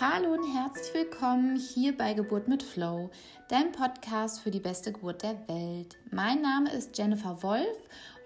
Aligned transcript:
Hallo 0.00 0.32
und 0.32 0.54
herzlich 0.54 0.94
willkommen 0.94 1.56
hier 1.56 1.94
bei 1.94 2.14
Geburt 2.14 2.48
mit 2.48 2.62
Flow, 2.62 3.10
dein 3.48 3.70
Podcast 3.70 4.40
für 4.40 4.50
die 4.50 4.58
beste 4.58 4.92
Geburt 4.92 5.22
der 5.22 5.36
Welt. 5.46 5.98
Mein 6.10 6.40
Name 6.40 6.72
ist 6.72 6.96
Jennifer 6.96 7.42
Wolf 7.42 7.76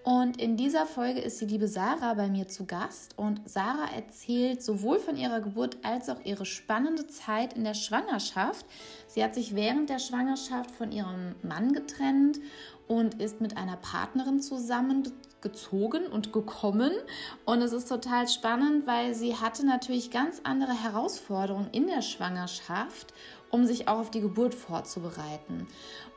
und 0.05 0.41
in 0.41 0.55
dieser 0.55 0.85
Folge 0.85 1.19
ist 1.19 1.41
die 1.41 1.45
liebe 1.47 1.67
Sarah 1.67 2.13
bei 2.13 2.29
mir 2.29 2.47
zu 2.47 2.65
Gast 2.65 3.17
und 3.17 3.41
Sarah 3.43 3.93
erzählt 3.93 4.63
sowohl 4.63 4.99
von 4.99 5.17
ihrer 5.17 5.41
Geburt 5.41 5.75
als 5.83 6.07
auch 6.09 6.23
ihre 6.23 6.45
spannende 6.45 7.07
Zeit 7.07 7.55
in 7.55 7.65
der 7.65 7.73
Schwangerschaft. 7.73 8.65
Sie 9.07 9.21
hat 9.21 9.35
sich 9.35 9.53
während 9.53 9.89
der 9.89 9.99
Schwangerschaft 9.99 10.71
von 10.71 10.93
ihrem 10.93 11.35
Mann 11.43 11.73
getrennt 11.73 12.39
und 12.87 13.21
ist 13.21 13.41
mit 13.41 13.57
einer 13.57 13.75
Partnerin 13.75 14.41
zusammengezogen 15.45 16.07
und 16.07 16.33
gekommen. 16.33 16.91
Und 17.45 17.61
es 17.61 17.73
ist 17.73 17.89
total 17.89 18.27
spannend, 18.27 18.87
weil 18.87 19.13
sie 19.13 19.35
hatte 19.35 19.65
natürlich 19.65 20.11
ganz 20.11 20.41
andere 20.43 20.73
Herausforderungen 20.73 21.69
in 21.71 21.87
der 21.87 22.01
Schwangerschaft, 22.01 23.13
um 23.51 23.65
sich 23.65 23.87
auch 23.87 23.99
auf 23.99 24.11
die 24.11 24.21
Geburt 24.21 24.53
vorzubereiten. 24.53 25.67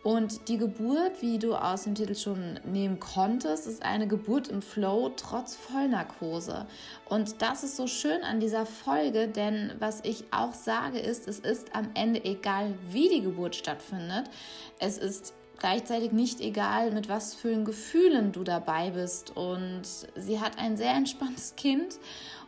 Und 0.02 0.48
die 0.48 0.58
Geburt, 0.58 1.20
wie 1.20 1.38
du 1.38 1.54
aus 1.54 1.84
dem 1.84 1.94
Titel 1.94 2.14
schon 2.14 2.58
nehmen 2.64 2.98
konntest, 2.98 3.66
ist 3.66 3.82
eine 3.82 4.08
Geburt 4.08 4.48
im 4.48 4.62
Flow 4.62 5.10
trotz 5.16 5.54
Vollnarkose. 5.54 6.66
Und 7.08 7.42
das 7.42 7.64
ist 7.64 7.76
so 7.76 7.86
schön 7.86 8.22
an 8.22 8.40
dieser 8.40 8.64
Folge, 8.64 9.28
denn 9.28 9.72
was 9.78 10.00
ich 10.04 10.24
auch 10.30 10.54
sage 10.54 10.98
ist, 10.98 11.28
es 11.28 11.40
ist 11.40 11.74
am 11.74 11.90
Ende 11.94 12.24
egal, 12.24 12.74
wie 12.90 13.08
die 13.08 13.22
Geburt 13.22 13.56
stattfindet. 13.56 14.30
Es 14.78 14.98
ist 14.98 15.34
gleichzeitig 15.58 16.12
nicht 16.12 16.40
egal, 16.40 16.90
mit 16.92 17.08
was 17.08 17.34
für 17.34 17.62
Gefühlen 17.62 18.32
du 18.32 18.44
dabei 18.44 18.90
bist. 18.90 19.36
Und 19.36 19.82
sie 20.16 20.40
hat 20.40 20.58
ein 20.58 20.76
sehr 20.76 20.92
entspanntes 20.92 21.56
Kind 21.56 21.98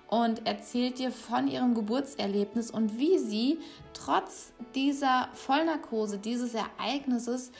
und 0.08 0.46
erzählt 0.46 0.98
dir 0.98 1.12
von 1.12 1.46
ihrem 1.46 1.74
Geburtserlebnis 1.74 2.70
und 2.70 2.98
wie 2.98 3.18
sie 3.18 3.58
trotz 3.92 4.52
dieser 4.74 5.28
Vollnarkose, 5.34 6.18
dieses 6.18 6.54
Ereignisses, 6.54 7.52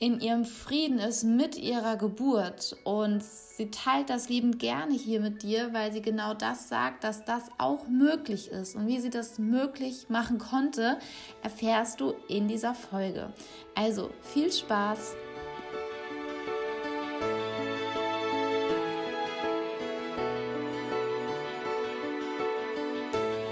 in 0.00 0.20
ihrem 0.20 0.44
Frieden 0.44 1.00
ist 1.00 1.24
mit 1.24 1.56
ihrer 1.56 1.96
Geburt. 1.96 2.76
Und 2.84 3.22
sie 3.22 3.70
teilt 3.70 4.10
das 4.10 4.28
liebend 4.28 4.58
gerne 4.58 4.94
hier 4.94 5.20
mit 5.20 5.42
dir, 5.42 5.72
weil 5.72 5.92
sie 5.92 6.02
genau 6.02 6.34
das 6.34 6.68
sagt, 6.68 7.02
dass 7.02 7.24
das 7.24 7.42
auch 7.58 7.88
möglich 7.88 8.48
ist. 8.48 8.76
Und 8.76 8.86
wie 8.86 9.00
sie 9.00 9.10
das 9.10 9.38
möglich 9.38 10.08
machen 10.08 10.38
konnte, 10.38 10.98
erfährst 11.42 12.00
du 12.00 12.14
in 12.28 12.46
dieser 12.46 12.74
Folge. 12.74 13.32
Also 13.74 14.10
viel 14.22 14.52
Spaß! 14.52 15.14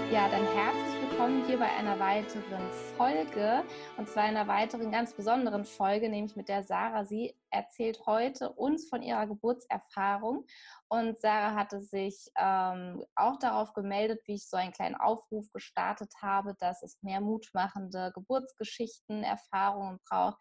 Ja, 0.09 0.29
dann 0.29 0.45
herzlich 0.55 0.96
willkommen 1.17 1.47
hier 1.47 1.57
bei 1.57 1.71
einer 1.71 1.99
weiteren 1.99 2.71
Folge 2.95 3.63
und 3.97 4.07
zwar 4.07 4.25
einer 4.25 4.47
weiteren 4.47 4.91
ganz 4.91 5.15
besonderen 5.15 5.65
Folge, 5.65 6.09
nämlich 6.09 6.35
mit 6.35 6.47
der 6.47 6.61
Sarah. 6.61 7.05
Sie 7.05 7.35
erzählt 7.49 8.05
heute 8.05 8.51
uns 8.51 8.87
von 8.87 9.01
ihrer 9.01 9.25
Geburtserfahrung 9.25 10.45
und 10.89 11.19
Sarah 11.19 11.55
hatte 11.55 11.81
sich 11.81 12.29
ähm, 12.37 13.03
auch 13.15 13.39
darauf 13.39 13.73
gemeldet, 13.73 14.21
wie 14.27 14.35
ich 14.35 14.47
so 14.47 14.57
einen 14.57 14.73
kleinen 14.73 14.93
Aufruf 14.93 15.51
gestartet 15.51 16.13
habe, 16.21 16.53
dass 16.59 16.83
es 16.83 17.01
mehr 17.01 17.19
mutmachende 17.19 18.11
Geburtsgeschichten, 18.13 19.23
Erfahrungen 19.23 19.99
braucht 20.07 20.37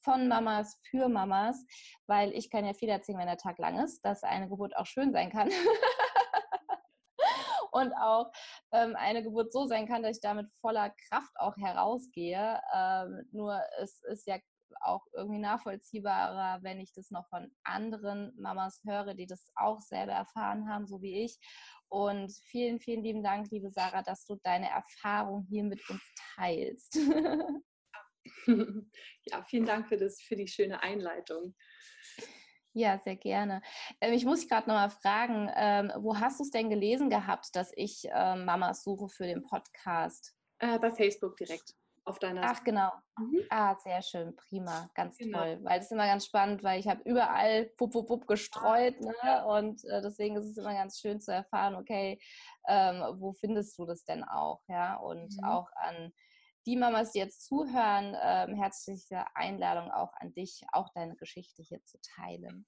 von 0.00 0.28
Mamas 0.28 0.76
für 0.90 1.08
Mamas, 1.08 1.64
weil 2.06 2.32
ich 2.32 2.50
kann 2.50 2.66
ja 2.66 2.74
viel 2.74 2.90
erzählen, 2.90 3.18
wenn 3.18 3.26
der 3.28 3.38
Tag 3.38 3.58
lang 3.58 3.78
ist, 3.82 4.04
dass 4.04 4.24
eine 4.24 4.50
Geburt 4.50 4.76
auch 4.76 4.86
schön 4.86 5.10
sein 5.10 5.30
kann. 5.30 5.48
und 7.72 7.92
auch 7.94 8.30
ähm, 8.72 8.96
eine 8.96 9.22
Geburt 9.22 9.52
so 9.52 9.66
sein 9.66 9.86
kann, 9.86 10.02
dass 10.02 10.16
ich 10.16 10.22
damit 10.22 10.50
voller 10.60 10.90
Kraft 11.08 11.32
auch 11.36 11.56
herausgehe. 11.56 12.60
Ähm, 12.74 13.28
nur 13.32 13.60
es 13.80 14.02
ist 14.04 14.26
ja 14.26 14.38
auch 14.80 15.06
irgendwie 15.14 15.38
nachvollziehbarer, 15.38 16.62
wenn 16.62 16.80
ich 16.80 16.92
das 16.92 17.10
noch 17.10 17.26
von 17.28 17.50
anderen 17.64 18.32
Mamas 18.38 18.80
höre, 18.86 19.14
die 19.14 19.26
das 19.26 19.50
auch 19.56 19.80
selber 19.80 20.12
erfahren 20.12 20.68
haben, 20.68 20.86
so 20.86 21.00
wie 21.02 21.24
ich. 21.24 21.38
Und 21.88 22.32
vielen, 22.44 22.80
vielen 22.80 23.02
lieben 23.02 23.22
Dank, 23.22 23.50
liebe 23.50 23.70
Sarah, 23.70 24.02
dass 24.02 24.26
du 24.26 24.36
deine 24.42 24.68
Erfahrung 24.68 25.46
hier 25.48 25.64
mit 25.64 25.80
uns 25.88 26.02
teilst. 26.36 26.96
ja, 28.46 29.42
vielen 29.44 29.64
Dank 29.64 29.88
für, 29.88 29.96
das, 29.96 30.20
für 30.20 30.36
die 30.36 30.48
schöne 30.48 30.82
Einleitung. 30.82 31.54
Ja, 32.78 32.96
sehr 33.00 33.16
gerne. 33.16 33.60
Ähm, 34.00 34.12
ich 34.12 34.24
muss 34.24 34.38
dich 34.38 34.48
gerade 34.48 34.68
nochmal 34.68 34.90
fragen, 34.90 35.50
ähm, 35.56 35.92
wo 35.96 36.16
hast 36.16 36.38
du 36.38 36.44
es 36.44 36.52
denn 36.52 36.70
gelesen 36.70 37.10
gehabt, 37.10 37.56
dass 37.56 37.72
ich 37.74 38.06
ähm, 38.14 38.44
Mamas 38.44 38.84
suche 38.84 39.08
für 39.08 39.26
den 39.26 39.42
Podcast? 39.42 40.36
Äh, 40.60 40.78
bei 40.78 40.92
Facebook 40.92 41.36
direkt 41.36 41.74
auf 42.04 42.20
deiner 42.20 42.42
Ach, 42.44 42.62
genau. 42.62 42.92
Mhm. 43.18 43.40
Ah, 43.50 43.76
sehr 43.80 44.00
schön, 44.00 44.36
prima, 44.36 44.88
ganz 44.94 45.18
genau. 45.18 45.40
toll. 45.40 45.58
Weil 45.62 45.78
das 45.78 45.86
ist 45.86 45.92
immer 45.92 46.06
ganz 46.06 46.24
spannend, 46.24 46.62
weil 46.62 46.78
ich 46.78 46.86
habe 46.86 47.02
überall 47.02 47.64
pup, 47.76 47.90
pup, 47.90 48.06
pup 48.06 48.28
gestreut 48.28 49.00
ne? 49.00 49.44
Und 49.46 49.84
äh, 49.86 50.00
deswegen 50.00 50.36
ist 50.36 50.46
es 50.46 50.56
immer 50.56 50.72
ganz 50.72 51.00
schön 51.00 51.20
zu 51.20 51.32
erfahren, 51.32 51.74
okay, 51.74 52.20
wo 52.64 53.32
findest 53.32 53.78
du 53.78 53.86
das 53.86 54.04
denn 54.04 54.22
auch? 54.22 54.60
Ja, 54.68 54.96
und 54.96 55.36
mhm. 55.36 55.44
auch 55.44 55.68
an 55.74 56.12
die 56.68 56.76
Mamas, 56.76 57.12
die 57.12 57.18
jetzt 57.18 57.46
zuhören, 57.46 58.14
ähm, 58.22 58.54
herzliche 58.54 59.24
Einladung 59.34 59.90
auch 59.90 60.12
an 60.20 60.34
dich, 60.34 60.60
auch 60.72 60.90
deine 60.92 61.16
Geschichte 61.16 61.62
hier 61.62 61.82
zu 61.84 61.98
teilen. 62.14 62.66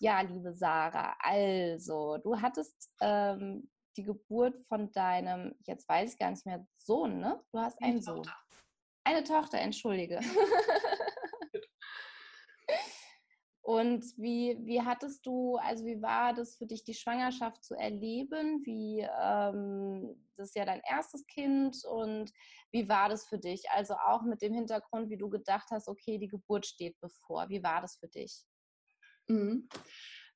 Ja, 0.00 0.20
liebe 0.20 0.52
Sarah, 0.52 1.16
also 1.20 2.18
du 2.18 2.42
hattest 2.42 2.90
ähm, 3.00 3.70
die 3.96 4.02
Geburt 4.02 4.58
von 4.66 4.92
deinem, 4.92 5.54
jetzt 5.66 5.88
weiß 5.88 6.12
ich 6.12 6.18
gar 6.18 6.30
nicht 6.30 6.44
mehr, 6.44 6.66
Sohn, 6.76 7.20
ne? 7.20 7.42
Du 7.50 7.58
hast 7.58 7.80
einen 7.82 7.92
Eine 7.92 8.02
Sohn. 8.02 8.22
Tochter. 8.22 8.36
Eine 9.04 9.24
Tochter, 9.24 9.58
entschuldige. 9.60 10.20
Und 13.68 14.16
wie, 14.16 14.56
wie 14.62 14.80
hattest 14.80 15.26
du, 15.26 15.56
also 15.56 15.84
wie 15.84 16.00
war 16.00 16.32
das 16.32 16.56
für 16.56 16.64
dich, 16.64 16.84
die 16.84 16.94
Schwangerschaft 16.94 17.62
zu 17.62 17.74
erleben? 17.74 18.62
Wie, 18.64 19.06
ähm, 19.22 20.16
das 20.38 20.48
ist 20.48 20.56
ja 20.56 20.64
dein 20.64 20.80
erstes 20.88 21.26
Kind 21.26 21.76
und 21.84 22.32
wie 22.72 22.88
war 22.88 23.10
das 23.10 23.26
für 23.26 23.36
dich? 23.36 23.68
Also 23.72 23.92
auch 23.92 24.22
mit 24.22 24.40
dem 24.40 24.54
Hintergrund, 24.54 25.10
wie 25.10 25.18
du 25.18 25.28
gedacht 25.28 25.68
hast, 25.70 25.86
okay, 25.86 26.16
die 26.16 26.28
Geburt 26.28 26.64
steht 26.64 26.98
bevor. 27.02 27.50
Wie 27.50 27.62
war 27.62 27.82
das 27.82 27.96
für 27.96 28.08
dich? 28.08 28.42
Mhm. 29.26 29.68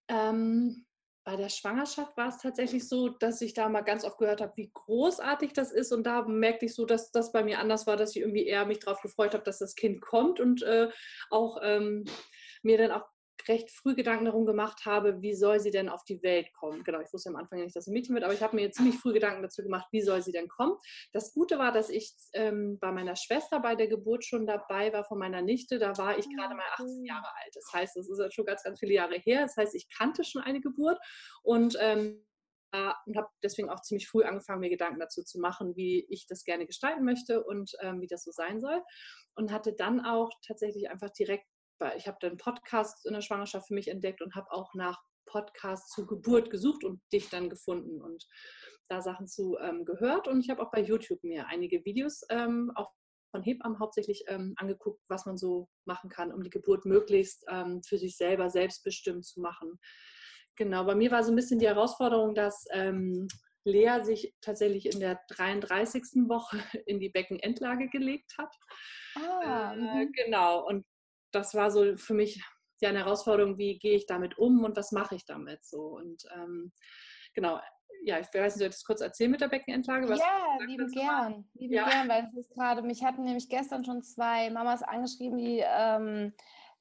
Ähm, 0.08 0.84
bei 1.24 1.36
der 1.36 1.48
Schwangerschaft 1.48 2.14
war 2.18 2.28
es 2.28 2.36
tatsächlich 2.36 2.86
so, 2.86 3.08
dass 3.08 3.40
ich 3.40 3.54
da 3.54 3.70
mal 3.70 3.80
ganz 3.80 4.04
oft 4.04 4.18
gehört 4.18 4.42
habe, 4.42 4.52
wie 4.56 4.70
großartig 4.74 5.54
das 5.54 5.72
ist. 5.72 5.90
Und 5.92 6.04
da 6.04 6.26
merkte 6.28 6.66
ich 6.66 6.74
so, 6.74 6.84
dass 6.84 7.12
das 7.12 7.32
bei 7.32 7.42
mir 7.42 7.60
anders 7.60 7.86
war, 7.86 7.96
dass 7.96 8.14
ich 8.14 8.20
irgendwie 8.20 8.44
eher 8.44 8.66
mich 8.66 8.80
darauf 8.80 9.00
gefreut 9.00 9.32
habe, 9.32 9.44
dass 9.44 9.58
das 9.58 9.74
Kind 9.74 10.02
kommt 10.02 10.38
und 10.38 10.62
äh, 10.64 10.90
auch 11.30 11.56
ähm, 11.62 12.04
mir 12.62 12.76
dann 12.76 12.90
auch 12.90 13.11
recht 13.48 13.70
früh 13.70 13.94
Gedanken 13.94 14.26
darum 14.26 14.46
gemacht 14.46 14.84
habe, 14.86 15.20
wie 15.22 15.34
soll 15.34 15.60
sie 15.60 15.70
denn 15.70 15.88
auf 15.88 16.04
die 16.04 16.22
Welt 16.22 16.52
kommen. 16.52 16.84
Genau, 16.84 17.00
ich 17.00 17.12
wusste 17.12 17.30
am 17.30 17.36
Anfang 17.36 17.60
nicht, 17.60 17.74
dass 17.74 17.84
sie 17.84 17.90
ein 17.90 17.94
Mädchen 17.94 18.14
wird, 18.14 18.24
aber 18.24 18.34
ich 18.34 18.42
habe 18.42 18.56
mir 18.56 18.70
ziemlich 18.70 18.96
früh 18.96 19.12
Gedanken 19.12 19.42
dazu 19.42 19.62
gemacht, 19.62 19.86
wie 19.92 20.02
soll 20.02 20.22
sie 20.22 20.32
denn 20.32 20.48
kommen. 20.48 20.76
Das 21.12 21.32
Gute 21.32 21.58
war, 21.58 21.72
dass 21.72 21.90
ich 21.90 22.14
ähm, 22.34 22.78
bei 22.78 22.92
meiner 22.92 23.16
Schwester 23.16 23.60
bei 23.60 23.74
der 23.74 23.88
Geburt 23.88 24.24
schon 24.24 24.46
dabei 24.46 24.92
war 24.92 25.04
von 25.04 25.18
meiner 25.18 25.42
Nichte. 25.42 25.78
Da 25.78 25.96
war 25.98 26.18
ich 26.18 26.28
gerade 26.28 26.54
mal 26.54 26.66
18 26.74 27.04
Jahre 27.04 27.26
alt. 27.26 27.54
Das 27.54 27.70
heißt, 27.72 27.96
das 27.96 28.08
ist 28.08 28.34
schon 28.34 28.46
ganz, 28.46 28.62
ganz 28.62 28.78
viele 28.78 28.94
Jahre 28.94 29.16
her. 29.16 29.42
Das 29.42 29.56
heißt, 29.56 29.74
ich 29.74 29.88
kannte 29.96 30.24
schon 30.24 30.42
eine 30.42 30.60
Geburt 30.60 30.98
und 31.42 31.76
ähm, 31.80 32.24
und 33.06 33.16
habe 33.16 33.28
deswegen 33.42 33.68
auch 33.68 33.82
ziemlich 33.82 34.08
früh 34.08 34.24
angefangen, 34.24 34.60
mir 34.60 34.70
Gedanken 34.70 34.98
dazu 34.98 35.22
zu 35.22 35.38
machen, 35.38 35.76
wie 35.76 36.06
ich 36.08 36.26
das 36.26 36.44
gerne 36.44 36.66
gestalten 36.66 37.04
möchte 37.04 37.44
und 37.44 37.72
ähm, 37.80 38.00
wie 38.00 38.06
das 38.06 38.24
so 38.24 38.30
sein 38.30 38.60
soll. 38.60 38.82
Und 39.34 39.52
hatte 39.52 39.74
dann 39.74 40.04
auch 40.04 40.30
tatsächlich 40.46 40.90
einfach 40.90 41.10
direkt 41.10 41.46
weil 41.82 41.96
ich 41.98 42.06
habe 42.06 42.18
dann 42.20 42.36
Podcasts 42.36 43.04
in 43.04 43.12
der 43.12 43.20
Schwangerschaft 43.20 43.68
für 43.68 43.74
mich 43.74 43.88
entdeckt 43.88 44.22
und 44.22 44.34
habe 44.34 44.50
auch 44.50 44.72
nach 44.74 45.00
Podcasts 45.26 45.90
zur 45.90 46.06
Geburt 46.06 46.50
gesucht 46.50 46.84
und 46.84 47.00
dich 47.12 47.28
dann 47.30 47.50
gefunden 47.50 48.00
und 48.00 48.26
da 48.88 49.00
Sachen 49.00 49.26
zu 49.26 49.56
ähm, 49.60 49.84
gehört. 49.84 50.28
Und 50.28 50.40
ich 50.40 50.50
habe 50.50 50.62
auch 50.62 50.70
bei 50.70 50.80
YouTube 50.80 51.22
mir 51.22 51.46
einige 51.46 51.84
Videos 51.84 52.22
ähm, 52.30 52.70
auch 52.74 52.90
von 53.30 53.42
Hebammen 53.42 53.80
hauptsächlich 53.80 54.24
ähm, 54.28 54.54
angeguckt, 54.56 55.00
was 55.08 55.24
man 55.26 55.38
so 55.38 55.68
machen 55.86 56.10
kann, 56.10 56.32
um 56.32 56.42
die 56.42 56.50
Geburt 56.50 56.84
möglichst 56.84 57.44
ähm, 57.48 57.82
für 57.82 57.98
sich 57.98 58.16
selber 58.16 58.50
selbstbestimmt 58.50 59.24
zu 59.24 59.40
machen. 59.40 59.78
Genau, 60.56 60.84
bei 60.84 60.94
mir 60.94 61.10
war 61.10 61.24
so 61.24 61.32
ein 61.32 61.36
bisschen 61.36 61.58
die 61.58 61.66
Herausforderung, 61.66 62.34
dass 62.34 62.66
ähm, 62.72 63.26
Lea 63.64 64.02
sich 64.02 64.34
tatsächlich 64.42 64.92
in 64.92 65.00
der 65.00 65.18
33. 65.30 66.02
Woche 66.28 66.58
in 66.86 67.00
die 67.00 67.08
Beckenendlage 67.08 67.88
gelegt 67.88 68.34
hat. 68.36 68.54
Ah, 69.14 69.72
äh, 69.72 70.04
mhm. 70.04 70.12
genau, 70.12 70.66
und 70.66 70.84
das 71.32 71.54
war 71.54 71.70
so 71.70 71.96
für 71.96 72.14
mich 72.14 72.42
ja 72.80 72.88
eine 72.88 73.00
Herausforderung, 73.00 73.58
wie 73.58 73.78
gehe 73.78 73.96
ich 73.96 74.06
damit 74.06 74.38
um 74.38 74.64
und 74.64 74.76
was 74.76 74.92
mache 74.92 75.14
ich 75.14 75.24
damit 75.24 75.64
so. 75.64 75.80
Und 75.80 76.24
ähm, 76.34 76.72
genau, 77.34 77.60
ja, 78.04 78.18
ich 78.18 78.26
weiß 78.26 78.54
nicht, 78.56 78.58
soll 78.58 78.68
ich 78.68 78.74
das 78.74 78.84
kurz 78.84 79.00
erzählen 79.00 79.30
mit 79.30 79.40
der 79.40 79.48
Beckenendlage? 79.48 80.08
Was 80.08 80.18
ja, 80.18 80.58
lieben 80.66 80.90
gern. 80.90 81.48
Lieben 81.54 81.74
ja. 81.74 81.88
gern, 81.88 82.08
weil 82.08 82.24
es 82.24 82.36
ist 82.36 82.50
gerade, 82.50 82.82
mich 82.82 83.04
hatten 83.04 83.24
nämlich 83.24 83.48
gestern 83.48 83.84
schon 83.84 84.02
zwei 84.02 84.50
Mamas 84.50 84.82
angeschrieben, 84.82 85.38
die 85.38 85.62
ähm, 85.64 86.34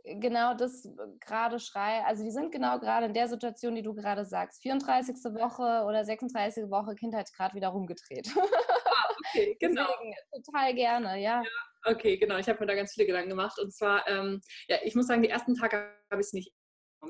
genau 0.03 0.55
das 0.55 0.89
gerade 1.19 1.59
schreien. 1.59 2.03
Also 2.05 2.23
die 2.23 2.31
sind 2.31 2.51
genau 2.51 2.79
gerade 2.79 3.05
in 3.05 3.13
der 3.13 3.27
Situation, 3.27 3.75
die 3.75 3.83
du 3.83 3.93
gerade 3.93 4.25
sagst. 4.25 4.63
34. 4.63 5.15
Woche 5.35 5.85
oder 5.85 6.03
36. 6.03 6.71
Woche 6.71 6.95
Kindheit 6.95 7.31
gerade 7.33 7.53
wieder 7.53 7.69
rumgedreht. 7.69 8.31
Okay, 9.29 9.55
genau. 9.59 9.85
Deswegen, 9.85 10.15
total 10.43 10.73
gerne, 10.73 11.21
ja. 11.21 11.43
ja 11.43 11.70
okay, 11.85 12.17
genau. 12.17 12.37
Ich 12.37 12.47
habe 12.47 12.59
mir 12.59 12.67
da 12.67 12.75
ganz 12.75 12.93
viele 12.93 13.07
Gedanken 13.07 13.29
gemacht. 13.29 13.59
Und 13.59 13.73
zwar, 13.73 14.07
ähm, 14.07 14.41
ja, 14.67 14.77
ich 14.83 14.95
muss 14.95 15.07
sagen, 15.07 15.23
die 15.23 15.29
ersten 15.29 15.55
Tage 15.55 15.77
habe 16.09 16.21
ich 16.21 16.27
es 16.27 16.33
nicht 16.33 16.53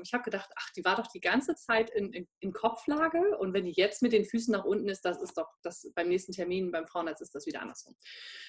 ich 0.00 0.14
habe 0.14 0.24
gedacht, 0.24 0.50
ach, 0.56 0.70
die 0.74 0.84
war 0.84 0.96
doch 0.96 1.06
die 1.08 1.20
ganze 1.20 1.54
Zeit 1.54 1.90
in, 1.90 2.12
in, 2.12 2.26
in, 2.40 2.52
Kopflage 2.52 3.36
und 3.38 3.52
wenn 3.52 3.66
die 3.66 3.72
jetzt 3.72 4.02
mit 4.02 4.12
den 4.12 4.24
Füßen 4.24 4.52
nach 4.52 4.64
unten 4.64 4.88
ist, 4.88 5.04
das 5.04 5.20
ist 5.20 5.36
doch 5.36 5.48
das 5.62 5.90
beim 5.94 6.08
nächsten 6.08 6.32
Termin 6.32 6.72
beim 6.72 6.86
Frauenarzt 6.86 7.20
ist 7.20 7.34
das 7.34 7.46
wieder 7.46 7.60
andersrum. 7.60 7.94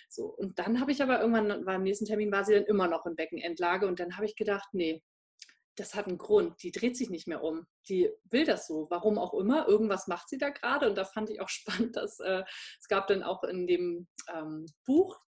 So 0.10 0.26
und 0.26 0.58
dann 0.60 0.80
habe 0.80 0.92
ich 0.92 1.02
aber 1.02 1.20
irgendwann 1.20 1.66
beim 1.66 1.84
nächsten 1.84 2.06
Termin 2.06 2.32
war 2.32 2.46
sie 2.46 2.54
dann 2.54 2.64
immer 2.66 2.88
noch 2.88 3.06
in 3.06 3.16
Beckenendlage 3.16 3.88
und 3.88 4.00
dann 4.00 4.16
habe 4.16 4.26
ich 4.26 4.36
gedacht, 4.36 4.70
nee, 4.72 5.04
das 5.76 5.96
hat 5.96 6.08
einen 6.08 6.20
Grund. 6.20 6.62
Die 6.62 6.72
dreht 6.72 6.96
sich 6.96 7.10
nicht 7.10 7.28
mehr 7.28 7.44
um. 7.44 7.66
Die 7.90 8.08
will 8.30 8.46
das 8.46 8.68
so. 8.68 8.86
Warum 8.92 9.18
auch 9.18 9.34
immer. 9.34 9.68
Irgendwas 9.68 10.06
macht 10.06 10.30
sie 10.30 10.38
da 10.38 10.50
gerade. 10.50 10.88
Und 10.88 10.96
da 10.96 11.04
fand 11.04 11.32
ich 11.32 11.42
auch 11.42 11.50
spannend, 11.50 11.96
dass 11.96 12.20
äh, 12.20 12.44
es 12.80 12.88
gab 12.88 13.08
dann 13.08 13.24
auch 13.24 13.44
in 13.44 13.66
dem 13.66 14.08
ähm, 14.32 14.68
Buch, 14.86 15.20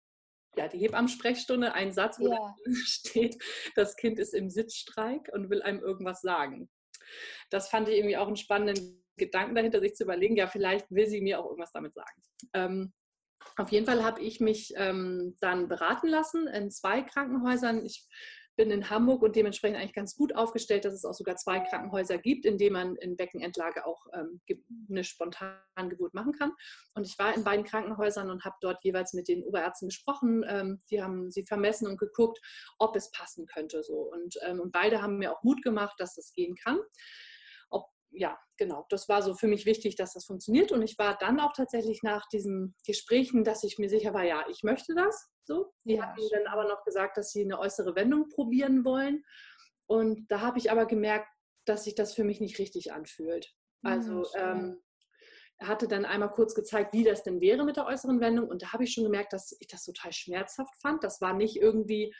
ja, 0.56 0.68
die 0.68 0.78
Hebammensprechstunde, 0.78 1.72
einen 1.74 1.92
Satz, 1.92 2.18
wo 2.18 2.28
ja. 2.28 2.56
steht, 2.84 3.42
das 3.74 3.96
Kind 3.96 4.18
ist 4.18 4.34
im 4.34 4.50
Sitzstreik 4.50 5.30
und 5.32 5.50
will 5.50 5.62
einem 5.62 5.80
irgendwas 5.80 6.22
sagen. 6.22 6.68
Das 7.50 7.68
fand 7.68 7.88
ich 7.88 7.96
irgendwie 7.96 8.16
auch 8.16 8.26
einen 8.26 8.36
spannenden 8.36 9.04
Gedanken 9.16 9.54
dahinter, 9.54 9.80
sich 9.80 9.94
zu 9.94 10.04
überlegen, 10.04 10.36
ja, 10.36 10.46
vielleicht 10.46 10.90
will 10.90 11.06
sie 11.06 11.20
mir 11.20 11.40
auch 11.40 11.46
irgendwas 11.46 11.72
damit 11.72 11.94
sagen. 11.94 12.22
Ähm, 12.52 12.92
auf 13.56 13.70
jeden 13.70 13.86
Fall 13.86 14.02
habe 14.04 14.20
ich 14.22 14.40
mich 14.40 14.72
ähm, 14.76 15.36
dann 15.40 15.68
beraten 15.68 16.08
lassen 16.08 16.46
in 16.48 16.70
zwei 16.70 17.02
Krankenhäusern. 17.02 17.84
Ich 17.84 18.06
bin 18.56 18.70
in 18.70 18.90
Hamburg 18.90 19.22
und 19.22 19.36
dementsprechend 19.36 19.78
eigentlich 19.78 19.94
ganz 19.94 20.16
gut 20.16 20.34
aufgestellt, 20.34 20.84
dass 20.84 20.94
es 20.94 21.04
auch 21.04 21.14
sogar 21.14 21.36
zwei 21.36 21.60
Krankenhäuser 21.60 22.18
gibt, 22.18 22.44
in 22.44 22.58
denen 22.58 22.72
man 22.72 22.96
in 22.96 23.16
Beckenendlage 23.16 23.86
auch 23.86 24.06
ähm, 24.14 24.40
eine 24.90 25.04
Spontangeburt 25.04 26.14
machen 26.14 26.32
kann. 26.32 26.52
Und 26.94 27.06
ich 27.06 27.18
war 27.18 27.34
in 27.34 27.44
beiden 27.44 27.64
Krankenhäusern 27.64 28.30
und 28.30 28.44
habe 28.44 28.56
dort 28.60 28.82
jeweils 28.84 29.12
mit 29.12 29.28
den 29.28 29.44
Oberärzten 29.44 29.88
gesprochen. 29.88 30.44
Ähm, 30.48 30.80
die 30.90 31.02
haben 31.02 31.30
sie 31.30 31.44
vermessen 31.44 31.86
und 31.86 31.98
geguckt, 31.98 32.40
ob 32.78 32.96
es 32.96 33.10
passen 33.10 33.46
könnte. 33.46 33.82
Ähm, 34.42 34.60
und 34.60 34.72
beide 34.72 35.02
haben 35.02 35.18
mir 35.18 35.32
auch 35.32 35.42
Mut 35.42 35.62
gemacht, 35.62 35.96
dass 35.98 36.14
das 36.14 36.32
gehen 36.32 36.56
kann 36.56 36.78
ja, 38.16 38.38
genau, 38.56 38.86
das 38.88 39.08
war 39.08 39.22
so 39.22 39.34
für 39.34 39.46
mich 39.46 39.66
wichtig, 39.66 39.96
dass 39.96 40.14
das 40.14 40.24
funktioniert. 40.24 40.72
Und 40.72 40.82
ich 40.82 40.98
war 40.98 41.16
dann 41.18 41.38
auch 41.40 41.52
tatsächlich 41.52 42.02
nach 42.02 42.26
diesen 42.28 42.74
Gesprächen, 42.86 43.44
dass 43.44 43.62
ich 43.62 43.78
mir 43.78 43.88
sicher 43.88 44.14
war, 44.14 44.24
ja, 44.24 44.44
ich 44.50 44.62
möchte 44.62 44.94
das. 44.94 45.28
So. 45.44 45.72
Die 45.84 45.94
ja, 45.94 46.06
hatten 46.06 46.20
dann 46.32 46.46
aber 46.46 46.66
noch 46.66 46.82
gesagt, 46.84 47.16
dass 47.16 47.30
sie 47.30 47.42
eine 47.42 47.58
äußere 47.58 47.94
Wendung 47.94 48.28
probieren 48.28 48.84
wollen. 48.84 49.22
Und 49.86 50.26
da 50.28 50.40
habe 50.40 50.58
ich 50.58 50.70
aber 50.70 50.86
gemerkt, 50.86 51.28
dass 51.66 51.84
sich 51.84 51.94
das 51.94 52.14
für 52.14 52.24
mich 52.24 52.40
nicht 52.40 52.58
richtig 52.58 52.92
anfühlt. 52.92 53.52
Also 53.82 54.24
ja, 54.34 54.52
ähm, 54.52 54.82
er 55.58 55.68
hatte 55.68 55.88
dann 55.88 56.04
einmal 56.04 56.30
kurz 56.30 56.54
gezeigt, 56.54 56.92
wie 56.92 57.04
das 57.04 57.22
denn 57.22 57.40
wäre 57.40 57.64
mit 57.64 57.76
der 57.76 57.86
äußeren 57.86 58.20
Wendung. 58.20 58.48
Und 58.48 58.62
da 58.62 58.72
habe 58.72 58.84
ich 58.84 58.92
schon 58.92 59.04
gemerkt, 59.04 59.32
dass 59.32 59.56
ich 59.60 59.68
das 59.68 59.84
total 59.84 60.12
schmerzhaft 60.12 60.74
fand. 60.80 61.04
Das 61.04 61.20
war 61.20 61.34
nicht 61.34 61.56
irgendwie, 61.56 62.14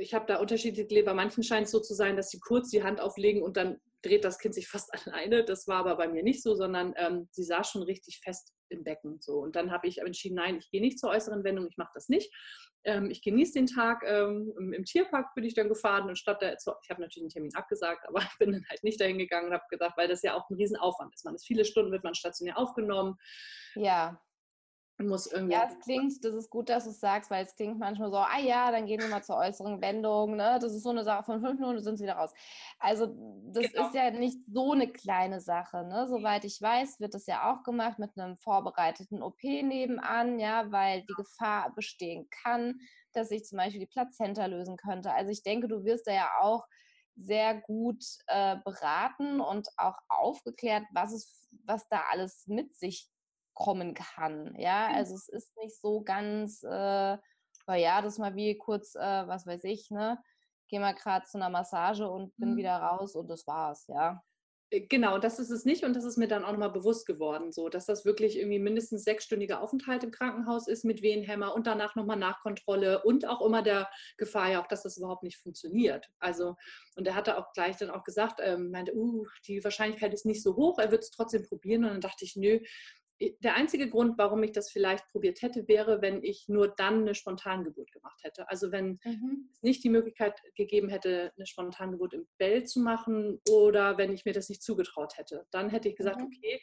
ich 0.00 0.14
habe 0.14 0.26
da 0.26 0.38
unterschiedliche. 0.38 1.04
Bei 1.04 1.14
manchen 1.14 1.42
scheint 1.42 1.66
es 1.66 1.72
so 1.72 1.80
zu 1.80 1.94
sein, 1.94 2.16
dass 2.16 2.30
sie 2.30 2.40
kurz 2.40 2.70
die 2.70 2.82
Hand 2.82 3.00
auflegen 3.00 3.42
und 3.42 3.56
dann 3.56 3.80
dreht 4.02 4.24
das 4.24 4.38
Kind 4.38 4.54
sich 4.54 4.68
fast 4.68 4.92
alleine. 5.06 5.44
Das 5.44 5.66
war 5.68 5.78
aber 5.78 5.96
bei 5.96 6.08
mir 6.08 6.22
nicht 6.22 6.42
so, 6.42 6.54
sondern 6.54 6.94
ähm, 6.96 7.28
sie 7.30 7.44
saß 7.44 7.70
schon 7.70 7.82
richtig 7.82 8.20
fest 8.22 8.52
im 8.68 8.84
Becken. 8.84 9.20
So. 9.20 9.38
Und 9.38 9.56
dann 9.56 9.70
habe 9.70 9.86
ich 9.86 9.98
entschieden, 9.98 10.36
nein, 10.36 10.56
ich 10.58 10.70
gehe 10.70 10.80
nicht 10.80 10.98
zur 10.98 11.10
äußeren 11.10 11.44
Wendung, 11.44 11.66
ich 11.68 11.76
mache 11.76 11.92
das 11.94 12.08
nicht. 12.08 12.32
Ähm, 12.84 13.10
ich 13.10 13.22
genieße 13.22 13.54
den 13.54 13.66
Tag. 13.66 14.02
Ähm, 14.06 14.52
im, 14.72 14.84
Tierpark 14.84 15.34
bin 15.34 15.44
ich 15.44 15.54
dann 15.54 15.68
gefahren 15.68 16.08
und 16.08 16.18
statt 16.18 16.42
der, 16.42 16.54
ich 16.54 16.90
habe 16.90 17.00
natürlich 17.00 17.28
den 17.28 17.32
Termin 17.32 17.54
abgesagt, 17.54 18.06
aber 18.08 18.20
ich 18.32 18.38
bin 18.38 18.52
dann 18.52 18.66
halt 18.68 18.82
nicht 18.82 19.00
dahin 19.00 19.18
gegangen 19.18 19.48
und 19.48 19.54
habe 19.54 19.64
gesagt, 19.70 19.96
weil 19.96 20.08
das 20.08 20.22
ja 20.22 20.34
auch 20.34 20.48
ein 20.50 20.56
Riesenaufwand 20.56 21.14
ist. 21.14 21.24
Man 21.24 21.34
ist 21.34 21.46
viele 21.46 21.64
Stunden, 21.64 21.92
wird 21.92 22.04
man 22.04 22.14
stationär 22.14 22.58
aufgenommen. 22.58 23.16
Ja 23.74 24.20
muss 24.98 25.26
irgendwie. 25.26 25.54
Ja, 25.54 25.68
es 25.70 25.78
klingt, 25.80 26.24
das 26.24 26.34
ist 26.34 26.48
gut, 26.48 26.68
dass 26.68 26.84
du 26.84 26.90
es 26.90 27.00
sagst, 27.00 27.30
weil 27.30 27.44
es 27.44 27.54
klingt 27.54 27.78
manchmal 27.78 28.10
so, 28.10 28.16
ah 28.16 28.38
ja, 28.38 28.70
dann 28.70 28.86
gehen 28.86 29.00
wir 29.00 29.08
mal 29.08 29.22
zur 29.22 29.36
äußeren 29.36 29.80
Wendung, 29.82 30.36
ne? 30.36 30.58
Das 30.60 30.72
ist 30.72 30.82
so 30.82 30.90
eine 30.90 31.04
Sache 31.04 31.24
von 31.24 31.40
fünf 31.40 31.60
Minuten 31.60 31.82
sind 31.82 31.98
sie 31.98 32.04
wieder 32.04 32.14
raus. 32.14 32.32
Also 32.78 33.14
das 33.52 33.70
genau. 33.72 33.86
ist 33.86 33.94
ja 33.94 34.10
nicht 34.10 34.38
so 34.50 34.72
eine 34.72 34.90
kleine 34.90 35.40
Sache, 35.40 35.84
ne? 35.84 36.06
Soweit 36.08 36.44
ich 36.44 36.60
weiß, 36.62 36.98
wird 37.00 37.14
das 37.14 37.26
ja 37.26 37.52
auch 37.52 37.62
gemacht 37.62 37.98
mit 37.98 38.16
einem 38.16 38.36
vorbereiteten 38.38 39.22
OP 39.22 39.42
nebenan, 39.42 40.38
ja, 40.38 40.72
weil 40.72 41.02
die 41.02 41.14
Gefahr 41.14 41.74
bestehen 41.74 42.28
kann, 42.30 42.80
dass 43.12 43.28
sich 43.28 43.44
zum 43.44 43.58
Beispiel 43.58 43.80
die 43.80 43.86
Plazenta 43.86 44.46
lösen 44.46 44.76
könnte. 44.76 45.12
Also 45.12 45.30
ich 45.30 45.42
denke, 45.42 45.68
du 45.68 45.84
wirst 45.84 46.06
da 46.06 46.12
ja 46.12 46.30
auch 46.40 46.64
sehr 47.16 47.60
gut 47.60 48.04
äh, 48.26 48.56
beraten 48.64 49.40
und 49.40 49.68
auch 49.76 49.98
aufgeklärt, 50.08 50.84
was 50.92 51.12
es, 51.12 51.48
was 51.64 51.88
da 51.88 52.02
alles 52.10 52.46
mit 52.46 52.74
sich 52.76 53.10
kommen 53.56 53.94
kann. 53.94 54.54
Ja, 54.56 54.88
mhm. 54.90 54.94
also 54.96 55.14
es 55.14 55.28
ist 55.28 55.56
nicht 55.56 55.80
so 55.80 56.02
ganz, 56.02 56.62
äh, 56.62 57.16
ja, 57.68 58.02
das 58.02 58.18
mal 58.18 58.36
wie 58.36 58.56
kurz, 58.56 58.94
äh, 58.94 59.00
was 59.26 59.46
weiß 59.46 59.64
ich, 59.64 59.90
ne? 59.90 60.22
Geh 60.68 60.78
mal 60.78 60.94
gerade 60.94 61.26
zu 61.26 61.38
einer 61.38 61.50
Massage 61.50 62.08
und 62.08 62.36
bin 62.36 62.52
mhm. 62.52 62.56
wieder 62.56 62.76
raus 62.76 63.16
und 63.16 63.28
das 63.28 63.46
war's, 63.46 63.86
ja. 63.88 64.22
Äh, 64.70 64.82
genau, 64.82 65.18
das 65.18 65.38
ist 65.38 65.50
es 65.50 65.64
nicht 65.64 65.84
und 65.84 65.96
das 65.96 66.04
ist 66.04 66.18
mir 66.18 66.28
dann 66.28 66.44
auch 66.44 66.52
nochmal 66.52 66.70
bewusst 66.70 67.06
geworden, 67.06 67.50
so 67.50 67.68
dass 67.68 67.86
das 67.86 68.04
wirklich 68.04 68.36
irgendwie 68.38 68.58
mindestens 68.58 69.04
sechsstündiger 69.04 69.62
Aufenthalt 69.62 70.04
im 70.04 70.10
Krankenhaus 70.10 70.68
ist 70.68 70.84
mit 70.84 71.02
Wehenhämmer 71.02 71.54
und 71.54 71.66
danach 71.66 71.94
nochmal 71.96 72.18
Nachkontrolle 72.18 73.02
und 73.04 73.26
auch 73.26 73.40
immer 73.40 73.62
der 73.62 73.88
Gefahr 74.18 74.50
ja 74.50 74.62
auch, 74.62 74.66
dass 74.66 74.82
das 74.82 74.98
überhaupt 74.98 75.22
nicht 75.22 75.38
funktioniert. 75.38 76.08
Also 76.18 76.56
und 76.96 77.06
er 77.06 77.14
hatte 77.14 77.38
auch 77.38 77.52
gleich 77.52 77.76
dann 77.76 77.90
auch 77.90 78.04
gesagt, 78.04 78.40
ähm, 78.42 78.70
meinte, 78.70 78.94
uh, 78.94 79.24
die 79.46 79.64
Wahrscheinlichkeit 79.64 80.12
ist 80.12 80.26
nicht 80.26 80.42
so 80.42 80.56
hoch, 80.56 80.78
er 80.78 80.90
wird 80.90 81.04
es 81.04 81.10
trotzdem 81.10 81.42
probieren 81.44 81.84
und 81.84 81.90
dann 81.90 82.00
dachte 82.00 82.24
ich, 82.24 82.36
nö, 82.36 82.60
der 83.18 83.54
einzige 83.54 83.88
Grund, 83.88 84.18
warum 84.18 84.42
ich 84.42 84.52
das 84.52 84.70
vielleicht 84.70 85.08
probiert 85.08 85.40
hätte, 85.40 85.66
wäre, 85.68 86.02
wenn 86.02 86.22
ich 86.22 86.48
nur 86.48 86.68
dann 86.68 87.00
eine 87.00 87.14
Spontangeburt 87.14 87.90
gemacht 87.92 88.20
hätte. 88.22 88.48
Also 88.50 88.72
wenn 88.72 88.98
mhm. 89.04 89.48
es 89.52 89.62
nicht 89.62 89.84
die 89.84 89.88
Möglichkeit 89.88 90.40
gegeben 90.54 90.88
hätte, 90.88 91.32
eine 91.36 91.46
Spontangeburt 91.46 92.12
im 92.14 92.26
Bell 92.38 92.64
zu 92.64 92.80
machen 92.80 93.40
oder 93.48 93.96
wenn 93.96 94.12
ich 94.12 94.24
mir 94.24 94.34
das 94.34 94.48
nicht 94.48 94.62
zugetraut 94.62 95.16
hätte. 95.16 95.46
Dann 95.50 95.70
hätte 95.70 95.88
ich 95.88 95.96
gesagt, 95.96 96.18
mhm. 96.18 96.26
okay, 96.26 96.60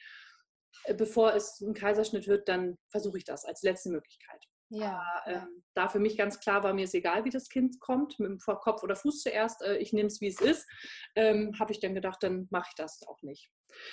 äh, 0.85 0.93
bevor 0.93 1.33
es 1.33 1.59
ein 1.61 1.73
Kaiserschnitt 1.73 2.27
wird, 2.27 2.47
dann 2.47 2.77
versuche 2.89 3.17
ich 3.17 3.25
das 3.25 3.45
als 3.45 3.63
letzte 3.63 3.89
Möglichkeit. 3.89 4.45
Ja. 4.69 5.03
Aber, 5.25 5.31
ähm, 5.31 5.63
da 5.75 5.89
für 5.89 5.99
mich 5.99 6.17
ganz 6.17 6.39
klar 6.39 6.63
war, 6.63 6.73
mir 6.73 6.85
ist 6.85 6.95
egal, 6.95 7.25
wie 7.25 7.29
das 7.29 7.49
Kind 7.49 7.79
kommt, 7.79 8.19
mit 8.19 8.29
dem 8.29 8.39
Kopf 8.39 8.83
oder 8.83 8.95
Fuß 8.95 9.21
zuerst, 9.21 9.61
äh, 9.61 9.77
ich 9.77 9.93
nehme 9.93 10.07
es, 10.07 10.21
wie 10.21 10.27
es 10.27 10.39
ist, 10.39 10.67
ähm, 11.15 11.57
habe 11.59 11.71
ich 11.71 11.79
dann 11.79 11.93
gedacht, 11.93 12.21
dann 12.21 12.47
mache 12.51 12.67
ich 12.69 12.75
das 12.75 13.01
auch 13.07 13.21
nicht. 13.21 13.49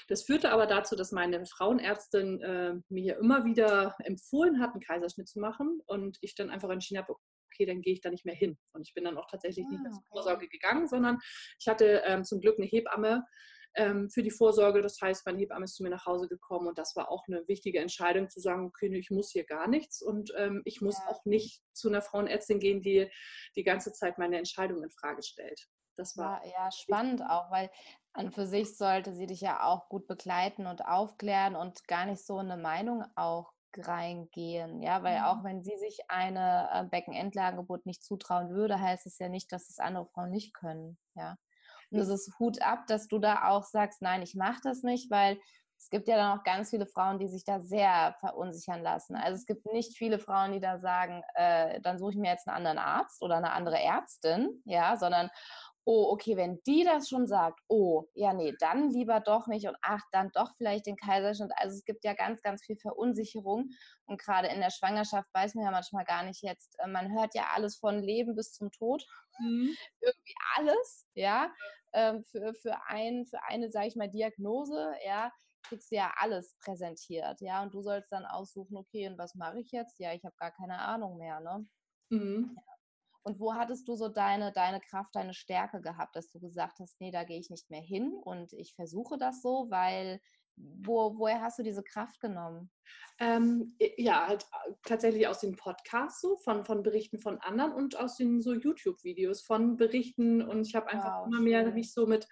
Das 0.08 0.24
führte 0.24 0.52
aber 0.52 0.66
dazu, 0.66 0.96
dass 0.96 1.12
meine 1.12 1.44
Frauenärztin 1.46 2.40
äh, 2.40 2.74
mir 2.88 3.18
immer 3.18 3.44
wieder 3.44 3.96
empfohlen 4.00 4.60
hat, 4.60 4.72
einen 4.72 4.80
Kaiserschnitt 4.80 5.28
zu 5.28 5.40
machen 5.40 5.80
und 5.86 6.18
ich 6.20 6.34
dann 6.34 6.50
einfach 6.50 6.70
entschieden 6.70 7.00
habe, 7.00 7.14
okay, 7.52 7.66
dann 7.66 7.82
gehe 7.82 7.94
ich 7.94 8.00
da 8.00 8.10
nicht 8.10 8.24
mehr 8.24 8.34
hin. 8.34 8.58
Und 8.72 8.86
ich 8.86 8.94
bin 8.94 9.04
dann 9.04 9.18
auch 9.18 9.26
tatsächlich 9.30 9.66
ah, 9.66 9.70
nicht 9.70 9.82
mehr 9.82 9.92
zur 9.92 10.04
Vorsorge 10.08 10.48
gegangen, 10.48 10.88
sondern 10.88 11.18
ich 11.58 11.68
hatte 11.68 12.02
ähm, 12.04 12.24
zum 12.24 12.40
Glück 12.40 12.58
eine 12.58 12.66
Hebamme, 12.66 13.24
ähm, 13.74 14.10
für 14.10 14.22
die 14.22 14.30
Vorsorge. 14.30 14.82
Das 14.82 15.00
heißt, 15.00 15.26
mein 15.26 15.38
Hebamme 15.38 15.64
ist 15.64 15.76
zu 15.76 15.82
mir 15.82 15.90
nach 15.90 16.06
Hause 16.06 16.28
gekommen 16.28 16.68
und 16.68 16.78
das 16.78 16.96
war 16.96 17.10
auch 17.10 17.24
eine 17.28 17.46
wichtige 17.48 17.80
Entscheidung 17.80 18.28
zu 18.28 18.40
sagen, 18.40 18.66
okay, 18.66 18.92
ich 18.94 19.10
muss 19.10 19.30
hier 19.30 19.44
gar 19.44 19.68
nichts 19.68 20.02
und 20.02 20.32
ähm, 20.36 20.62
ich 20.64 20.80
muss 20.80 20.98
ja. 20.98 21.08
auch 21.08 21.24
nicht 21.24 21.62
zu 21.72 21.88
einer 21.88 22.02
Frauenärztin 22.02 22.60
gehen, 22.60 22.82
die 22.82 23.10
die 23.56 23.64
ganze 23.64 23.92
Zeit 23.92 24.18
meine 24.18 24.38
Entscheidung 24.38 24.82
in 24.82 24.90
Frage 24.90 25.22
stellt. 25.22 25.66
Das 25.96 26.16
war 26.16 26.44
ja, 26.44 26.52
ja 26.52 26.72
spannend 26.72 27.22
auch, 27.22 27.50
weil 27.50 27.70
an 28.12 28.32
für 28.32 28.46
sich 28.46 28.76
sollte 28.76 29.12
sie 29.12 29.26
dich 29.26 29.40
ja 29.40 29.62
auch 29.64 29.88
gut 29.88 30.06
begleiten 30.06 30.66
und 30.66 30.84
aufklären 30.84 31.54
und 31.54 31.86
gar 31.86 32.06
nicht 32.06 32.24
so 32.24 32.38
eine 32.38 32.56
Meinung 32.56 33.04
auch 33.14 33.52
reingehen, 33.76 34.82
ja, 34.82 35.02
weil 35.02 35.18
mhm. 35.18 35.24
auch 35.26 35.44
wenn 35.44 35.62
sie 35.62 35.76
sich 35.78 36.00
eine 36.08 36.68
äh, 36.72 36.84
Beckenendlagengeburt 36.84 37.86
nicht 37.86 38.02
zutrauen 38.02 38.50
würde, 38.50 38.80
heißt 38.80 39.06
es 39.06 39.18
ja 39.18 39.28
nicht, 39.28 39.52
dass 39.52 39.68
es 39.68 39.78
andere 39.78 40.06
Frauen 40.06 40.30
nicht 40.30 40.54
können, 40.54 40.98
ja. 41.14 41.36
Und 41.90 41.98
es 41.98 42.08
ist 42.08 42.38
Hut 42.38 42.62
ab, 42.62 42.86
dass 42.86 43.08
du 43.08 43.18
da 43.18 43.48
auch 43.48 43.64
sagst, 43.64 44.02
nein, 44.02 44.22
ich 44.22 44.34
mache 44.34 44.60
das 44.62 44.82
nicht, 44.82 45.10
weil 45.10 45.38
es 45.80 45.88
gibt 45.88 46.08
ja 46.08 46.16
dann 46.16 46.38
auch 46.38 46.44
ganz 46.44 46.70
viele 46.70 46.86
Frauen, 46.86 47.18
die 47.18 47.28
sich 47.28 47.42
da 47.44 47.58
sehr 47.58 48.14
verunsichern 48.20 48.82
lassen. 48.82 49.16
Also 49.16 49.36
es 49.36 49.46
gibt 49.46 49.64
nicht 49.72 49.96
viele 49.96 50.18
Frauen, 50.18 50.52
die 50.52 50.60
da 50.60 50.78
sagen, 50.78 51.22
äh, 51.34 51.80
dann 51.80 51.98
suche 51.98 52.10
ich 52.12 52.18
mir 52.18 52.30
jetzt 52.30 52.46
einen 52.46 52.58
anderen 52.58 52.78
Arzt 52.78 53.22
oder 53.22 53.38
eine 53.38 53.52
andere 53.52 53.80
Ärztin, 53.80 54.62
ja, 54.66 54.98
sondern 54.98 55.30
oh, 55.84 56.12
okay, 56.12 56.36
wenn 56.36 56.60
die 56.66 56.84
das 56.84 57.08
schon 57.08 57.26
sagt, 57.26 57.60
oh, 57.68 58.04
ja, 58.14 58.32
nee, 58.32 58.54
dann 58.60 58.90
lieber 58.90 59.20
doch 59.20 59.46
nicht 59.46 59.66
und 59.66 59.76
ach, 59.82 60.02
dann 60.12 60.30
doch 60.32 60.54
vielleicht 60.56 60.86
den 60.86 60.96
Kaiserschnitt. 60.96 61.52
Also 61.56 61.76
es 61.76 61.84
gibt 61.84 62.04
ja 62.04 62.14
ganz, 62.14 62.42
ganz 62.42 62.64
viel 62.64 62.76
Verunsicherung 62.76 63.70
und 64.06 64.20
gerade 64.20 64.48
in 64.48 64.60
der 64.60 64.70
Schwangerschaft 64.70 65.28
weiß 65.32 65.54
man 65.54 65.64
ja 65.64 65.70
manchmal 65.70 66.04
gar 66.04 66.22
nicht 66.24 66.42
jetzt, 66.42 66.76
äh, 66.78 66.86
man 66.86 67.12
hört 67.12 67.34
ja 67.34 67.48
alles 67.54 67.76
von 67.76 68.02
Leben 68.02 68.34
bis 68.34 68.52
zum 68.52 68.70
Tod, 68.70 69.04
mhm. 69.38 69.74
irgendwie 70.00 70.34
alles, 70.56 71.06
ja, 71.14 71.52
ähm, 71.92 72.24
für, 72.24 72.54
für, 72.54 72.76
ein, 72.86 73.26
für 73.26 73.42
eine, 73.44 73.70
sage 73.70 73.88
ich 73.88 73.96
mal, 73.96 74.10
Diagnose, 74.10 74.92
ja, 75.04 75.32
kriegst 75.62 75.90
du 75.90 75.96
ja 75.96 76.12
alles 76.16 76.56
präsentiert, 76.58 77.40
ja, 77.40 77.62
und 77.62 77.74
du 77.74 77.82
sollst 77.82 78.12
dann 78.12 78.26
aussuchen, 78.26 78.76
okay, 78.76 79.08
und 79.08 79.18
was 79.18 79.34
mache 79.34 79.60
ich 79.60 79.72
jetzt? 79.72 79.98
Ja, 79.98 80.12
ich 80.12 80.24
habe 80.24 80.36
gar 80.36 80.52
keine 80.52 80.78
Ahnung 80.78 81.18
mehr, 81.18 81.40
ne? 81.40 81.66
Mhm. 82.10 82.56
Ja. 82.56 82.69
Und 83.22 83.38
wo 83.38 83.54
hattest 83.54 83.86
du 83.88 83.94
so 83.94 84.08
deine, 84.08 84.52
deine 84.52 84.80
Kraft, 84.80 85.14
deine 85.14 85.34
Stärke 85.34 85.80
gehabt, 85.80 86.16
dass 86.16 86.30
du 86.30 86.40
gesagt 86.40 86.80
hast, 86.80 87.00
nee, 87.00 87.10
da 87.10 87.24
gehe 87.24 87.38
ich 87.38 87.50
nicht 87.50 87.70
mehr 87.70 87.82
hin 87.82 88.14
und 88.14 88.52
ich 88.54 88.74
versuche 88.74 89.18
das 89.18 89.42
so, 89.42 89.66
weil 89.70 90.20
wo, 90.56 91.18
woher 91.18 91.40
hast 91.40 91.58
du 91.58 91.62
diese 91.62 91.82
Kraft 91.82 92.20
genommen? 92.20 92.70
Ähm, 93.18 93.76
ja, 93.96 94.26
halt 94.26 94.42
äh, 94.42 94.72
tatsächlich 94.84 95.26
aus 95.26 95.40
den 95.40 95.56
Podcasts 95.56 96.20
so, 96.20 96.36
von, 96.36 96.64
von 96.64 96.82
Berichten 96.82 97.18
von 97.18 97.38
anderen 97.38 97.72
und 97.72 97.98
aus 97.98 98.16
den 98.16 98.40
so 98.40 98.54
YouTube-Videos 98.54 99.42
von 99.42 99.76
Berichten. 99.76 100.42
Und 100.42 100.66
ich 100.66 100.74
habe 100.74 100.88
einfach 100.88 101.20
wow, 101.20 101.26
immer 101.26 101.40
mehr 101.40 101.70
mich 101.72 101.92
so 101.92 102.06
mit 102.06 102.26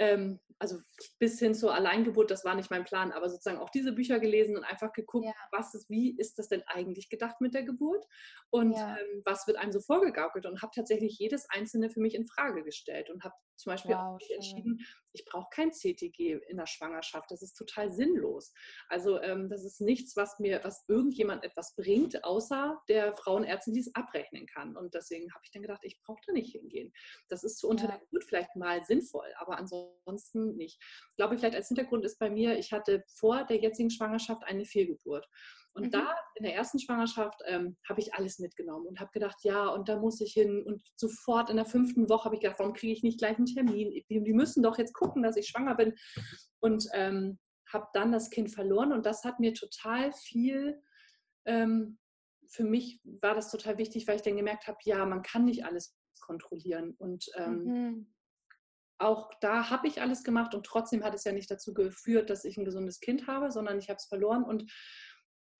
ähm, 0.00 0.40
also 0.58 0.78
bis 1.18 1.38
hin 1.38 1.54
zur 1.54 1.74
Alleingeburt, 1.74 2.30
das 2.30 2.44
war 2.44 2.54
nicht 2.54 2.70
mein 2.70 2.84
Plan, 2.84 3.12
aber 3.12 3.30
sozusagen 3.30 3.58
auch 3.58 3.70
diese 3.70 3.92
Bücher 3.92 4.18
gelesen 4.18 4.56
und 4.56 4.64
einfach 4.64 4.92
geguckt, 4.92 5.26
ja. 5.26 5.32
was 5.52 5.74
ist, 5.74 5.88
wie 5.88 6.16
ist 6.16 6.38
das 6.38 6.48
denn 6.48 6.62
eigentlich 6.66 7.08
gedacht 7.08 7.40
mit 7.40 7.54
der 7.54 7.62
Geburt 7.62 8.04
und 8.50 8.72
ja. 8.72 8.96
ähm, 8.96 9.22
was 9.24 9.46
wird 9.46 9.56
einem 9.56 9.72
so 9.72 9.80
vorgegaukelt 9.80 10.46
und 10.46 10.60
habe 10.60 10.72
tatsächlich 10.74 11.18
jedes 11.18 11.48
einzelne 11.48 11.88
für 11.90 12.00
mich 12.00 12.14
in 12.14 12.26
Frage 12.26 12.62
gestellt 12.64 13.08
und 13.10 13.24
habe 13.24 13.34
zum 13.60 13.72
Beispiel 13.72 13.94
wow, 13.94 14.16
auch 14.16 14.34
entschieden, 14.34 14.84
ich 15.12 15.24
brauche 15.24 15.48
kein 15.50 15.72
CTG 15.72 16.40
in 16.48 16.56
der 16.56 16.66
Schwangerschaft. 16.66 17.30
Das 17.30 17.42
ist 17.42 17.54
total 17.54 17.90
sinnlos. 17.90 18.52
Also 18.88 19.20
ähm, 19.20 19.48
das 19.48 19.64
ist 19.64 19.80
nichts, 19.80 20.16
was 20.16 20.38
mir, 20.38 20.60
was 20.62 20.84
irgendjemand 20.88 21.44
etwas 21.44 21.74
bringt, 21.74 22.22
außer 22.24 22.80
der 22.88 23.16
Frauenärztin, 23.16 23.74
die 23.74 23.80
es 23.80 23.94
abrechnen 23.94 24.46
kann. 24.46 24.76
Und 24.76 24.94
deswegen 24.94 25.32
habe 25.32 25.42
ich 25.44 25.50
dann 25.50 25.62
gedacht, 25.62 25.80
ich 25.82 26.00
brauche 26.00 26.20
da 26.26 26.32
nicht 26.32 26.52
hingehen. 26.52 26.92
Das 27.28 27.44
ist 27.44 27.58
so 27.58 27.68
unter 27.68 27.84
ja. 27.84 27.90
der 27.92 28.00
Geburt 28.00 28.24
vielleicht 28.24 28.54
mal 28.56 28.84
sinnvoll, 28.84 29.28
aber 29.38 29.58
ansonsten 29.58 30.56
nicht. 30.56 30.80
Ich 31.10 31.16
glaube, 31.16 31.36
vielleicht 31.38 31.56
als 31.56 31.68
Hintergrund 31.68 32.04
ist 32.04 32.18
bei 32.18 32.30
mir, 32.30 32.58
ich 32.58 32.72
hatte 32.72 33.04
vor 33.08 33.44
der 33.44 33.58
jetzigen 33.58 33.90
Schwangerschaft 33.90 34.44
eine 34.44 34.64
Fehlgeburt. 34.64 35.28
Und 35.72 35.86
mhm. 35.86 35.90
da 35.90 36.14
in 36.34 36.44
der 36.44 36.54
ersten 36.54 36.78
Schwangerschaft 36.78 37.40
ähm, 37.46 37.76
habe 37.88 38.00
ich 38.00 38.14
alles 38.14 38.38
mitgenommen 38.38 38.86
und 38.86 38.98
habe 38.98 39.10
gedacht, 39.12 39.38
ja, 39.42 39.68
und 39.68 39.88
da 39.88 39.98
muss 39.98 40.20
ich 40.20 40.32
hin. 40.32 40.64
Und 40.64 40.82
sofort 40.96 41.50
in 41.50 41.56
der 41.56 41.66
fünften 41.66 42.08
Woche 42.08 42.24
habe 42.24 42.34
ich 42.34 42.40
gedacht, 42.40 42.58
warum 42.58 42.72
kriege 42.72 42.92
ich 42.92 43.02
nicht 43.02 43.18
gleich 43.18 43.36
einen 43.36 43.46
Termin? 43.46 43.90
Die, 43.90 44.04
die, 44.08 44.32
müssen 44.32 44.62
doch 44.62 44.78
jetzt 44.78 44.94
gucken, 44.94 45.22
dass 45.22 45.36
ich 45.36 45.46
schwanger 45.46 45.76
bin. 45.76 45.94
Und 46.60 46.88
ähm, 46.92 47.38
habe 47.72 47.86
dann 47.92 48.10
das 48.10 48.30
Kind 48.30 48.50
verloren. 48.50 48.92
Und 48.92 49.06
das 49.06 49.24
hat 49.24 49.38
mir 49.38 49.54
total 49.54 50.12
viel, 50.12 50.80
ähm, 51.44 51.98
für 52.48 52.64
mich 52.64 53.00
war 53.04 53.34
das 53.36 53.50
total 53.50 53.78
wichtig, 53.78 54.08
weil 54.08 54.16
ich 54.16 54.22
dann 54.22 54.36
gemerkt 54.36 54.66
habe, 54.66 54.78
ja, 54.82 55.06
man 55.06 55.22
kann 55.22 55.44
nicht 55.44 55.64
alles 55.64 55.96
kontrollieren. 56.20 56.96
Und 56.98 57.26
ähm, 57.36 57.64
mhm 57.64 58.14
auch 59.00 59.30
da 59.40 59.70
habe 59.70 59.88
ich 59.88 60.02
alles 60.02 60.22
gemacht 60.24 60.54
und 60.54 60.66
trotzdem 60.66 61.02
hat 61.02 61.14
es 61.14 61.24
ja 61.24 61.32
nicht 61.32 61.50
dazu 61.50 61.72
geführt, 61.72 62.28
dass 62.28 62.44
ich 62.44 62.56
ein 62.56 62.64
gesundes 62.64 63.00
Kind 63.00 63.26
habe, 63.26 63.50
sondern 63.50 63.78
ich 63.78 63.88
habe 63.88 63.96
es 63.96 64.04
verloren 64.04 64.44
und 64.44 64.70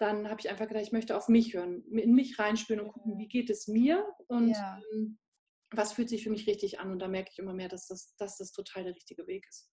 dann 0.00 0.30
habe 0.30 0.40
ich 0.40 0.48
einfach 0.48 0.66
gedacht, 0.66 0.82
ich 0.82 0.92
möchte 0.92 1.16
auf 1.16 1.28
mich 1.28 1.52
hören, 1.52 1.84
in 1.92 2.14
mich 2.14 2.38
reinspüren 2.38 2.80
und 2.80 2.92
gucken, 2.92 3.18
wie 3.18 3.28
geht 3.28 3.50
es 3.50 3.68
mir 3.68 4.06
und 4.28 4.48
ja. 4.48 4.80
ähm, 4.92 5.18
was 5.70 5.92
fühlt 5.92 6.08
sich 6.08 6.24
für 6.24 6.30
mich 6.30 6.46
richtig 6.46 6.80
an. 6.80 6.90
Und 6.90 7.00
da 7.00 7.06
merke 7.06 7.30
ich 7.30 7.38
immer 7.38 7.52
mehr, 7.52 7.68
dass 7.68 7.86
das, 7.86 8.16
dass 8.16 8.38
das 8.38 8.50
total 8.52 8.84
der 8.84 8.94
richtige 8.94 9.26
Weg 9.26 9.46
ist. 9.48 9.70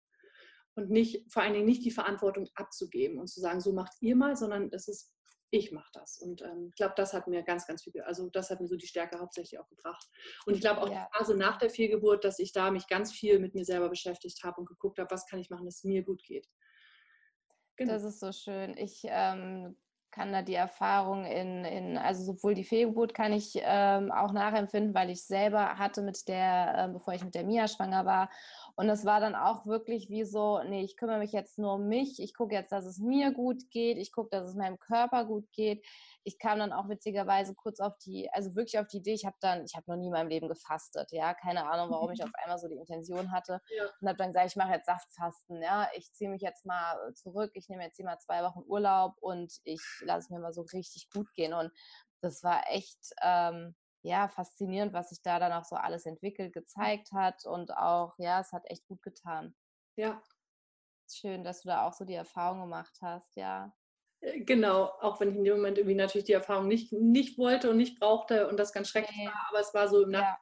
Und 0.75 0.89
nicht, 0.89 1.31
vor 1.31 1.41
allen 1.41 1.53
Dingen 1.53 1.65
nicht 1.65 1.85
die 1.85 1.91
Verantwortung 1.91 2.49
abzugeben 2.55 3.19
und 3.19 3.27
zu 3.27 3.39
sagen, 3.39 3.61
so 3.61 3.71
macht 3.71 3.93
ihr 4.01 4.17
mal, 4.17 4.35
sondern 4.35 4.69
es 4.73 4.89
ist, 4.89 5.13
ich 5.49 5.71
mache 5.71 5.89
das. 5.93 6.19
Und 6.19 6.41
ähm, 6.41 6.67
ich 6.69 6.75
glaube, 6.75 6.93
das 6.97 7.13
hat 7.13 7.27
mir 7.27 7.41
ganz, 7.43 7.65
ganz 7.65 7.83
viel, 7.83 7.99
also 8.01 8.29
das 8.29 8.49
hat 8.49 8.59
mir 8.59 8.67
so 8.67 8.75
die 8.75 8.85
Stärke 8.85 9.19
hauptsächlich 9.19 9.59
auch 9.59 9.69
gebracht. 9.69 10.05
Und 10.45 10.55
ich 10.55 10.61
glaube 10.61 10.81
auch 10.81 10.91
ja. 10.91 11.07
die 11.09 11.17
Phase 11.17 11.37
nach 11.37 11.57
der 11.57 11.69
Fehlgeburt, 11.69 12.25
dass 12.25 12.37
ich 12.37 12.51
da 12.51 12.69
mich 12.69 12.87
ganz 12.87 13.13
viel 13.13 13.39
mit 13.39 13.55
mir 13.55 13.63
selber 13.63 13.89
beschäftigt 13.89 14.43
habe 14.43 14.59
und 14.59 14.67
geguckt 14.67 14.99
habe, 14.99 15.09
was 15.09 15.25
kann 15.25 15.39
ich 15.39 15.49
machen, 15.49 15.65
dass 15.65 15.77
es 15.77 15.83
mir 15.85 16.03
gut 16.03 16.21
geht. 16.23 16.47
Genau. 17.77 17.93
Das 17.93 18.03
ist 18.03 18.19
so 18.19 18.31
schön. 18.33 18.75
Ich 18.75 19.01
ähm, 19.05 19.77
kann 20.11 20.31
da 20.31 20.41
die 20.41 20.55
Erfahrung 20.55 21.25
in, 21.25 21.65
in 21.65 21.97
also 21.97 22.23
sowohl 22.23 22.53
die 22.53 22.63
Fehlgeburt 22.63 23.13
kann 23.13 23.33
ich 23.33 23.59
ähm, 23.61 24.11
auch 24.11 24.31
nachempfinden, 24.31 24.93
weil 24.93 25.09
ich 25.09 25.23
selber 25.23 25.77
hatte 25.77 26.01
mit 26.01 26.27
der, 26.27 26.85
äh, 26.85 26.93
bevor 26.93 27.13
ich 27.13 27.23
mit 27.23 27.35
der 27.35 27.43
Mia 27.43 27.67
schwanger 27.67 28.05
war. 28.05 28.29
Und 28.79 28.89
es 28.89 29.05
war 29.05 29.19
dann 29.19 29.33
auch 29.33 29.65
wirklich 29.65 30.07
wie 30.11 30.23
so, 30.23 30.61
nee, 30.61 30.83
ich 30.83 30.97
kümmere 30.97 31.17
mich 31.17 31.31
jetzt 31.31 31.57
nur 31.57 31.73
um 31.73 31.87
mich, 31.87 32.21
ich 32.21 32.35
gucke 32.35 32.53
jetzt, 32.53 32.71
dass 32.71 32.85
es 32.85 32.99
mir 32.99 33.31
gut 33.31 33.71
geht, 33.71 33.97
ich 33.97 34.11
gucke, 34.11 34.29
dass 34.29 34.47
es 34.47 34.55
meinem 34.55 34.77
Körper 34.77 35.25
gut 35.25 35.51
geht. 35.51 35.83
Ich 36.23 36.37
kam 36.37 36.59
dann 36.59 36.71
auch 36.71 36.87
witzigerweise 36.87 37.55
kurz 37.55 37.79
auf 37.79 37.97
die, 37.97 38.29
also 38.33 38.55
wirklich 38.55 38.77
auf 38.77 38.85
die 38.85 38.97
Idee, 38.97 39.15
ich 39.15 39.25
habe 39.25 39.35
dann, 39.39 39.65
ich 39.65 39.75
habe 39.75 39.89
noch 39.89 39.97
nie 39.97 40.05
in 40.05 40.11
meinem 40.11 40.27
Leben 40.27 40.47
gefastet, 40.47 41.11
ja, 41.11 41.33
keine 41.33 41.67
Ahnung, 41.67 41.89
warum 41.89 42.11
ich 42.11 42.23
auf 42.23 42.29
einmal 42.35 42.59
so 42.59 42.67
die 42.67 42.75
Intention 42.75 43.31
hatte. 43.31 43.61
Ja. 43.75 43.85
und 43.99 44.07
habe 44.09 44.17
dann 44.17 44.27
gesagt, 44.27 44.51
ich 44.51 44.55
mache 44.55 44.73
jetzt 44.73 44.85
Saftfasten, 44.85 45.59
ja, 45.63 45.89
ich 45.95 46.13
ziehe 46.13 46.29
mich 46.29 46.43
jetzt 46.43 46.63
mal 46.63 46.95
zurück, 47.15 47.49
ich 47.55 47.69
nehme 47.69 47.83
jetzt 47.83 47.95
hier 47.95 48.05
mal 48.05 48.19
zwei 48.19 48.43
Wochen 48.43 48.61
Urlaub 48.67 49.15
und 49.21 49.53
ich 49.63 49.81
lasse 50.01 50.25
es 50.25 50.29
mir 50.29 50.39
mal 50.39 50.53
so 50.53 50.61
richtig 50.61 51.09
gut 51.09 51.33
gehen. 51.33 51.55
Und 51.55 51.71
das 52.21 52.43
war 52.43 52.61
echt, 52.69 52.99
ähm, 53.23 53.75
ja, 54.07 54.27
faszinierend, 54.27 54.93
was 54.93 55.09
sich 55.09 55.21
da 55.21 55.39
dann 55.39 55.51
auch 55.51 55.65
so 55.65 55.75
alles 55.75 56.05
entwickelt, 56.05 56.53
gezeigt 56.53 57.11
hat 57.11 57.45
und 57.45 57.75
auch, 57.75 58.13
ja, 58.17 58.39
es 58.39 58.51
hat 58.51 58.63
echt 58.69 58.85
gut 58.87 59.01
getan. 59.01 59.55
Ja. 59.95 60.21
Schön, 61.09 61.43
dass 61.43 61.61
du 61.61 61.69
da 61.69 61.85
auch 61.87 61.93
so 61.93 62.05
die 62.05 62.15
Erfahrung 62.15 62.61
gemacht 62.61 62.97
hast, 63.01 63.35
ja. 63.35 63.73
Äh, 64.21 64.41
genau, 64.41 64.85
auch 65.01 65.19
wenn 65.19 65.29
ich 65.29 65.35
in 65.35 65.43
dem 65.43 65.57
Moment 65.57 65.77
irgendwie 65.77 65.95
natürlich 65.95 66.25
die 66.25 66.33
Erfahrung 66.33 66.67
nicht, 66.67 66.91
nicht 66.91 67.37
wollte 67.37 67.69
und 67.69 67.77
nicht 67.77 67.99
brauchte 67.99 68.47
und 68.47 68.57
das 68.57 68.73
ganz 68.73 68.89
schrecklich 68.89 69.17
nee. 69.17 69.27
war, 69.27 69.47
aber 69.49 69.59
es 69.59 69.73
war 69.73 69.87
so 69.87 70.03
im 70.03 70.11
Nachhinein 70.11 70.37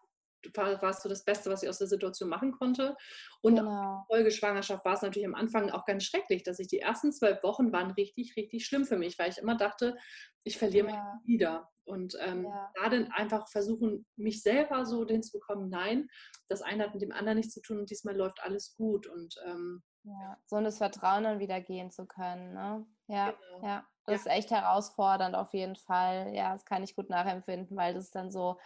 war, 0.53 0.81
war 0.81 0.91
es 0.91 1.01
so 1.01 1.09
das 1.09 1.23
Beste, 1.23 1.49
was 1.49 1.63
ich 1.63 1.69
aus 1.69 1.79
der 1.79 1.87
Situation 1.87 2.29
machen 2.29 2.51
konnte. 2.51 2.95
Und 3.41 3.55
genau. 3.55 4.05
Folgeschwangerschaft 4.07 4.85
war 4.85 4.93
es 4.93 5.01
natürlich 5.01 5.27
am 5.27 5.35
Anfang 5.35 5.71
auch 5.71 5.85
ganz 5.85 6.03
schrecklich, 6.03 6.43
dass 6.43 6.59
ich 6.59 6.67
die 6.67 6.79
ersten 6.79 7.11
zwölf 7.11 7.41
Wochen 7.43 7.71
waren 7.71 7.91
richtig, 7.91 8.35
richtig 8.35 8.65
schlimm 8.65 8.85
für 8.85 8.97
mich, 8.97 9.17
weil 9.17 9.31
ich 9.31 9.37
immer 9.37 9.57
dachte, 9.57 9.97
ich 10.43 10.57
verliere 10.57 10.87
ja. 10.87 10.93
mich 10.93 11.27
wieder. 11.27 11.71
Und 11.85 12.17
ähm, 12.19 12.45
ja. 12.45 12.71
da 12.75 12.89
dann 12.89 13.11
einfach 13.11 13.47
versuchen, 13.47 14.05
mich 14.15 14.41
selber 14.41 14.85
so 14.85 15.05
hinzubekommen, 15.05 15.69
nein, 15.69 16.07
das 16.49 16.61
eine 16.61 16.83
hat 16.83 16.93
mit 16.93 17.01
dem 17.01 17.11
anderen 17.11 17.37
nichts 17.37 17.53
zu 17.53 17.61
tun 17.61 17.79
und 17.79 17.89
diesmal 17.89 18.15
läuft 18.15 18.41
alles 18.41 18.75
gut. 18.75 19.07
Und 19.07 19.35
ähm, 19.45 19.83
ja, 20.03 20.37
so 20.45 20.59
das 20.61 20.77
Vertrauen 20.77 21.23
dann 21.23 21.39
wieder 21.39 21.61
gehen 21.61 21.91
zu 21.91 22.05
können. 22.05 22.53
Ne? 22.53 22.85
Ja, 23.07 23.31
genau. 23.31 23.67
ja, 23.67 23.85
das 24.05 24.25
ja. 24.25 24.31
ist 24.31 24.37
echt 24.37 24.51
herausfordernd 24.51 25.35
auf 25.35 25.53
jeden 25.53 25.75
Fall. 25.75 26.33
Ja, 26.33 26.53
das 26.53 26.65
kann 26.65 26.83
ich 26.83 26.95
gut 26.95 27.09
nachempfinden, 27.09 27.75
weil 27.77 27.93
das 27.93 28.05
ist 28.05 28.15
dann 28.15 28.31
so, 28.31 28.59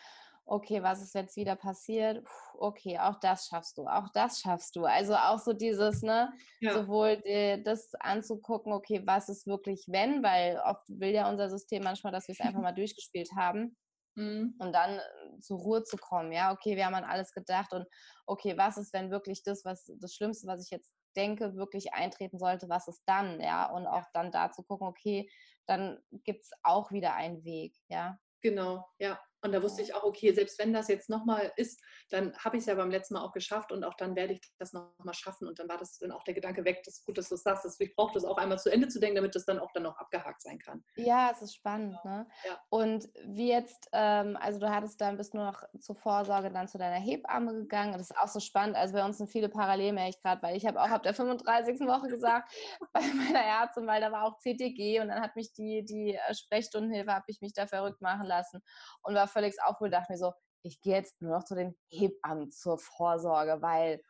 okay, 0.49 0.81
was 0.81 1.01
ist 1.01 1.13
jetzt 1.13 1.35
wieder 1.35 1.55
passiert? 1.55 2.23
Puh, 2.23 2.57
okay, 2.59 2.97
auch 2.99 3.19
das 3.19 3.47
schaffst 3.47 3.77
du, 3.77 3.85
auch 3.85 4.09
das 4.13 4.39
schaffst 4.41 4.75
du. 4.75 4.85
Also 4.85 5.15
auch 5.15 5.37
so 5.39 5.53
dieses, 5.53 6.01
ne, 6.01 6.33
ja. 6.59 6.73
sowohl 6.73 7.17
die, 7.17 7.61
das 7.63 7.93
anzugucken, 7.99 8.73
okay, 8.73 9.01
was 9.05 9.29
ist 9.29 9.45
wirklich 9.45 9.85
wenn, 9.87 10.23
weil 10.23 10.59
oft 10.65 10.83
will 10.89 11.11
ja 11.11 11.29
unser 11.29 11.49
System 11.49 11.83
manchmal, 11.83 12.11
dass 12.11 12.27
wir 12.27 12.33
es 12.33 12.41
einfach 12.41 12.61
mal 12.63 12.73
durchgespielt 12.73 13.29
haben. 13.35 13.77
Mhm. 14.15 14.55
Und 14.57 14.73
dann 14.73 14.97
äh, 14.97 15.39
zur 15.39 15.59
Ruhe 15.59 15.83
zu 15.83 15.97
kommen, 15.97 16.31
ja, 16.31 16.51
okay, 16.51 16.75
wir 16.75 16.85
haben 16.85 16.95
an 16.95 17.03
alles 17.03 17.31
gedacht 17.31 17.71
und 17.73 17.85
okay, 18.25 18.57
was 18.57 18.77
ist, 18.77 18.91
wenn 18.91 19.11
wirklich 19.11 19.43
das, 19.43 19.63
was 19.65 19.91
das 19.99 20.15
Schlimmste, 20.15 20.47
was 20.47 20.63
ich 20.63 20.71
jetzt 20.71 20.93
denke, 21.15 21.55
wirklich 21.55 21.93
eintreten 21.93 22.39
sollte, 22.39 22.69
was 22.69 22.87
ist 22.87 23.03
dann, 23.05 23.39
ja, 23.39 23.71
und 23.71 23.85
auch 23.85 24.05
dann 24.13 24.31
da 24.31 24.51
zu 24.51 24.63
gucken, 24.63 24.87
okay, 24.87 25.29
dann 25.67 25.99
gibt 26.23 26.43
es 26.43 26.51
auch 26.63 26.91
wieder 26.91 27.13
einen 27.13 27.43
Weg, 27.43 27.75
ja. 27.87 28.17
Genau, 28.41 28.87
ja. 28.97 29.19
Und 29.41 29.51
da 29.51 29.63
wusste 29.63 29.81
ich 29.81 29.93
auch, 29.93 30.03
okay, 30.03 30.33
selbst 30.33 30.59
wenn 30.59 30.73
das 30.73 30.87
jetzt 30.87 31.09
nochmal 31.09 31.51
ist, 31.55 31.81
dann 32.09 32.35
habe 32.37 32.57
ich 32.57 32.61
es 32.61 32.67
ja 32.67 32.75
beim 32.75 32.91
letzten 32.91 33.13
Mal 33.13 33.23
auch 33.23 33.31
geschafft 33.31 33.71
und 33.71 33.83
auch 33.83 33.93
dann 33.95 34.15
werde 34.15 34.33
ich 34.33 34.41
das 34.57 34.73
nochmal 34.73 35.13
schaffen. 35.13 35.47
Und 35.47 35.59
dann 35.59 35.69
war 35.69 35.77
das 35.77 35.97
dann 35.97 36.11
auch 36.11 36.23
der 36.23 36.33
Gedanke 36.33 36.65
weg, 36.65 36.81
das 36.85 36.95
ist 36.95 37.05
gut, 37.05 37.17
dass 37.17 37.29
du 37.29 37.35
es 37.35 37.43
sagst. 37.43 37.79
Ich 37.79 37.95
brauche 37.95 38.13
das 38.13 38.25
auch 38.25 38.37
einmal 38.37 38.59
zu 38.59 38.71
Ende 38.71 38.87
zu 38.87 38.99
denken, 38.99 39.17
damit 39.17 39.35
das 39.35 39.45
dann 39.45 39.59
auch 39.59 39.71
dann 39.73 39.83
noch 39.83 39.97
abgehakt 39.97 40.41
sein 40.41 40.59
kann. 40.59 40.83
Ja, 40.95 41.31
es 41.31 41.41
ist 41.41 41.55
spannend. 41.55 41.97
Ja. 42.03 42.09
Ne? 42.09 42.27
Ja. 42.45 42.59
Und 42.69 43.09
wie 43.25 43.49
jetzt, 43.49 43.89
ähm, 43.93 44.37
also 44.41 44.59
du 44.59 44.69
hattest 44.69 44.99
dann, 45.01 45.17
bist 45.17 45.33
nur 45.33 45.45
noch 45.45 45.63
zur 45.79 45.95
Vorsorge 45.95 46.51
dann 46.51 46.67
zu 46.67 46.77
deiner 46.77 46.99
Hebamme 46.99 47.53
gegangen. 47.53 47.93
Das 47.93 48.09
ist 48.09 48.17
auch 48.17 48.27
so 48.27 48.39
spannend. 48.39 48.75
Also 48.75 48.93
bei 48.93 49.05
uns 49.05 49.17
sind 49.17 49.29
viele 49.29 49.49
Parallelen, 49.49 49.95
merke 49.95 50.11
ich 50.11 50.21
gerade, 50.21 50.41
weil 50.41 50.55
ich 50.55 50.65
habe 50.65 50.81
auch 50.81 50.89
ab 50.89 51.03
der 51.03 51.13
35. 51.13 51.79
Woche 51.81 52.07
gesagt, 52.07 52.51
bei 52.93 53.01
meiner 53.01 53.39
Ärztin, 53.39 53.87
weil 53.87 54.01
da 54.01 54.11
war 54.11 54.23
auch 54.23 54.37
CTG 54.37 54.99
und 55.01 55.09
dann 55.09 55.21
hat 55.21 55.35
mich 55.35 55.53
die, 55.53 55.85
die 55.85 56.15
äh, 56.15 56.33
Sprechstundenhilfe, 56.33 57.13
habe 57.13 57.25
ich 57.27 57.41
mich 57.41 57.53
da 57.53 57.67
verrückt 57.67 58.01
machen 58.01 58.25
lassen 58.25 58.61
und 59.01 59.15
war 59.15 59.27
völlig 59.29 59.55
aufgeholt, 59.63 59.93
dachte 59.93 60.11
mir 60.11 60.17
so, 60.17 60.33
ich 60.63 60.81
gehe 60.81 60.95
jetzt 60.95 61.21
nur 61.21 61.37
noch 61.37 61.45
zu 61.45 61.55
den 61.55 61.77
Hebammen 61.89 62.51
zur 62.51 62.77
Vorsorge, 62.77 63.61
weil 63.61 64.01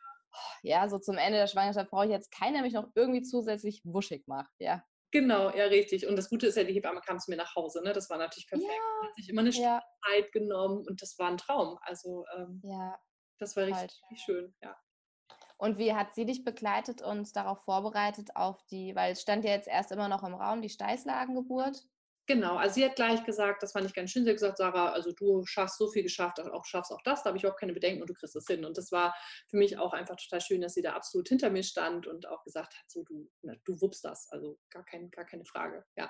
ja, 0.62 0.88
so 0.88 0.98
zum 0.98 1.16
Ende 1.16 1.38
der 1.38 1.46
Schwangerschaft 1.46 1.90
brauche 1.90 2.04
ich 2.04 2.10
jetzt 2.10 2.30
keinen, 2.30 2.54
der 2.54 2.62
mich 2.62 2.72
noch 2.72 2.88
irgendwie 2.94 3.22
zusätzlich 3.22 3.82
wuschig 3.84 4.26
macht, 4.26 4.52
ja. 4.58 4.84
Genau, 5.12 5.50
ja, 5.50 5.64
richtig. 5.64 6.06
Und 6.06 6.14
das 6.14 6.28
Gute 6.28 6.46
ist 6.46 6.56
ja, 6.56 6.62
die 6.62 6.72
Hebamme 6.72 7.00
kam 7.00 7.18
zu 7.18 7.30
mir 7.30 7.36
nach 7.36 7.56
Hause, 7.56 7.82
ne? 7.82 7.92
Das 7.92 8.08
war 8.10 8.18
natürlich 8.18 8.46
perfekt. 8.46 8.70
Ja, 8.70 9.08
hat 9.08 9.14
sich 9.16 9.28
immer 9.28 9.40
eine 9.40 9.50
ja. 9.50 9.82
Zeit 10.06 10.30
genommen 10.30 10.84
und 10.86 11.02
das 11.02 11.18
war 11.18 11.28
ein 11.28 11.36
Traum. 11.36 11.78
Also 11.82 12.24
ähm, 12.36 12.60
ja, 12.62 12.96
das 13.38 13.56
war 13.56 13.64
richtig, 13.64 13.82
richtig 13.82 14.20
schön, 14.24 14.54
ja. 14.62 14.76
Und 15.58 15.78
wie 15.78 15.94
hat 15.94 16.14
sie 16.14 16.24
dich 16.24 16.44
begleitet 16.44 17.02
und 17.02 17.34
darauf 17.36 17.62
vorbereitet 17.64 18.34
auf 18.34 18.62
die, 18.70 18.94
weil 18.94 19.12
es 19.12 19.20
stand 19.20 19.44
ja 19.44 19.50
jetzt 19.50 19.68
erst 19.68 19.92
immer 19.92 20.08
noch 20.08 20.22
im 20.22 20.34
Raum, 20.34 20.62
die 20.62 20.70
Steißlagengeburt? 20.70 21.84
Genau, 22.30 22.54
also 22.58 22.74
sie 22.76 22.84
hat 22.84 22.94
gleich 22.94 23.24
gesagt, 23.24 23.60
das 23.60 23.72
fand 23.72 23.86
ich 23.86 23.92
ganz 23.92 24.12
schön, 24.12 24.22
sie 24.22 24.30
hat 24.30 24.36
gesagt, 24.36 24.58
Sarah, 24.58 24.92
also 24.92 25.10
du 25.10 25.44
schaffst 25.46 25.78
so 25.78 25.88
viel 25.88 26.04
geschafft, 26.04 26.38
auch 26.38 26.64
schaffst 26.64 26.92
auch 26.92 27.02
das, 27.02 27.24
da 27.24 27.30
habe 27.30 27.38
ich 27.38 27.42
überhaupt 27.42 27.58
keine 27.58 27.72
Bedenken 27.72 28.02
und 28.02 28.08
du 28.08 28.14
kriegst 28.14 28.36
es 28.36 28.46
hin. 28.46 28.64
Und 28.64 28.78
das 28.78 28.92
war 28.92 29.12
für 29.48 29.56
mich 29.56 29.78
auch 29.78 29.92
einfach 29.92 30.14
total 30.14 30.40
schön, 30.40 30.60
dass 30.60 30.74
sie 30.74 30.82
da 30.82 30.92
absolut 30.92 31.26
hinter 31.26 31.50
mir 31.50 31.64
stand 31.64 32.06
und 32.06 32.28
auch 32.28 32.44
gesagt 32.44 32.72
hat, 32.72 32.84
so 32.86 33.02
du, 33.02 33.28
na, 33.42 33.54
du 33.64 33.80
wuppst 33.80 34.04
das, 34.04 34.28
also 34.30 34.60
gar, 34.70 34.84
kein, 34.84 35.10
gar 35.10 35.24
keine 35.24 35.44
Frage, 35.44 35.84
ja. 35.96 36.08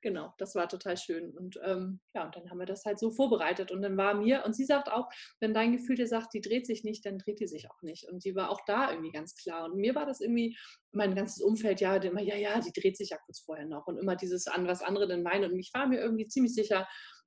Genau, 0.00 0.34
das 0.38 0.54
war 0.54 0.68
total 0.68 0.96
schön. 0.96 1.36
Und 1.36 1.58
ähm, 1.64 2.00
ja, 2.14 2.24
und 2.24 2.36
dann 2.36 2.50
haben 2.50 2.58
wir 2.58 2.66
das 2.66 2.84
halt 2.84 2.98
so 2.98 3.10
vorbereitet. 3.10 3.70
Und 3.70 3.82
dann 3.82 3.96
war 3.96 4.14
mir, 4.14 4.44
und 4.44 4.54
sie 4.54 4.64
sagt 4.64 4.90
auch, 4.90 5.08
wenn 5.40 5.54
dein 5.54 5.72
Gefühl 5.72 5.96
dir 5.96 6.06
sagt, 6.06 6.34
die 6.34 6.40
dreht 6.40 6.66
sich 6.66 6.84
nicht, 6.84 7.04
dann 7.06 7.18
dreht 7.18 7.40
die 7.40 7.46
sich 7.46 7.70
auch 7.70 7.82
nicht. 7.82 8.08
Und 8.08 8.24
die 8.24 8.34
war 8.34 8.50
auch 8.50 8.60
da 8.66 8.90
irgendwie 8.90 9.12
ganz 9.12 9.34
klar. 9.34 9.64
Und 9.66 9.76
mir 9.76 9.94
war 9.94 10.06
das 10.06 10.20
irgendwie, 10.20 10.56
mein 10.92 11.14
ganzes 11.14 11.42
Umfeld, 11.42 11.80
ja, 11.80 11.96
immer, 11.96 12.22
ja, 12.22 12.36
ja, 12.36 12.60
die 12.60 12.72
dreht 12.72 12.96
sich 12.96 13.10
ja 13.10 13.18
kurz 13.24 13.40
vorher 13.40 13.66
noch. 13.66 13.86
Und 13.86 13.98
immer 13.98 14.16
dieses 14.16 14.46
an, 14.46 14.66
was 14.66 14.82
andere 14.82 15.06
denn 15.06 15.22
meinen. 15.22 15.52
Und 15.52 15.58
ich 15.58 15.70
war 15.74 15.86
mir 15.86 16.00
irgendwie 16.00 16.26
ziemlich 16.26 16.54
sicher, 16.54 16.86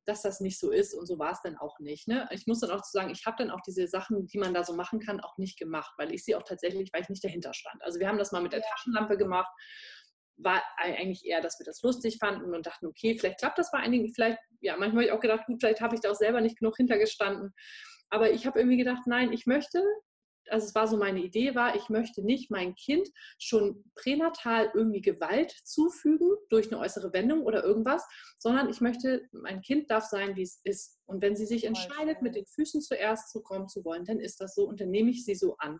dass 0.10 0.22
das 0.24 0.40
nicht 0.40 0.60
so 0.60 0.72
ist 0.72 0.94
und 0.94 1.06
so 1.06 1.20
war 1.20 1.32
es 1.32 1.42
dann 1.42 1.56
auch 1.58 1.80
nicht. 1.80 2.08
Ne? 2.08 2.28
Ich 2.32 2.48
muss 2.48 2.60
dann 2.60 2.72
auch 2.72 2.82
zu 2.82 2.92
sagen, 2.92 3.12
ich 3.12 3.26
habe 3.26 3.38
dann 3.38 3.52
auch 3.52 3.62
diese 3.62 3.88
Sachen, 3.88 4.28
die 4.28 4.40
man 4.40 4.54
da 4.54 4.64
so 4.64 4.74
machen 4.74 5.00
kann, 5.00 5.20
auch 5.20 5.38
nicht 5.38 5.58
gemacht, 5.58 5.94
weil 5.98 6.14
ich 6.14 6.24
sie 6.26 6.36
auch 6.36 6.44
tatsächlich, 6.44 6.92
weil 6.92 7.04
ich 7.04 7.10
nicht 7.10 7.24
dahinter 7.24 7.54
stand. 7.54 7.82
Also 7.84 8.00
wir 8.00 8.08
haben 8.08 8.18
das 8.18 8.32
mal 8.32 8.42
mit 8.42 8.52
der 8.52 8.62
Taschenlampe 8.62 9.18
gemacht 9.18 9.52
war 10.42 10.64
eigentlich 10.78 11.26
eher, 11.26 11.42
dass 11.42 11.60
wir 11.60 11.66
das 11.66 11.82
lustig 11.82 12.18
fanden 12.20 12.54
und 12.54 12.66
dachten, 12.66 12.88
okay, 12.88 13.18
vielleicht 13.18 13.40
klappt 13.40 13.58
das 13.58 13.72
bei 13.72 13.80
einigen, 13.80 14.14
vielleicht, 14.14 14.40
ja, 14.62 14.78
manchmal 14.78 15.04
habe 15.04 15.06
ich 15.06 15.12
auch 15.12 15.20
gedacht, 15.20 15.46
gut, 15.46 15.58
vielleicht 15.60 15.82
habe 15.82 15.96
ich 15.96 16.02
da 16.02 16.12
auch 16.12 16.16
selber 16.16 16.42
nicht 16.42 16.58
genug 16.58 16.78
hintergestanden. 16.78 17.54
Aber 18.10 18.32
ich 18.32 18.46
habe 18.46 18.60
irgendwie 18.60 18.78
gedacht, 18.78 19.04
nein, 19.06 19.32
ich 19.32 19.46
möchte, 19.46 19.84
also 20.50 20.66
es 20.66 20.76
war 20.76 20.88
so 20.88 20.98
meine 20.98 21.20
Idee 21.20 21.54
war, 21.56 21.76
ich 21.76 21.90
möchte 21.90 22.24
nicht 22.24 22.50
mein 22.50 22.74
Kind 22.76 23.08
schon 23.38 23.84
pränatal 23.96 24.72
irgendwie 24.74 25.02
Gewalt 25.02 25.52
zufügen 25.64 26.36
durch 26.50 26.72
eine 26.72 26.80
äußere 26.80 27.14
Wendung 27.14 27.44
oder 27.44 27.64
irgendwas, 27.64 28.04
sondern 28.40 28.70
ich 28.70 28.82
möchte, 28.82 29.28
mein 29.32 29.62
Kind 29.62 29.92
darf 29.92 30.06
sein, 30.06 30.36
wie 30.36 30.42
es 30.42 30.60
ist. 30.64 31.00
Und 31.06 31.22
wenn 31.22 31.36
sie 31.36 31.46
sich 31.46 31.66
entscheidet, 31.66 32.22
mit 32.22 32.36
den 32.36 32.46
Füßen 32.46 32.82
zuerst 32.82 33.32
zu 33.32 33.42
kommen 33.42 33.68
zu 33.68 33.84
wollen, 33.86 34.06
dann 34.06 34.20
ist 34.20 34.42
das 34.42 34.56
so 34.56 34.68
und 34.68 34.80
dann 34.80 34.90
nehme 34.90 35.12
ich 35.12 35.26
sie 35.26 35.36
so 35.36 35.56
an. 35.58 35.80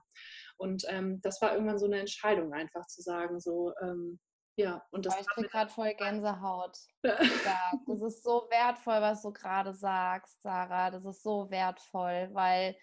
Und 0.58 0.84
ähm, 0.90 1.22
das 1.22 1.42
war 1.42 1.54
irgendwann 1.54 1.80
so 1.80 1.86
eine 1.86 2.00
Entscheidung, 2.00 2.54
einfach 2.54 2.86
zu 2.88 3.02
sagen, 3.02 3.40
so, 3.40 3.74
ähm, 3.82 4.20
ja, 4.60 4.86
und 4.92 5.06
das. 5.06 5.20
ich 5.20 5.28
kriege 5.28 5.48
gerade 5.48 5.72
voll 5.72 5.94
Gänsehaut. 5.94 6.78
das 7.04 8.02
ist 8.02 8.24
so 8.24 8.48
wertvoll, 8.50 9.02
was 9.02 9.22
du 9.22 9.32
gerade 9.32 9.74
sagst, 9.74 10.42
Sarah. 10.42 10.92
Das 10.92 11.06
ist 11.06 11.24
so 11.24 11.50
wertvoll, 11.50 12.30
weil 12.34 12.76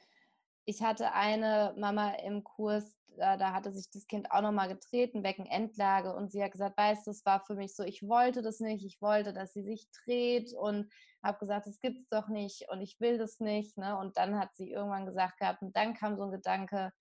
ich 0.64 0.82
hatte 0.82 1.12
eine 1.12 1.74
Mama 1.78 2.14
im 2.24 2.42
Kurs, 2.42 2.98
da, 3.18 3.36
da 3.36 3.52
hatte 3.52 3.72
sich 3.72 3.90
das 3.90 4.06
Kind 4.06 4.30
auch 4.30 4.40
nochmal 4.40 4.68
getreten, 4.68 5.22
Beckenendlage, 5.22 6.14
und 6.14 6.32
sie 6.32 6.42
hat 6.42 6.52
gesagt, 6.52 6.76
weißt 6.76 7.06
du, 7.06 7.10
das 7.10 7.24
war 7.24 7.44
für 7.44 7.54
mich 7.54 7.74
so, 7.74 7.82
ich 7.82 8.02
wollte 8.02 8.42
das 8.42 8.58
nicht, 8.58 8.84
ich 8.84 9.00
wollte, 9.00 9.32
dass 9.32 9.52
sie 9.52 9.62
sich 9.62 9.88
dreht 10.04 10.52
und 10.54 10.90
habe 11.22 11.38
gesagt, 11.38 11.66
das 11.66 11.80
gibt's 11.80 12.08
doch 12.08 12.28
nicht 12.28 12.68
und 12.70 12.80
ich 12.80 13.00
will 13.00 13.18
das 13.18 13.38
nicht. 13.38 13.76
Ne? 13.78 13.96
Und 13.98 14.16
dann 14.16 14.38
hat 14.38 14.54
sie 14.56 14.70
irgendwann 14.70 15.06
gesagt 15.06 15.38
gehabt, 15.38 15.62
und 15.62 15.76
dann 15.76 15.94
kam 15.94 16.16
so 16.16 16.24
ein 16.24 16.30
Gedanke, 16.30 16.92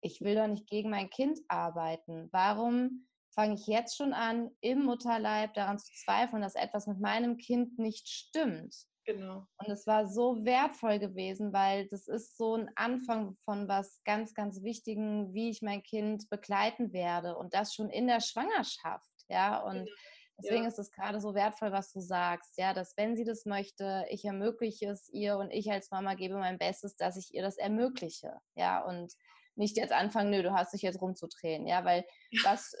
ich 0.00 0.20
will 0.20 0.34
doch 0.34 0.46
nicht 0.46 0.66
gegen 0.68 0.90
mein 0.90 1.08
Kind 1.08 1.40
arbeiten. 1.48 2.28
Warum 2.30 3.06
fange 3.34 3.54
ich 3.54 3.66
jetzt 3.66 3.96
schon 3.96 4.12
an, 4.12 4.50
im 4.60 4.84
Mutterleib 4.84 5.54
daran 5.54 5.78
zu 5.78 5.92
zweifeln, 5.92 6.42
dass 6.42 6.54
etwas 6.54 6.86
mit 6.86 7.00
meinem 7.00 7.36
Kind 7.36 7.78
nicht 7.78 8.08
stimmt. 8.08 8.74
Genau. 9.04 9.46
Und 9.58 9.68
es 9.68 9.86
war 9.86 10.06
so 10.06 10.44
wertvoll 10.44 10.98
gewesen, 10.98 11.52
weil 11.52 11.86
das 11.88 12.08
ist 12.08 12.36
so 12.38 12.56
ein 12.56 12.70
Anfang 12.74 13.36
von 13.44 13.68
was 13.68 14.02
ganz, 14.04 14.34
ganz 14.34 14.62
Wichtigen, 14.62 15.34
wie 15.34 15.50
ich 15.50 15.60
mein 15.60 15.82
Kind 15.82 16.30
begleiten 16.30 16.92
werde 16.92 17.36
und 17.36 17.52
das 17.52 17.74
schon 17.74 17.90
in 17.90 18.06
der 18.06 18.20
Schwangerschaft. 18.20 19.10
Ja, 19.28 19.58
und 19.62 19.84
genau. 19.84 19.90
deswegen 20.38 20.62
ja. 20.62 20.68
ist 20.68 20.78
es 20.78 20.90
gerade 20.90 21.20
so 21.20 21.34
wertvoll, 21.34 21.70
was 21.70 21.92
du 21.92 22.00
sagst. 22.00 22.56
Ja, 22.56 22.72
dass 22.72 22.96
wenn 22.96 23.14
sie 23.16 23.24
das 23.24 23.44
möchte, 23.44 24.06
ich 24.08 24.24
ermögliche 24.24 24.88
es 24.88 25.10
ihr 25.10 25.36
und 25.36 25.50
ich 25.50 25.70
als 25.70 25.90
Mama 25.90 26.14
gebe 26.14 26.36
mein 26.36 26.58
Bestes, 26.58 26.96
dass 26.96 27.18
ich 27.18 27.34
ihr 27.34 27.42
das 27.42 27.58
ermögliche. 27.58 28.40
Ja, 28.54 28.82
und 28.82 29.12
nicht 29.56 29.76
jetzt 29.76 29.92
anfangen, 29.92 30.30
nö, 30.30 30.42
du 30.42 30.52
hast 30.52 30.72
dich 30.72 30.82
jetzt 30.82 31.00
rumzudrehen, 31.00 31.66
ja, 31.66 31.84
weil 31.84 32.04
was, 32.44 32.74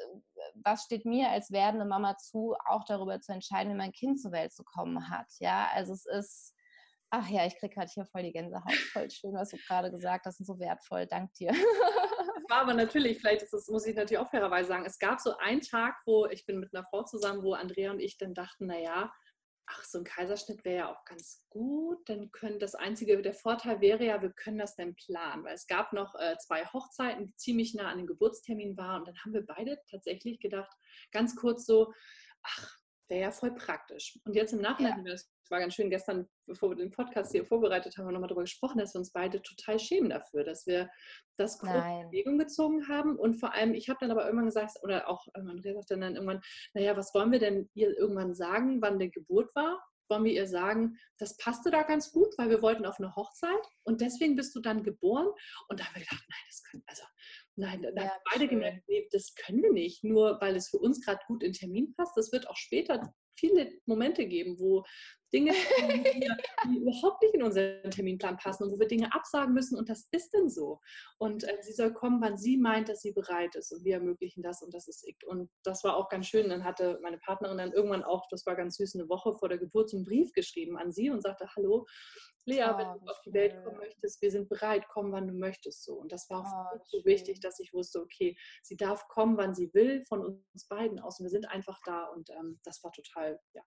was 0.54 0.84
steht 0.84 1.04
mir 1.04 1.30
als 1.30 1.50
werdende 1.50 1.84
Mama 1.84 2.16
zu, 2.16 2.54
auch 2.66 2.84
darüber 2.84 3.20
zu 3.20 3.32
entscheiden, 3.32 3.72
wie 3.72 3.76
mein 3.76 3.92
Kind 3.92 4.20
zur 4.20 4.32
Welt 4.32 4.52
zu 4.52 4.64
kommen 4.64 5.10
hat, 5.10 5.26
ja, 5.38 5.68
also 5.74 5.92
es 5.92 6.06
ist, 6.06 6.54
ach 7.10 7.28
ja, 7.28 7.46
ich 7.46 7.56
kriege 7.56 7.74
gerade 7.74 7.90
hier 7.92 8.06
voll 8.06 8.22
die 8.22 8.32
Gänsehaut, 8.32 8.72
voll 8.92 9.10
schön, 9.10 9.34
was 9.34 9.50
du 9.50 9.56
gerade 9.68 9.90
gesagt 9.90 10.26
hast 10.26 10.40
und 10.40 10.46
so 10.46 10.58
wertvoll, 10.58 11.06
dank 11.06 11.32
dir. 11.34 11.52
Das 11.52 12.58
war 12.58 12.62
aber 12.62 12.74
natürlich, 12.74 13.20
vielleicht 13.20 13.42
ist 13.42 13.52
das, 13.52 13.68
muss 13.68 13.86
ich 13.86 13.96
natürlich 13.96 14.18
auch 14.18 14.30
fairerweise 14.30 14.68
sagen, 14.68 14.84
es 14.84 14.98
gab 14.98 15.18
so 15.18 15.36
einen 15.38 15.62
Tag, 15.62 15.94
wo 16.04 16.26
ich 16.26 16.44
bin 16.44 16.58
mit 16.60 16.74
einer 16.74 16.84
Frau 16.84 17.02
zusammen, 17.02 17.42
wo 17.42 17.54
Andrea 17.54 17.90
und 17.90 18.00
ich 18.00 18.18
dann 18.18 18.34
dachten, 18.34 18.66
naja, 18.66 19.10
ach, 19.66 19.84
so 19.84 19.98
ein 19.98 20.04
Kaiserschnitt 20.04 20.64
wäre 20.64 20.76
ja 20.76 20.92
auch 20.92 21.04
ganz 21.04 21.44
gut. 21.48 22.08
Dann 22.08 22.30
können 22.30 22.58
das 22.58 22.74
einzige, 22.74 23.20
der 23.20 23.34
Vorteil 23.34 23.80
wäre 23.80 24.04
ja, 24.04 24.20
wir 24.20 24.30
können 24.30 24.58
das 24.58 24.76
dann 24.76 24.94
planen, 24.94 25.44
weil 25.44 25.54
es 25.54 25.66
gab 25.66 25.92
noch 25.92 26.14
äh, 26.16 26.36
zwei 26.38 26.64
Hochzeiten, 26.66 27.26
die 27.26 27.36
ziemlich 27.36 27.74
nah 27.74 27.90
an 27.90 27.98
den 27.98 28.06
Geburtstermin 28.06 28.76
waren. 28.76 29.00
Und 29.00 29.08
dann 29.08 29.18
haben 29.24 29.32
wir 29.32 29.46
beide 29.46 29.80
tatsächlich 29.90 30.40
gedacht, 30.40 30.72
ganz 31.12 31.34
kurz 31.36 31.66
so, 31.66 31.92
ach, 32.42 32.78
wäre 33.08 33.22
ja 33.22 33.30
voll 33.30 33.54
praktisch. 33.54 34.18
Und 34.24 34.34
jetzt 34.34 34.52
im 34.52 34.60
Nachhinein, 34.60 35.04
ja. 35.04 35.12
das 35.12 35.30
war 35.50 35.60
ganz 35.60 35.74
schön, 35.74 35.90
gestern, 35.90 36.28
bevor 36.46 36.70
wir 36.70 36.76
den 36.76 36.90
Podcast 36.90 37.32
hier 37.32 37.44
vorbereitet 37.44 37.96
haben, 37.96 38.06
wir 38.06 38.12
nochmal 38.12 38.28
darüber 38.28 38.42
gesprochen, 38.42 38.78
dass 38.78 38.94
wir 38.94 38.98
uns 38.98 39.12
beide 39.12 39.42
total 39.42 39.78
schämen 39.78 40.10
dafür, 40.10 40.44
dass 40.44 40.66
wir 40.66 40.90
das 41.36 41.58
groß 41.58 41.70
in 41.70 42.10
Bewegung 42.10 42.38
gezogen 42.38 42.88
haben. 42.88 43.16
Und 43.16 43.34
vor 43.34 43.52
allem, 43.52 43.74
ich 43.74 43.88
habe 43.88 43.98
dann 44.00 44.10
aber 44.10 44.24
irgendwann 44.24 44.46
gesagt, 44.46 44.78
oder 44.82 45.08
auch 45.08 45.26
Andrea 45.34 45.74
sagte 45.74 45.98
dann 45.98 46.14
irgendwann, 46.14 46.40
naja, 46.74 46.96
was 46.96 47.14
wollen 47.14 47.32
wir 47.32 47.38
denn 47.38 47.68
ihr 47.74 47.96
irgendwann 47.96 48.34
sagen, 48.34 48.80
wann 48.80 48.98
die 48.98 49.10
Geburt 49.10 49.54
war? 49.54 49.82
wollen 50.08 50.24
wir 50.24 50.32
ihr 50.32 50.46
sagen, 50.46 50.98
das 51.18 51.36
passte 51.36 51.70
da 51.70 51.82
ganz 51.82 52.12
gut, 52.12 52.36
weil 52.36 52.50
wir 52.50 52.62
wollten 52.62 52.86
auf 52.86 52.98
eine 52.98 53.14
Hochzeit 53.16 53.50
und 53.84 54.00
deswegen 54.00 54.36
bist 54.36 54.54
du 54.54 54.60
dann 54.60 54.82
geboren. 54.82 55.28
Und 55.68 55.80
da 55.80 55.84
haben 55.84 55.94
wir 55.94 56.02
gedacht, 56.02 56.24
nein, 56.28 56.40
das 56.48 56.62
können, 56.62 56.82
also 56.86 57.02
nein, 57.56 57.82
da 57.82 58.02
ja, 58.02 58.10
haben 58.10 58.22
beide 58.30 58.48
gemerkt, 58.48 58.88
nee, 58.88 59.08
das 59.12 59.34
können 59.34 59.62
wir 59.62 59.72
nicht, 59.72 60.04
nur 60.04 60.40
weil 60.40 60.56
es 60.56 60.68
für 60.68 60.78
uns 60.78 61.00
gerade 61.04 61.20
gut 61.26 61.42
in 61.42 61.52
Termin 61.52 61.94
passt. 61.94 62.16
Das 62.16 62.32
wird 62.32 62.48
auch 62.48 62.56
später 62.56 63.14
viele 63.36 63.72
Momente 63.86 64.26
geben, 64.26 64.58
wo 64.58 64.84
Dinge, 65.32 65.52
die, 66.68 66.78
überhaupt 66.78 67.22
nicht 67.22 67.34
in 67.34 67.42
unseren 67.42 67.90
Terminplan 67.90 68.36
passen 68.36 68.64
und 68.64 68.72
wo 68.72 68.78
wir 68.78 68.88
Dinge 68.88 69.12
absagen 69.12 69.54
müssen 69.54 69.76
und 69.78 69.88
das 69.88 70.08
ist 70.10 70.32
denn 70.32 70.48
so. 70.48 70.80
Und 71.18 71.44
äh, 71.44 71.58
sie 71.62 71.72
soll 71.72 71.92
kommen, 71.92 72.20
wann 72.20 72.36
sie 72.36 72.56
meint, 72.56 72.88
dass 72.88 73.00
sie 73.00 73.12
bereit 73.12 73.54
ist 73.56 73.72
und 73.72 73.84
wir 73.84 73.94
ermöglichen 73.94 74.42
das 74.42 74.62
und 74.62 74.74
das 74.74 74.88
ist 74.88 75.04
und 75.26 75.50
das 75.62 75.84
war 75.84 75.96
auch 75.96 76.08
ganz 76.08 76.26
schön. 76.26 76.48
Dann 76.48 76.64
hatte 76.64 76.98
meine 77.02 77.18
Partnerin 77.18 77.58
dann 77.58 77.72
irgendwann 77.72 78.04
auch, 78.04 78.26
das 78.30 78.46
war 78.46 78.56
ganz 78.56 78.76
süß, 78.76 78.94
eine 78.94 79.08
Woche 79.08 79.34
vor 79.34 79.48
der 79.48 79.58
Geburt 79.58 79.90
so 79.90 79.96
einen 79.96 80.06
Brief 80.06 80.32
geschrieben 80.32 80.76
an 80.78 80.92
sie 80.92 81.10
und 81.10 81.22
sagte, 81.22 81.48
hallo, 81.56 81.86
Lea, 82.46 82.64
oh, 82.66 82.78
wenn 82.78 82.86
du 83.00 83.10
auf 83.10 83.20
die 83.22 83.32
Welt 83.32 83.64
kommen 83.64 83.78
möchtest, 83.78 84.20
wir 84.20 84.30
sind 84.30 84.48
bereit, 84.48 84.86
komm, 84.88 85.12
wann 85.12 85.28
du 85.28 85.34
möchtest 85.34 85.82
so. 85.84 85.94
Und 85.94 86.12
das 86.12 86.28
war 86.28 86.40
auch 86.40 86.74
oh, 86.74 86.78
so 86.84 86.98
schön. 86.98 87.06
wichtig, 87.06 87.40
dass 87.40 87.58
ich 87.58 87.72
wusste, 87.72 88.00
okay, 88.00 88.36
sie 88.62 88.76
darf 88.76 89.08
kommen, 89.08 89.38
wann 89.38 89.54
sie 89.54 89.72
will, 89.72 90.04
von 90.04 90.24
uns 90.24 90.68
beiden 90.68 91.00
aus. 91.00 91.18
Und 91.18 91.24
wir 91.24 91.30
sind 91.30 91.48
einfach 91.48 91.78
da 91.86 92.04
und 92.08 92.28
ähm, 92.30 92.60
das 92.64 92.84
war 92.84 92.92
total, 92.92 93.40
ja. 93.54 93.62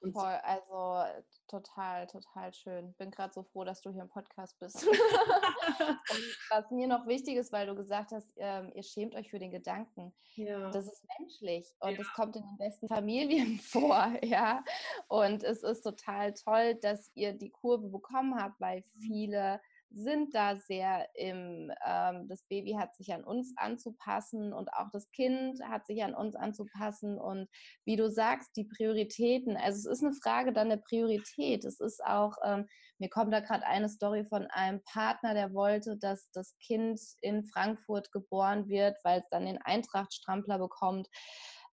Und 0.00 0.12
Voll, 0.12 0.38
also 0.42 1.03
total, 1.48 2.06
total 2.06 2.52
schön. 2.52 2.94
Bin 2.94 3.10
gerade 3.10 3.32
so 3.32 3.42
froh, 3.42 3.64
dass 3.64 3.80
du 3.80 3.90
hier 3.90 4.02
im 4.02 4.08
Podcast 4.08 4.58
bist. 4.58 4.86
was 6.50 6.70
mir 6.70 6.86
noch 6.86 7.06
wichtig 7.06 7.36
ist, 7.36 7.52
weil 7.52 7.66
du 7.66 7.74
gesagt 7.74 8.12
hast, 8.12 8.28
ähm, 8.36 8.70
ihr 8.74 8.82
schämt 8.82 9.14
euch 9.14 9.30
für 9.30 9.38
den 9.38 9.50
Gedanken. 9.50 10.12
Ja. 10.36 10.70
Das 10.70 10.86
ist 10.86 11.04
menschlich 11.18 11.74
und 11.80 11.92
es 11.92 12.06
ja. 12.06 12.12
kommt 12.14 12.36
in 12.36 12.42
den 12.42 12.58
besten 12.58 12.88
Familien 12.88 13.58
vor, 13.62 14.12
ja. 14.22 14.64
Und 15.08 15.44
es 15.44 15.62
ist 15.62 15.82
total 15.82 16.34
toll, 16.34 16.74
dass 16.76 17.10
ihr 17.14 17.32
die 17.32 17.50
Kurve 17.50 17.88
bekommen 17.88 18.40
habt, 18.40 18.60
weil 18.60 18.78
mhm. 18.78 19.00
viele 19.00 19.60
sind 19.90 20.34
da 20.34 20.56
sehr 20.56 21.08
im, 21.14 21.72
ähm, 21.86 22.28
das 22.28 22.42
Baby 22.48 22.72
hat 22.72 22.94
sich 22.96 23.12
an 23.12 23.24
uns 23.24 23.54
anzupassen 23.56 24.52
und 24.52 24.72
auch 24.72 24.88
das 24.92 25.10
Kind 25.12 25.60
hat 25.62 25.86
sich 25.86 26.02
an 26.02 26.14
uns 26.14 26.34
anzupassen 26.34 27.18
und 27.18 27.48
wie 27.84 27.96
du 27.96 28.10
sagst, 28.10 28.56
die 28.56 28.64
Prioritäten, 28.64 29.56
also 29.56 29.90
es 29.90 29.98
ist 29.98 30.04
eine 30.04 30.14
Frage 30.14 30.52
dann 30.52 30.68
der 30.68 30.78
Priorität. 30.78 31.64
Es 31.64 31.80
ist 31.80 32.04
auch, 32.04 32.36
ähm, 32.44 32.66
mir 32.98 33.08
kommt 33.08 33.32
da 33.32 33.40
gerade 33.40 33.66
eine 33.66 33.88
Story 33.88 34.24
von 34.24 34.46
einem 34.46 34.82
Partner, 34.84 35.34
der 35.34 35.52
wollte, 35.52 35.96
dass 35.98 36.30
das 36.32 36.56
Kind 36.58 37.00
in 37.20 37.44
Frankfurt 37.44 38.12
geboren 38.12 38.68
wird, 38.68 38.96
weil 39.04 39.20
es 39.20 39.28
dann 39.30 39.46
den 39.46 39.58
Eintrachtstrampler 39.58 40.58
bekommt. 40.58 41.08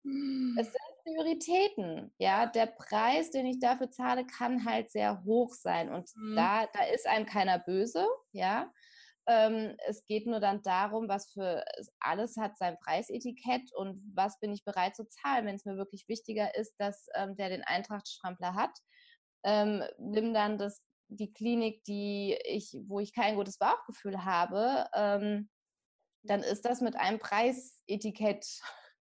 Es 0.04 0.10
hm. 0.10 0.56
sind 0.56 0.91
Prioritäten. 1.04 2.14
Ja, 2.18 2.46
der 2.46 2.68
Preis, 2.68 3.32
den 3.32 3.46
ich 3.46 3.60
dafür 3.60 3.92
zahle, 3.92 4.26
kann 4.26 4.66
halt 4.66 4.92
sehr 4.92 5.24
hoch 5.24 5.54
sein. 5.54 5.92
Und 5.92 6.10
mhm. 6.16 6.36
da, 6.36 6.68
da 6.74 6.84
ist 6.94 7.08
einem 7.08 7.26
keiner 7.26 7.60
böse, 7.60 8.08
ja. 8.32 8.72
Ähm, 9.28 9.76
es 9.88 10.06
geht 10.06 10.26
nur 10.26 10.40
dann 10.40 10.64
darum, 10.64 11.08
was 11.08 11.32
für 11.32 11.64
alles 12.00 12.38
hat 12.38 12.58
sein 12.58 12.78
Preisetikett 12.80 13.72
und 13.76 14.02
was 14.16 14.40
bin 14.40 14.52
ich 14.52 14.64
bereit 14.66 14.96
zu 14.96 15.08
zahlen, 15.08 15.46
wenn 15.46 15.56
es 15.56 15.66
mir 15.66 15.78
wirklich 15.78 16.08
wichtiger 16.08 16.56
ist, 16.56 16.74
dass 16.80 17.08
ähm, 17.14 17.36
der 17.36 17.50
den 17.50 17.64
Eintrachtstrampler 17.64 18.56
hat. 18.56 18.76
Ähm, 19.44 19.84
nimm 20.00 20.34
dann 20.34 20.58
das, 20.58 20.82
die 21.08 21.32
Klinik, 21.32 21.84
die 21.84 22.38
ich, 22.46 22.76
wo 22.88 23.00
ich 23.00 23.14
kein 23.14 23.36
gutes 23.36 23.58
Bauchgefühl 23.58 24.26
habe, 24.26 24.88
ähm, 24.96 25.50
dann 26.24 26.42
ist 26.42 26.66
das 26.66 26.82
mit 26.82 26.96
einem 26.96 27.20
Preisetikett 27.20 28.46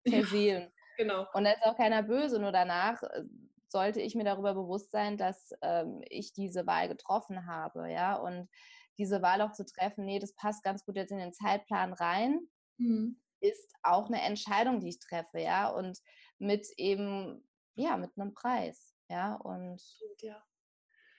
versehen. 0.08 0.72
Genau. 0.98 1.26
Und 1.34 1.44
da 1.44 1.52
ist 1.52 1.64
auch 1.64 1.78
keiner 1.78 2.04
böse, 2.04 2.40
nur 2.40 2.52
danach 2.52 3.02
äh, 3.04 3.24
sollte 3.70 4.02
ich 4.02 4.16
mir 4.16 4.24
darüber 4.24 4.54
bewusst 4.54 4.92
sein, 4.92 5.18
dass 5.18 5.52
ähm, 5.62 6.02
ich 6.10 6.34
diese 6.34 6.66
Wahl 6.68 6.88
getroffen 6.88 7.46
habe, 7.46 7.92
ja, 7.92 8.16
und 8.16 8.50
diese 8.98 9.22
Wahl 9.22 9.42
auch 9.42 9.52
zu 9.52 9.66
treffen, 9.66 10.06
nee, 10.06 10.20
das 10.20 10.34
passt 10.34 10.64
ganz 10.64 10.84
gut 10.86 10.96
jetzt 10.96 11.12
in 11.12 11.20
den 11.20 11.34
Zeitplan 11.34 11.94
rein, 11.94 12.40
mhm. 12.78 13.20
ist 13.42 13.74
auch 13.84 14.08
eine 14.08 14.22
Entscheidung, 14.22 14.80
die 14.80 14.90
ich 14.90 15.00
treffe, 15.00 15.40
ja, 15.40 15.70
und 15.70 16.00
mit 16.40 16.68
eben 16.78 17.44
ja, 17.78 17.96
mit 17.96 18.12
einem 18.18 18.34
Preis. 18.34 18.94
Ja, 19.10 19.36
und 19.36 19.82
ja. 20.20 20.44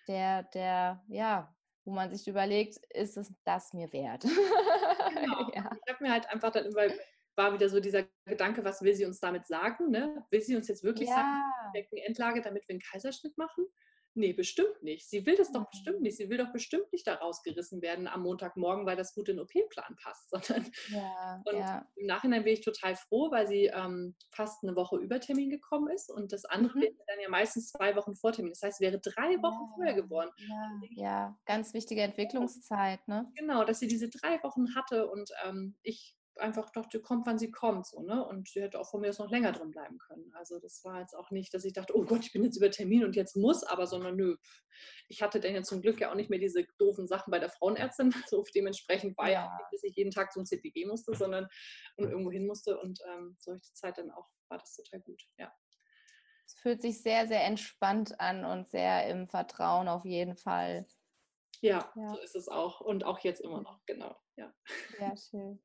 der, 0.09 0.43
der, 0.43 1.03
ja, 1.09 1.55
wo 1.85 1.93
man 1.93 2.11
sich 2.11 2.29
überlegt, 2.29 2.77
ist 2.91 3.17
es 3.17 3.33
das 3.45 3.73
mir 3.73 3.91
wert? 3.93 4.23
Genau. 4.23 4.31
ja. 5.55 5.71
Ich 5.87 5.93
habe 5.93 6.05
mir 6.05 6.12
halt 6.12 6.29
einfach 6.29 6.51
dann 6.51 6.67
immer 6.67 6.93
war 7.38 7.55
wieder 7.55 7.68
so 7.68 7.81
dieser 7.81 8.05
Gedanke, 8.27 8.64
was 8.64 8.83
will 8.83 8.94
sie 8.94 9.07
uns 9.07 9.20
damit 9.20 9.46
sagen? 9.46 9.90
Ne? 9.90 10.27
Will 10.31 10.42
sie 10.42 10.57
uns 10.57 10.68
jetzt 10.68 10.85
wirklich 10.85 11.09
ja. 11.09 11.14
sagen, 11.14 11.87
Endlage, 12.05 12.42
damit 12.42 12.68
wir 12.68 12.74
einen 12.74 12.83
Kaiserschnitt 12.83 13.38
machen? 13.38 13.64
Nee, 14.14 14.33
bestimmt 14.33 14.83
nicht. 14.83 15.09
Sie 15.09 15.24
will 15.27 15.37
das 15.37 15.53
doch 15.53 15.70
bestimmt 15.70 16.01
nicht. 16.01 16.16
Sie 16.16 16.29
will 16.29 16.38
doch 16.38 16.53
bestimmt 16.53 16.92
nicht 16.92 17.07
da 17.07 17.14
rausgerissen 17.14 17.83
werden 17.83 18.09
am 18.09 18.22
Montagmorgen, 18.22 18.85
weil 18.85 18.96
das 18.96 19.14
gut 19.14 19.29
in 19.29 19.37
den 19.37 19.44
OP-Plan 19.44 19.96
passt. 20.03 20.31
Sondern 20.48 20.68
ja, 20.88 21.40
und 21.44 21.57
ja. 21.57 21.87
im 21.94 22.07
Nachhinein 22.07 22.42
bin 22.42 22.55
ich 22.55 22.62
total 22.62 22.96
froh, 22.96 23.31
weil 23.31 23.46
sie 23.46 23.66
ähm, 23.66 24.16
fast 24.33 24.64
eine 24.64 24.74
Woche 24.74 24.96
über 24.96 25.20
Termin 25.20 25.51
gekommen 25.51 25.88
ist 25.94 26.11
und 26.11 26.33
das 26.33 26.44
andere 26.44 26.77
mhm. 26.79 26.83
wäre 26.83 26.94
dann 27.07 27.20
ja 27.20 27.29
meistens 27.29 27.70
zwei 27.70 27.94
Wochen 27.94 28.16
vor 28.16 28.33
Termin. 28.33 28.51
Das 28.51 28.62
heißt, 28.62 28.79
sie 28.79 28.85
wäre 28.85 28.98
drei 28.98 29.40
Wochen 29.40 29.68
ja, 29.68 29.74
vorher 29.77 29.94
geboren. 29.94 30.31
Ja, 30.38 30.81
ja, 30.90 31.38
ganz 31.46 31.72
wichtige 31.72 32.03
Entwicklungszeit. 32.03 33.07
Ne? 33.07 33.31
Genau, 33.37 33.62
dass 33.62 33.79
sie 33.79 33.87
diese 33.87 34.09
drei 34.09 34.42
Wochen 34.42 34.74
hatte 34.74 35.09
und 35.09 35.31
ähm, 35.44 35.77
ich 35.83 36.17
einfach 36.40 36.70
dachte, 36.70 37.01
kommt, 37.01 37.27
wann 37.27 37.38
sie 37.38 37.51
kommt. 37.51 37.87
So, 37.87 38.03
ne? 38.03 38.27
Und 38.27 38.48
sie 38.48 38.62
hätte 38.62 38.79
auch 38.81 38.90
von 38.90 39.01
mir 39.01 39.11
aus 39.11 39.18
noch 39.18 39.31
länger 39.31 39.53
drin 39.53 39.70
bleiben 39.70 39.98
können. 39.98 40.33
Also 40.35 40.59
das 40.59 40.85
war 40.85 41.01
jetzt 41.01 41.14
auch 41.14 41.31
nicht, 41.31 41.53
dass 41.55 41.64
ich 41.64 41.72
dachte, 41.72 41.96
oh 41.96 42.05
Gott, 42.05 42.24
ich 42.24 42.33
bin 42.33 42.44
jetzt 42.44 42.57
über 42.57 42.70
Termin 42.70 43.05
und 43.05 43.16
jetzt 43.16 43.37
muss, 43.37 43.64
aber 43.64 43.87
sondern 43.87 44.16
nö. 44.16 44.37
Ich 45.09 45.22
hatte 45.22 45.40
dann 45.40 45.55
ja 45.55 45.62
zum 45.62 45.83
Glück 45.83 46.01
ja 46.01 46.11
auch 46.11 46.14
nicht 46.14 46.31
mehr 46.31 46.38
diese 46.38 46.64
doofen 46.79 47.07
Sachen 47.07 47.31
bei 47.31 47.38
der 47.38 47.51
Frauenärztin. 47.51 48.12
So 48.29 48.44
dementsprechend 48.55 49.16
war 49.16 49.27
ja, 49.27 49.33
ja 49.33 49.46
auch 49.46 49.59
nicht, 49.59 49.72
dass 49.72 49.83
ich 49.83 49.96
jeden 49.96 50.11
Tag 50.11 50.33
zum 50.33 50.44
CPG 50.44 50.87
musste, 50.87 51.14
sondern 51.14 51.48
und 51.96 52.11
irgendwo 52.11 52.31
hin 52.31 52.46
musste. 52.46 52.79
Und 52.79 53.01
ähm, 53.09 53.37
solche 53.38 53.72
Zeit 53.72 53.98
dann 53.98 54.11
auch 54.11 54.29
war 54.48 54.59
das 54.59 54.74
total 54.74 55.01
gut. 55.01 55.22
Ja. 55.38 55.53
Es 56.46 56.55
fühlt 56.55 56.81
sich 56.81 57.03
sehr, 57.03 57.27
sehr 57.27 57.44
entspannt 57.44 58.20
an 58.20 58.44
und 58.44 58.68
sehr 58.68 59.07
im 59.09 59.29
Vertrauen 59.29 59.88
auf 59.88 60.05
jeden 60.05 60.37
Fall. 60.37 60.87
Ja, 61.61 61.92
ja, 61.97 62.14
so 62.14 62.18
ist 62.18 62.37
es 62.37 62.49
auch. 62.49 62.81
Und 62.81 63.05
auch 63.05 63.18
jetzt 63.21 63.40
immer 63.40 63.61
noch, 63.61 63.81
genau. 63.87 64.16
Ja. 64.37 64.53
Sehr 64.97 65.16
schön. 65.16 65.62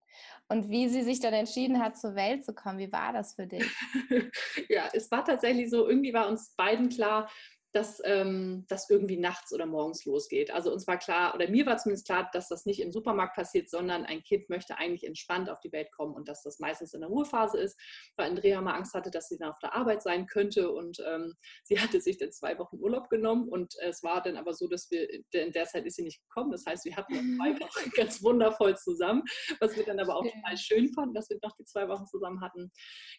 Und 0.47 0.69
wie 0.69 0.89
sie 0.89 1.03
sich 1.03 1.19
dann 1.19 1.33
entschieden 1.33 1.79
hat, 1.79 1.97
zur 1.97 2.15
Welt 2.15 2.43
zu 2.43 2.53
kommen, 2.53 2.79
wie 2.79 2.91
war 2.91 3.13
das 3.13 3.35
für 3.35 3.45
dich? 3.45 3.69
ja, 4.69 4.89
es 4.93 5.11
war 5.11 5.23
tatsächlich 5.23 5.69
so, 5.69 5.87
irgendwie 5.87 6.13
war 6.13 6.27
uns 6.27 6.55
beiden 6.55 6.89
klar, 6.89 7.29
dass 7.73 7.99
ähm, 8.05 8.65
das 8.69 8.89
irgendwie 8.89 9.17
nachts 9.17 9.51
oder 9.51 9.65
morgens 9.65 10.05
losgeht. 10.05 10.51
Also 10.51 10.71
uns 10.71 10.87
war 10.87 10.97
klar, 10.97 11.33
oder 11.33 11.49
mir 11.49 11.65
war 11.65 11.77
zumindest 11.77 12.05
klar, 12.05 12.29
dass 12.31 12.47
das 12.47 12.65
nicht 12.65 12.79
im 12.79 12.91
Supermarkt 12.91 13.35
passiert, 13.35 13.69
sondern 13.69 14.05
ein 14.05 14.21
Kind 14.23 14.47
möchte 14.49 14.77
eigentlich 14.77 15.03
entspannt 15.03 15.49
auf 15.49 15.59
die 15.59 15.71
Welt 15.71 15.91
kommen 15.91 16.13
und 16.13 16.27
dass 16.27 16.43
das 16.43 16.59
meistens 16.59 16.93
in 16.93 17.01
der 17.01 17.09
Ruhephase 17.09 17.57
ist, 17.57 17.79
weil 18.15 18.29
Andrea 18.29 18.61
mal 18.61 18.75
Angst 18.75 18.93
hatte, 18.93 19.09
dass 19.09 19.27
sie 19.27 19.37
dann 19.37 19.49
auf 19.49 19.59
der 19.59 19.73
Arbeit 19.73 20.03
sein 20.03 20.27
könnte 20.27 20.71
und 20.71 20.99
ähm, 21.05 21.33
sie 21.63 21.79
hatte 21.79 21.99
sich 21.99 22.17
dann 22.17 22.31
zwei 22.31 22.57
Wochen 22.59 22.77
Urlaub 22.77 23.09
genommen 23.09 23.49
und 23.49 23.73
es 23.81 24.03
war 24.03 24.21
dann 24.21 24.37
aber 24.37 24.53
so, 24.53 24.67
dass 24.67 24.91
wir, 24.91 25.09
in 25.11 25.51
der 25.51 25.65
Zeit 25.65 25.85
ist 25.85 25.95
sie 25.95 26.03
nicht 26.03 26.21
gekommen, 26.21 26.51
das 26.51 26.65
heißt, 26.67 26.85
wir 26.85 26.95
hatten 26.95 27.13
noch 27.13 27.37
zwei 27.37 27.59
Wochen 27.59 27.91
ganz 27.95 28.23
wundervoll 28.23 28.77
zusammen, 28.77 29.23
was 29.59 29.75
wir 29.75 29.83
dann 29.83 29.99
aber 29.99 30.15
auch 30.15 30.23
total 30.23 30.57
schön 30.57 30.93
fanden, 30.93 31.15
dass 31.15 31.29
wir 31.29 31.39
noch 31.41 31.55
die 31.57 31.65
zwei 31.65 31.87
Wochen 31.87 32.05
zusammen 32.05 32.41
hatten. 32.41 32.71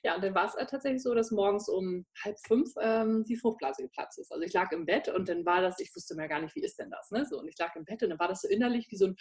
Ja, 0.05 0.14
und 0.14 0.23
dann 0.23 0.35
war 0.35 0.47
es 0.47 0.55
halt 0.55 0.71
tatsächlich 0.71 1.03
so, 1.03 1.12
dass 1.14 1.33
morgens 1.33 1.69
um 1.69 2.07
halb 2.25 2.37
fünf 2.47 2.71
ähm, 2.81 3.25
die 3.25 3.37
Fruchtblase 3.37 3.83
geplatzt 3.83 4.19
ist. 4.19 4.31
Also 4.31 4.44
ich 4.45 4.53
lag 4.53 4.73
im 4.73 4.87
Bett 4.87 5.09
und 5.09 5.29
dann 5.29 5.45
war 5.45 5.61
das, 5.61 5.79
ich 5.81 5.95
wusste 5.95 6.15
mir 6.15 6.29
gar 6.29 6.41
nicht, 6.41 6.55
wie 6.55 6.63
ist 6.63 6.79
denn 6.79 6.91
das, 6.91 7.11
ne? 7.11 7.27
So, 7.27 7.39
und 7.39 7.49
ich 7.49 7.59
lag 7.59 7.75
im 7.77 7.85
Bett 7.85 8.03
und 8.03 8.11
dann 8.11 8.19
war 8.19 8.29
das 8.29 8.43
so 8.43 8.49
innerlich 8.49 8.91
wie 8.91 8.97
so 8.97 9.07
ein, 9.07 9.17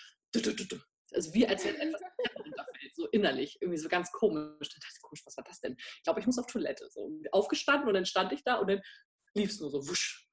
also 1.14 1.34
wie 1.34 1.48
als 1.48 1.66
wenn 1.66 1.76
etwas 1.76 2.02
runterfällt, 2.38 2.96
so 2.96 3.08
innerlich, 3.10 3.58
irgendwie 3.62 3.80
so 3.80 3.90
ganz 3.90 4.12
komisch. 4.12 4.70
Dann 4.70 4.80
dachte 4.80 4.94
ich, 4.96 5.02
komisch, 5.02 5.22
was 5.26 5.38
war 5.38 5.44
das 5.44 5.60
denn? 5.60 5.76
Ich 5.78 6.04
glaube, 6.04 6.20
ich 6.20 6.26
muss 6.26 6.40
auf 6.40 6.48
Toilette. 6.48 6.90
So, 6.90 7.12
aufgestanden 7.32 7.88
und 7.88 7.94
dann 7.94 8.06
stand 8.06 8.32
ich 8.34 8.44
da 8.44 8.56
und 8.56 8.70
dann 8.70 8.82
lief 9.36 9.52
es 9.52 9.60
nur 9.60 9.70
so 9.70 9.88
wusch. 9.88 10.28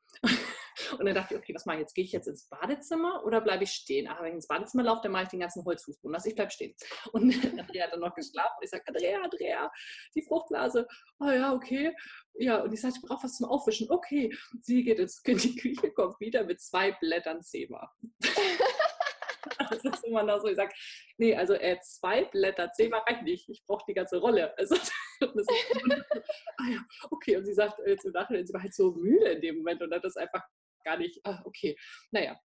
Und 0.98 1.06
dann 1.06 1.14
dachte 1.14 1.34
ich, 1.34 1.40
okay, 1.40 1.54
was 1.54 1.66
mache 1.66 1.76
ich 1.76 1.80
jetzt? 1.82 1.94
Gehe 1.94 2.04
ich 2.04 2.12
jetzt 2.12 2.28
ins 2.28 2.48
Badezimmer 2.48 3.24
oder 3.24 3.40
bleibe 3.40 3.64
ich 3.64 3.72
stehen? 3.72 4.08
Aber 4.08 4.22
wenn 4.22 4.30
ich 4.30 4.36
ins 4.36 4.48
Badezimmer 4.48 4.82
laufe, 4.82 5.00
dann 5.02 5.12
mache 5.12 5.24
ich 5.24 5.28
den 5.28 5.40
ganzen 5.40 5.64
Holzfußboden. 5.64 6.14
Also 6.14 6.28
ich 6.28 6.34
bleibe 6.34 6.50
stehen. 6.50 6.74
Und 7.12 7.22
Andrea 7.58 7.84
hat 7.84 7.92
dann 7.92 8.00
noch 8.00 8.14
geschlafen. 8.14 8.58
Ich 8.62 8.70
sage, 8.70 8.84
Andrea, 8.86 9.20
Andrea, 9.22 9.70
die 10.14 10.22
Fruchtblase. 10.22 10.86
Oh 11.18 11.30
ja, 11.30 11.52
okay. 11.52 11.94
Ja, 12.34 12.62
und 12.62 12.72
ich 12.72 12.80
sage, 12.80 12.94
ich 12.96 13.06
brauche 13.06 13.24
was 13.24 13.36
zum 13.36 13.46
Aufwischen. 13.46 13.90
Okay. 13.90 14.34
Sie 14.62 14.82
geht 14.82 14.98
ins, 14.98 15.20
in 15.24 15.38
die 15.38 15.56
Küche, 15.56 15.90
kommt 15.92 16.18
wieder 16.20 16.44
mit 16.44 16.60
zwei 16.60 16.92
Blättern 16.92 17.42
Zebra. 17.42 17.92
das 19.70 19.84
ist 19.84 20.04
immer 20.04 20.22
noch 20.22 20.40
so, 20.40 20.48
ich 20.48 20.56
sage, 20.56 20.72
nee, 21.18 21.34
also 21.34 21.54
äh, 21.54 21.78
zwei 21.82 22.24
Blätter 22.24 22.72
Zebra 22.72 22.98
reicht 22.98 23.22
nicht. 23.22 23.48
Ich 23.48 23.64
brauche 23.66 23.84
die 23.88 23.94
ganze 23.94 24.18
Rolle. 24.18 24.56
Also, 24.58 24.74
ah 25.20 26.68
ja, 26.70 26.84
okay. 27.10 27.36
Und 27.36 27.44
sie 27.44 27.54
sagt 27.54 27.78
jetzt 27.86 28.04
im 28.04 28.12
Nachhinein, 28.12 28.46
sie 28.46 28.52
war 28.52 28.62
halt 28.62 28.74
so 28.74 28.92
müde 28.92 29.30
in 29.30 29.40
dem 29.40 29.58
Moment 29.58 29.82
und 29.82 29.92
hat 29.92 30.04
das 30.04 30.16
einfach 30.16 30.42
gar 30.84 30.96
nicht, 30.96 31.20
ah, 31.24 31.40
okay, 31.44 31.76
naja, 32.10 32.40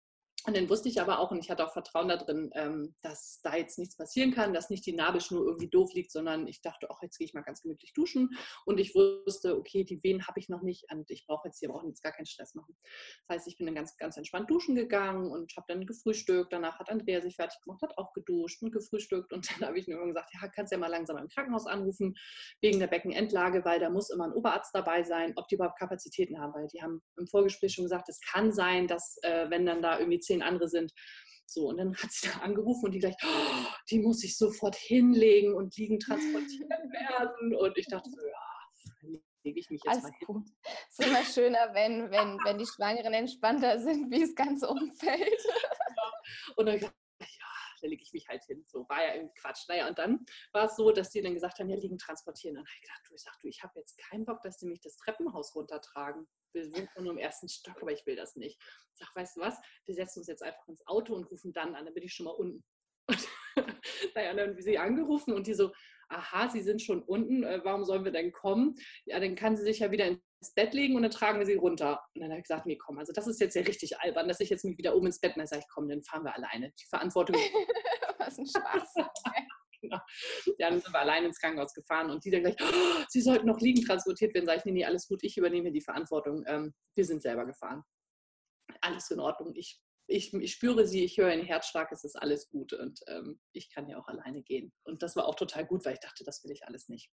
und 0.46 0.58
dann 0.58 0.70
wusste 0.70 0.90
ich 0.90 1.00
aber 1.00 1.20
auch, 1.20 1.32
und 1.32 1.40
ich 1.40 1.50
hatte 1.50 1.66
auch 1.66 1.72
Vertrauen 1.72 2.10
darin, 2.10 2.52
ähm, 2.54 2.96
dass 3.02 3.40
da 3.44 3.56
jetzt 3.56 3.80
nichts 3.80 3.96
passieren 3.96 4.34
kann, 4.34 4.54
dass 4.54 4.70
nicht 4.70 4.86
die 4.86 4.94
Nabelschnur 4.94 5.46
irgendwie 5.46 5.70
doof 5.70 5.94
liegt, 5.94 6.12
sondern 6.12 6.48
ich 6.48 6.62
dachte, 6.62 6.88
ach, 6.92 7.02
jetzt 7.02 7.18
gehe 7.18 7.26
ich 7.26 7.34
mal 7.34 7.42
ganz 7.42 7.62
gemütlich 7.62 7.94
duschen. 7.94 8.30
Und 8.66 8.80
ich 8.80 8.94
wusste, 8.94 9.58
okay, 9.58 9.86
die 9.86 10.04
Wehen 10.04 10.28
habe 10.28 10.40
ich 10.40 10.50
noch 10.50 10.62
nicht 10.62 10.86
und 10.92 11.10
ich 11.10 11.26
brauche 11.26 11.48
jetzt 11.48 11.60
hier 11.60 11.74
auch 11.74 11.84
jetzt 11.86 12.04
gar 12.04 12.12
keinen 12.12 12.26
Stress 12.26 12.56
machen. 12.56 12.76
Das 13.28 13.38
heißt, 13.38 13.48
ich 13.48 13.58
bin 13.58 13.68
dann 13.68 13.76
ganz, 13.76 13.96
ganz 13.98 14.18
entspannt 14.18 14.50
duschen 14.50 14.76
gegangen 14.76 15.32
und 15.32 15.54
habe 15.56 15.66
dann 15.70 15.86
gefrühstückt. 15.86 16.52
Danach 16.52 16.78
hat 16.80 16.90
Andrea 16.90 17.22
sich 17.22 17.36
fertig 17.38 17.60
gemacht, 17.62 17.82
hat 17.82 17.98
auch 17.98 18.12
geduscht 18.14 18.62
und 18.64 18.72
gefrühstückt. 18.72 19.32
Und 19.32 19.48
dann 19.62 19.68
habe 19.68 19.80
ich 19.80 19.88
nur 19.88 20.06
gesagt, 20.06 20.30
ja, 20.34 20.48
kannst 20.50 20.72
ja 20.72 20.78
mal 20.78 20.88
langsam 20.88 21.18
im 21.18 21.30
Krankenhaus 21.30 21.68
anrufen, 21.68 22.16
wegen 22.62 22.80
der 22.80 22.88
Beckenendlage, 22.88 23.64
weil 23.64 23.80
da 23.80 23.90
muss 23.90 24.10
immer 24.10 24.26
ein 24.26 24.34
Oberarzt 24.34 24.76
dabei 24.76 25.04
sein, 25.04 25.34
ob 25.38 25.48
die 25.48 25.56
überhaupt 25.56 25.80
Kapazitäten 25.80 26.40
haben. 26.40 26.54
Weil 26.54 26.68
die 26.68 26.82
haben 26.82 27.02
im 27.18 27.28
Vorgespräch 27.28 27.74
schon 27.74 27.86
gesagt, 27.86 28.10
es 28.10 28.20
kann 28.20 28.52
sein, 28.52 28.88
dass, 28.88 29.18
äh, 29.24 29.50
wenn 29.50 29.66
dann 29.66 29.82
da 29.82 30.00
irgendwie 30.00 30.20
zehn 30.34 30.42
andere 30.42 30.68
sind. 30.68 30.92
So, 31.46 31.68
und 31.68 31.78
dann 31.78 31.96
hat 31.96 32.12
sie 32.12 32.28
da 32.28 32.40
angerufen 32.40 32.86
und 32.86 32.92
die 32.92 33.00
gleich, 33.00 33.16
oh, 33.24 33.68
die 33.90 34.00
muss 34.00 34.24
ich 34.24 34.38
sofort 34.38 34.76
hinlegen 34.76 35.54
und 35.54 35.76
liegen 35.78 36.00
transportiert 36.00 36.70
werden. 36.70 37.56
Und 37.56 37.78
ich 37.78 37.88
dachte 37.88 38.10
so, 38.10 38.18
ja, 38.26 39.20
lege 39.44 39.60
ich 39.60 39.70
mich 39.70 39.82
jetzt 39.84 39.92
Alles 39.92 40.04
mal 40.04 40.12
hin. 40.18 40.28
Gut. 40.28 40.48
Es 40.90 41.00
ist 41.00 41.08
immer 41.08 41.24
schöner, 41.24 41.74
wenn, 41.74 42.10
wenn, 42.10 42.38
wenn 42.46 42.58
die 42.58 42.66
Schwangeren 42.66 43.14
entspannter 43.14 43.80
sind, 43.80 44.10
wie 44.12 44.22
das 44.22 44.36
ganze 44.36 44.68
Umfeld. 44.68 45.40
Ja. 45.96 46.54
Und 46.56 46.66
dann 46.66 46.80
da 47.84 47.90
lege 47.90 48.02
ich 48.02 48.14
mich 48.14 48.28
halt 48.28 48.44
hin. 48.46 48.64
So 48.68 48.88
war 48.90 49.04
ja 49.06 49.16
irgendwie 49.16 49.36
Quatsch. 49.40 49.68
Naja, 49.68 49.88
und 49.88 50.00
dann 50.00 50.26
war 50.54 50.66
es 50.66 50.76
so, 50.76 50.92
dass 50.92 51.10
die 51.10 51.22
dann 51.22 51.34
gesagt 51.34 51.60
haben, 51.60 51.70
ja, 51.70 51.76
liegen 51.76 51.98
transportieren. 51.98 52.58
Und 52.58 52.64
dann 52.64 52.68
habe 52.68 52.76
ich 52.76 52.82
gedacht, 52.82 53.02
du, 53.08 53.16
ich 53.16 53.22
sag, 53.22 53.40
du, 53.40 53.48
ich 53.48 53.64
habe 53.64 53.80
jetzt 53.80 53.98
keinen 53.98 54.26
Bock, 54.26 54.42
dass 54.42 54.58
die 54.58 54.66
mich 54.66 54.82
das 54.82 54.96
Treppenhaus 54.98 55.54
runtertragen. 55.56 56.28
Wir 56.54 56.66
sind 56.66 56.90
nur 56.98 57.12
im 57.12 57.18
ersten 57.18 57.50
Stock, 57.50 57.82
aber 57.82 57.92
ich 57.92 58.06
will 58.06 58.16
das 58.16 58.36
nicht. 58.36 58.58
Ich 58.94 59.00
sage, 59.00 59.12
weißt 59.16 59.38
du 59.38 59.42
was, 59.42 59.60
wir 59.86 59.96
setzen 59.96 60.20
uns 60.20 60.28
jetzt 60.28 60.44
einfach 60.44 60.68
ins 60.68 60.86
Auto 60.88 61.14
und 61.14 61.26
rufen 61.26 61.52
dann 61.52 61.76
an, 61.76 61.86
dann 61.86 61.94
bin 61.94 62.04
ich 62.04 62.14
schon 62.14 62.26
mal 62.26 62.32
unten. 62.32 62.64
Und, 63.56 63.68
naja, 64.16 64.34
dann 64.34 64.50
haben 64.50 64.62
sie 64.62 64.80
angerufen 64.80 65.32
und 65.34 65.46
die 65.46 65.54
so, 65.54 65.72
aha, 66.10 66.50
Sie 66.50 66.62
sind 66.62 66.82
schon 66.82 67.02
unten, 67.02 67.44
äh, 67.44 67.62
warum 67.64 67.84
sollen 67.86 68.06
wir 68.06 68.12
denn 68.12 68.32
kommen? 68.32 68.76
Ja, 69.06 69.20
dann 69.20 69.36
kann 69.36 69.56
sie 69.56 69.64
sich 69.64 69.80
ja 69.80 69.92
wieder 69.92 70.08
ins 70.08 70.54
Bett 70.56 70.74
legen 70.74 70.96
und 70.96 71.04
dann 71.04 71.12
tragen 71.12 71.40
wir 71.40 71.46
sie 71.46 71.56
runter. 71.56 72.02
Und 72.14 72.22
dann 72.22 72.30
habe 72.30 72.40
ich 72.40 72.48
gesagt, 72.48 72.66
nee, 72.66 72.78
komm, 72.78 72.98
also 73.00 73.14
das 73.14 73.28
ist 73.28 73.40
jetzt 73.40 73.56
ja 73.56 73.62
richtig 73.62 74.00
albern, 74.00 74.28
dass 74.28 74.40
ich 74.40 74.50
jetzt 74.50 74.66
mich 74.66 74.78
wieder 74.78 74.96
oben 74.96 75.08
ins 75.08 75.20
Bett, 75.20 75.34
dann 75.36 75.48
sage 75.48 75.62
ich, 75.62 75.74
komm, 75.74 75.88
dann 75.88 76.04
fahren 76.04 76.24
wir 76.24 76.36
alleine. 76.36 76.72
Die 76.80 76.88
Verantwortung. 76.90 77.36
Was 78.18 78.38
ein 78.38 78.46
Spaß. 78.46 78.94
genau. 79.82 80.00
Ja, 80.58 80.70
dann 80.70 80.82
sind 80.82 80.94
wir 80.94 81.00
allein 81.00 81.26
ins 81.26 81.40
Krankenhaus 81.40 81.74
gefahren 81.74 82.10
und 82.10 82.24
die 82.26 82.32
dann 82.32 82.44
gleich, 82.44 82.56
oh, 82.62 83.04
sie 83.10 83.22
sollten 83.22 83.48
noch 83.48 83.60
liegen 83.60 83.84
transportiert 83.86 84.34
werden. 84.34 84.46
Sage 84.46 84.60
ich, 84.60 84.66
nee, 84.66 84.72
nee, 84.72 84.86
alles 84.86 85.08
gut, 85.08 85.24
ich 85.24 85.38
übernehme 85.38 85.72
die 85.72 85.82
Verantwortung. 85.82 86.44
Ähm, 86.48 86.74
wir 86.96 87.06
sind 87.06 87.22
selber 87.22 87.46
gefahren. 87.46 87.84
Alles 88.82 89.10
in 89.12 89.20
Ordnung. 89.20 89.54
Ich 89.56 89.80
ich, 90.08 90.34
ich, 90.34 90.52
spüre 90.52 90.86
sie, 90.86 91.04
ich 91.04 91.18
höre 91.18 91.34
ihren 91.34 91.46
Herzschlag, 91.46 91.92
es 91.92 92.04
ist 92.04 92.16
alles 92.16 92.50
gut 92.50 92.74
und 92.74 93.02
ähm, 93.08 93.40
ich 93.52 93.70
kann 93.70 93.88
ja 93.88 93.98
auch 93.98 94.08
alleine 94.08 94.42
gehen. 94.42 94.74
Und 94.84 95.04
das 95.04 95.16
war 95.16 95.28
auch 95.28 95.36
total 95.36 95.66
gut, 95.66 95.86
weil 95.86 95.94
ich 95.94 96.00
dachte, 96.00 96.24
das 96.24 96.44
will 96.44 96.52
ich 96.52 96.68
alles 96.68 96.90
nicht. 96.90 97.10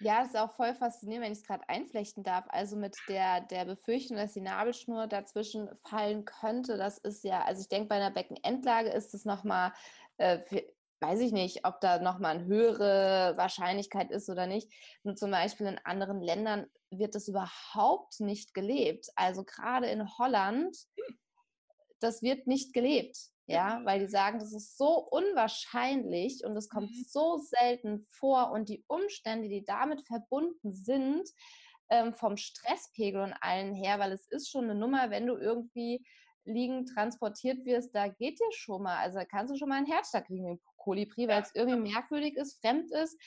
Ja, 0.00 0.20
das 0.20 0.30
ist 0.30 0.38
auch 0.38 0.54
voll 0.54 0.74
faszinierend, 0.74 1.26
wenn 1.26 1.32
ich 1.32 1.40
es 1.40 1.46
gerade 1.46 1.68
einflechten 1.68 2.22
darf. 2.22 2.46
Also 2.48 2.76
mit 2.76 2.96
der, 3.08 3.42
der 3.42 3.66
Befürchtung, 3.66 4.16
dass 4.16 4.32
die 4.32 4.40
Nabelschnur 4.40 5.06
dazwischen 5.06 5.68
fallen 5.88 6.24
könnte, 6.24 6.78
das 6.78 6.98
ist 6.98 7.22
ja, 7.22 7.44
also 7.44 7.60
ich 7.60 7.68
denke, 7.68 7.88
bei 7.88 7.96
einer 7.96 8.10
Beckenendlage 8.10 8.90
ist 8.90 9.12
es 9.12 9.26
nochmal, 9.26 9.72
äh, 10.16 10.38
weiß 11.00 11.20
ich 11.20 11.32
nicht, 11.32 11.66
ob 11.66 11.80
da 11.80 11.98
nochmal 11.98 12.36
eine 12.36 12.46
höhere 12.46 13.34
Wahrscheinlichkeit 13.36 14.10
ist 14.10 14.30
oder 14.30 14.46
nicht. 14.46 14.70
Nur 15.02 15.16
zum 15.16 15.30
Beispiel 15.30 15.66
in 15.66 15.78
anderen 15.84 16.22
Ländern 16.22 16.66
wird 16.90 17.14
das 17.14 17.28
überhaupt 17.28 18.20
nicht 18.20 18.54
gelebt. 18.54 19.08
Also 19.16 19.44
gerade 19.44 19.86
in 19.86 20.18
Holland 20.18 20.76
hm 20.96 21.18
das 22.00 22.22
wird 22.22 22.46
nicht 22.46 22.72
gelebt. 22.72 23.16
Ja, 23.46 23.80
weil 23.84 23.98
die 23.98 24.06
sagen, 24.06 24.38
das 24.38 24.52
ist 24.52 24.78
so 24.78 25.08
unwahrscheinlich 25.10 26.44
und 26.44 26.56
es 26.56 26.68
kommt 26.68 26.92
mhm. 26.92 27.04
so 27.08 27.38
selten 27.38 28.06
vor 28.08 28.52
und 28.52 28.68
die 28.68 28.84
Umstände, 28.86 29.48
die 29.48 29.64
damit 29.64 30.02
verbunden 30.06 30.72
sind, 30.72 31.28
ähm, 31.88 32.14
vom 32.14 32.36
Stresspegel 32.36 33.20
und 33.20 33.34
allen 33.40 33.74
her, 33.74 33.98
weil 33.98 34.12
es 34.12 34.28
ist 34.28 34.50
schon 34.50 34.64
eine 34.64 34.76
Nummer, 34.76 35.10
wenn 35.10 35.26
du 35.26 35.36
irgendwie 35.36 36.06
liegend 36.44 36.90
transportiert 36.94 37.64
wirst, 37.64 37.94
da 37.94 38.08
geht 38.08 38.38
dir 38.38 38.52
schon 38.52 38.84
mal, 38.84 38.98
also 38.98 39.18
da 39.18 39.24
kannst 39.24 39.52
du 39.52 39.58
schon 39.58 39.68
mal 39.68 39.78
einen 39.78 39.90
Herzschlag 39.90 40.26
kriegen 40.26 40.48
im 40.48 40.60
Kolibri, 40.76 41.28
weil 41.28 41.42
es 41.42 41.54
irgendwie 41.54 41.90
merkwürdig 41.92 42.36
ist, 42.36 42.60
fremd 42.60 42.92
ist 42.92 43.18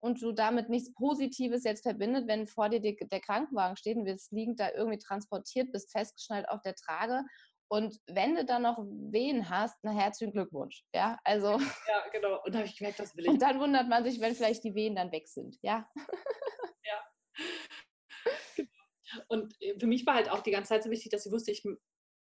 und 0.00 0.22
du 0.22 0.32
damit 0.32 0.68
nichts 0.68 0.92
Positives 0.94 1.64
jetzt 1.64 1.82
verbindet, 1.82 2.26
wenn 2.28 2.46
vor 2.46 2.68
dir 2.68 2.80
der 2.80 3.20
Krankenwagen 3.20 3.76
steht 3.76 3.96
und 3.96 4.06
wirst 4.06 4.32
liegend 4.32 4.60
da 4.60 4.70
irgendwie 4.72 4.98
transportiert, 4.98 5.72
bist 5.72 5.90
festgeschnallt 5.90 6.48
auf 6.48 6.62
der 6.62 6.74
Trage 6.74 7.24
und 7.72 7.98
wenn 8.06 8.34
du 8.34 8.44
dann 8.44 8.60
noch 8.60 8.76
Wehen 8.84 9.48
hast, 9.48 9.78
na 9.80 9.92
herzlichen 9.92 10.34
Glückwunsch. 10.34 10.84
Ja, 10.94 11.18
also. 11.24 11.52
Ja, 11.52 12.04
genau. 12.12 12.38
Und 12.44 12.54
da 12.54 12.58
habe 12.58 12.68
ich 12.68 12.76
gemerkt, 12.76 13.00
das 13.00 13.16
will 13.16 13.24
ich. 13.24 13.30
Und 13.30 13.40
dann 13.40 13.58
wundert 13.60 13.88
man 13.88 14.04
sich, 14.04 14.20
wenn 14.20 14.34
vielleicht 14.34 14.62
die 14.62 14.74
Wehen 14.74 14.94
dann 14.94 15.10
weg 15.10 15.26
sind. 15.26 15.56
Ja. 15.62 15.88
Ja. 16.84 17.00
Genau. 18.56 18.68
Und 19.28 19.54
äh, 19.62 19.78
für 19.78 19.86
mich 19.86 20.04
war 20.04 20.16
halt 20.16 20.30
auch 20.30 20.40
die 20.40 20.50
ganze 20.50 20.70
Zeit 20.70 20.82
so 20.82 20.90
wichtig, 20.90 21.12
dass 21.12 21.24
ich 21.24 21.32
wusste, 21.32 21.50
ich 21.52 21.64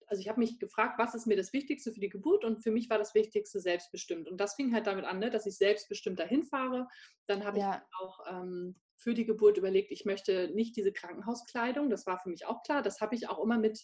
also 0.06 0.20
ich 0.20 0.28
habe 0.28 0.38
mich 0.38 0.60
gefragt, 0.60 0.98
was 0.98 1.14
ist 1.14 1.26
mir 1.26 1.36
das 1.36 1.52
Wichtigste 1.52 1.92
für 1.92 2.00
die 2.00 2.10
Geburt 2.10 2.44
und 2.44 2.62
für 2.62 2.70
mich 2.70 2.88
war 2.90 2.98
das 2.98 3.14
Wichtigste 3.14 3.58
selbstbestimmt. 3.60 4.28
Und 4.28 4.40
das 4.40 4.54
fing 4.54 4.72
halt 4.72 4.86
damit 4.86 5.04
an, 5.04 5.18
ne, 5.18 5.30
dass 5.30 5.46
ich 5.46 5.56
selbstbestimmt 5.56 6.20
dahin 6.20 6.44
fahre. 6.44 6.86
Dann 7.26 7.44
habe 7.44 7.58
ja. 7.58 7.74
ich 7.74 7.96
auch 8.00 8.20
ähm, 8.28 8.80
für 8.96 9.14
die 9.14 9.24
Geburt 9.24 9.56
überlegt, 9.56 9.90
ich 9.90 10.04
möchte 10.04 10.50
nicht 10.54 10.76
diese 10.76 10.92
Krankenhauskleidung. 10.92 11.90
Das 11.90 12.06
war 12.06 12.20
für 12.20 12.28
mich 12.28 12.46
auch 12.46 12.62
klar. 12.62 12.82
Das 12.82 13.00
habe 13.00 13.16
ich 13.16 13.28
auch 13.28 13.42
immer 13.42 13.58
mit 13.58 13.80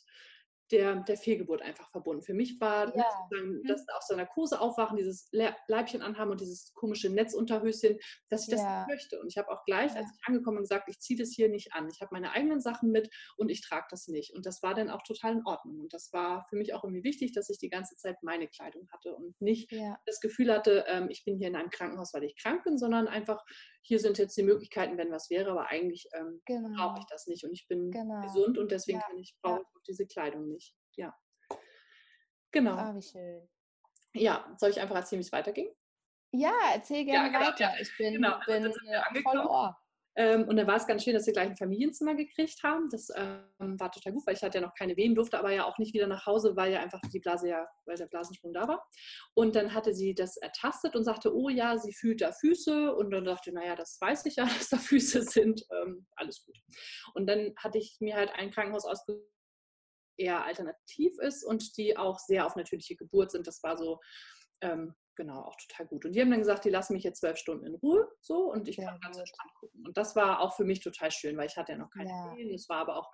der, 0.71 0.97
der 0.97 1.17
Fehlgeburt 1.17 1.63
einfach 1.63 1.91
verbunden. 1.91 2.23
Für 2.23 2.35
mich 2.35 2.61
war 2.61 2.97
ja. 2.97 3.05
Mhm. 3.31 3.63
das 3.67 3.85
aus 3.97 4.09
der 4.09 4.17
Narkose 4.17 4.61
aufwachen, 4.61 4.97
dieses 4.97 5.29
Leibchen 5.33 6.03
anhaben 6.03 6.31
und 6.31 6.41
dieses 6.41 6.73
komische 6.75 7.11
Netzunterhöschen, 7.11 7.99
dass 8.29 8.45
ich 8.45 8.51
das 8.51 8.61
ja. 8.61 8.81
nicht 8.81 8.89
möchte. 8.89 9.21
Und 9.21 9.29
ich 9.29 9.39
habe 9.39 9.51
auch 9.51 9.65
gleich, 9.65 9.93
ja. 9.93 9.99
als 9.99 10.11
ich 10.13 10.27
angekommen 10.27 10.57
bin, 10.57 10.65
gesagt, 10.65 10.89
ich 10.89 10.99
ziehe 10.99 11.19
das 11.19 11.31
hier 11.31 11.49
nicht 11.49 11.73
an. 11.73 11.89
Ich 11.89 12.01
habe 12.01 12.11
meine 12.13 12.33
eigenen 12.33 12.61
Sachen 12.61 12.91
mit 12.91 13.11
und 13.37 13.49
ich 13.49 13.61
trage 13.61 13.87
das 13.91 14.09
nicht. 14.09 14.35
Und 14.35 14.47
das 14.47 14.63
war 14.63 14.75
dann 14.75 14.91
auch 14.91 15.03
total 15.03 15.35
in 15.35 15.47
Ordnung. 15.47 15.81
Und 15.81 15.93
das 15.93 16.13
war 16.13 16.47
für 16.49 16.57
mich 16.57 16.75
auch 16.75 16.85
irgendwie 16.85 17.05
wichtig, 17.05 17.33
dass 17.33 17.49
ich 17.51 17.59
die 17.59 17.71
ganze 17.71 17.97
Zeit 17.97 18.23
meine 18.23 18.49
Kleidung 18.49 18.89
hatte 18.93 19.15
und 19.15 19.41
nicht 19.41 19.73
das 20.05 20.21
Gefühl 20.21 20.53
hatte, 20.53 20.85
ähm, 20.89 21.09
ich 21.11 21.25
bin 21.25 21.37
hier 21.39 21.49
in 21.49 21.57
einem 21.57 21.71
Krankenhaus, 21.71 22.13
weil 22.15 22.25
ich 22.25 22.37
krank 22.37 22.65
bin, 22.65 22.79
sondern 22.79 23.09
einfach 23.09 23.45
hier 23.87 24.01
sind 24.01 24.19
jetzt 24.19 24.37
die 24.37 24.43
Möglichkeiten, 24.43 24.99
wenn 24.99 25.13
was 25.13 25.31
wäre, 25.31 25.53
aber 25.53 25.69
eigentlich 25.69 26.09
ähm, 26.13 26.43
genau. 26.45 26.77
brauche 26.77 26.99
ich 26.99 27.07
das 27.07 27.29
nicht 27.29 27.45
und 27.45 27.53
ich 27.53 27.69
bin 27.69 27.93
genau. 27.93 28.21
gesund 28.23 28.59
und 28.59 28.73
deswegen 28.73 28.99
ja. 28.99 29.07
kann 29.07 29.19
ich, 29.19 29.37
brauche 29.41 29.61
ich 29.61 29.83
diese 29.87 30.07
Kleidung 30.07 30.49
nicht. 30.49 30.75
Ja. 30.97 31.17
Genau. 32.51 32.73
Ah, 32.73 32.95
wie 32.95 33.03
schön. 33.03 33.49
Ja, 34.13 34.53
soll 34.59 34.71
ich 34.71 34.81
einfach 34.81 34.97
erzählen, 34.97 35.21
wie 35.21 35.27
es 35.27 35.33
weiterging? 35.33 35.71
Ja, 36.33 36.53
erzähl 36.75 37.05
gerne 37.05 37.33
ja, 37.33 37.39
genau, 37.39 37.51
weiter. 37.53 37.81
Ich 37.81 37.97
bin, 37.97 38.15
genau. 38.15 38.41
bin 38.45 38.65
äh, 38.65 39.23
voll 39.23 39.39
Ohr. 39.39 39.79
Ähm, 40.19 40.49
und 40.49 40.57
dann 40.57 40.67
war 40.67 40.77
es 40.77 40.87
ganz 40.87 41.05
schön, 41.05 41.13
dass 41.13 41.27
wir 41.27 41.35
gleich 41.35 41.49
ein 41.49 41.57
Familienzimmer 41.57 42.15
gekriegt 42.15 42.63
haben. 42.63 42.89
Das 42.91 43.09
ähm, 43.15 43.79
war 43.79 43.93
total 43.93 44.15
gut, 44.15 44.27
weil 44.27 44.35
ich 44.35 44.43
hatte 44.43 44.59
ja 44.59 44.67
noch 44.67 44.75
keine 44.75 44.97
Wehen, 44.97 45.15
durfte 45.15 45.39
aber 45.39 45.53
ja 45.53 45.67
auch 45.67 45.77
nicht 45.77 45.93
wieder 45.93 46.07
nach 46.07 46.25
Hause, 46.25 46.57
weil 46.57 46.73
ja 46.73 46.81
einfach 46.81 47.01
die 47.13 47.21
Blase 47.21 47.49
ja, 47.49 47.67
weil 47.85 47.97
der 47.97 48.07
Blasensprung 48.07 48.55
da 48.55 48.67
war. 48.67 48.83
Und 49.35 49.57
dann 49.57 49.75
hatte 49.75 49.93
sie 49.93 50.15
das 50.15 50.39
ertastet 50.39 50.97
und 50.97 51.05
sagte, 51.05 51.35
oh 51.35 51.51
ja, 51.51 51.77
sie 51.77 51.93
fühlt 51.93 52.23
da 52.23 52.33
Füße. 52.33 52.95
Und 52.95 53.11
dann 53.11 53.27
dachte 53.27 53.51
ich, 53.51 53.55
naja, 53.55 53.77
das 53.77 53.99
weiß 54.01 54.25
ich 54.25 54.37
ja, 54.37 54.45
dass 54.59 54.71
da 54.71 54.79
Füße 54.79 55.23
sind. 55.23 55.67
Ähm, 55.71 56.07
alles 56.17 56.45
gut. 56.45 56.57
Und 57.13 57.27
dann 57.27 57.53
hatte 57.59 57.77
ich 57.77 57.99
mir 58.01 58.17
halt 58.17 58.31
ein 58.35 58.51
Krankenhaus 58.51 58.87
ausgesucht, 58.87 59.23
eher 60.19 60.45
alternativ 60.45 61.19
ist 61.19 61.45
und 61.45 61.77
die 61.77 61.97
auch 61.99 62.19
sehr 62.19 62.47
auf 62.47 62.57
natürliche 62.57 62.97
Geburt 62.97 63.33
sind. 63.33 63.47
Das 63.47 63.63
war 63.63 63.77
so 63.77 64.01
ähm, 64.63 64.95
genau, 65.17 65.41
auch 65.43 65.57
total 65.57 65.87
gut. 65.87 66.05
Und 66.05 66.13
die 66.13 66.21
haben 66.21 66.31
dann 66.31 66.41
gesagt, 66.41 66.65
die 66.65 66.71
lassen 66.71 66.93
mich 66.93 67.03
jetzt 67.03 67.21
zwölf 67.21 67.37
Stunden 67.39 67.67
in 67.67 67.75
Ruhe 67.75 68.07
so 68.21 68.53
und 68.53 68.69
ich 68.69 68.77
kann 68.77 69.01
ganz 69.01 69.17
entspannt 69.17 69.53
gucken. 69.55 69.85
Und 69.87 69.97
das 69.97 70.15
war 70.15 70.41
auch 70.41 70.55
für 70.55 70.65
mich 70.65 70.81
total 70.81 71.11
schön, 71.11 71.37
weil 71.37 71.47
ich 71.47 71.57
hatte 71.57 71.73
ja 71.73 71.79
noch 71.79 71.91
keine 71.91 72.11
ja. 72.11 72.29
Ferien. 72.29 72.55
Es 72.55 72.69
war 72.69 72.79
aber 72.79 72.97
auch 72.97 73.11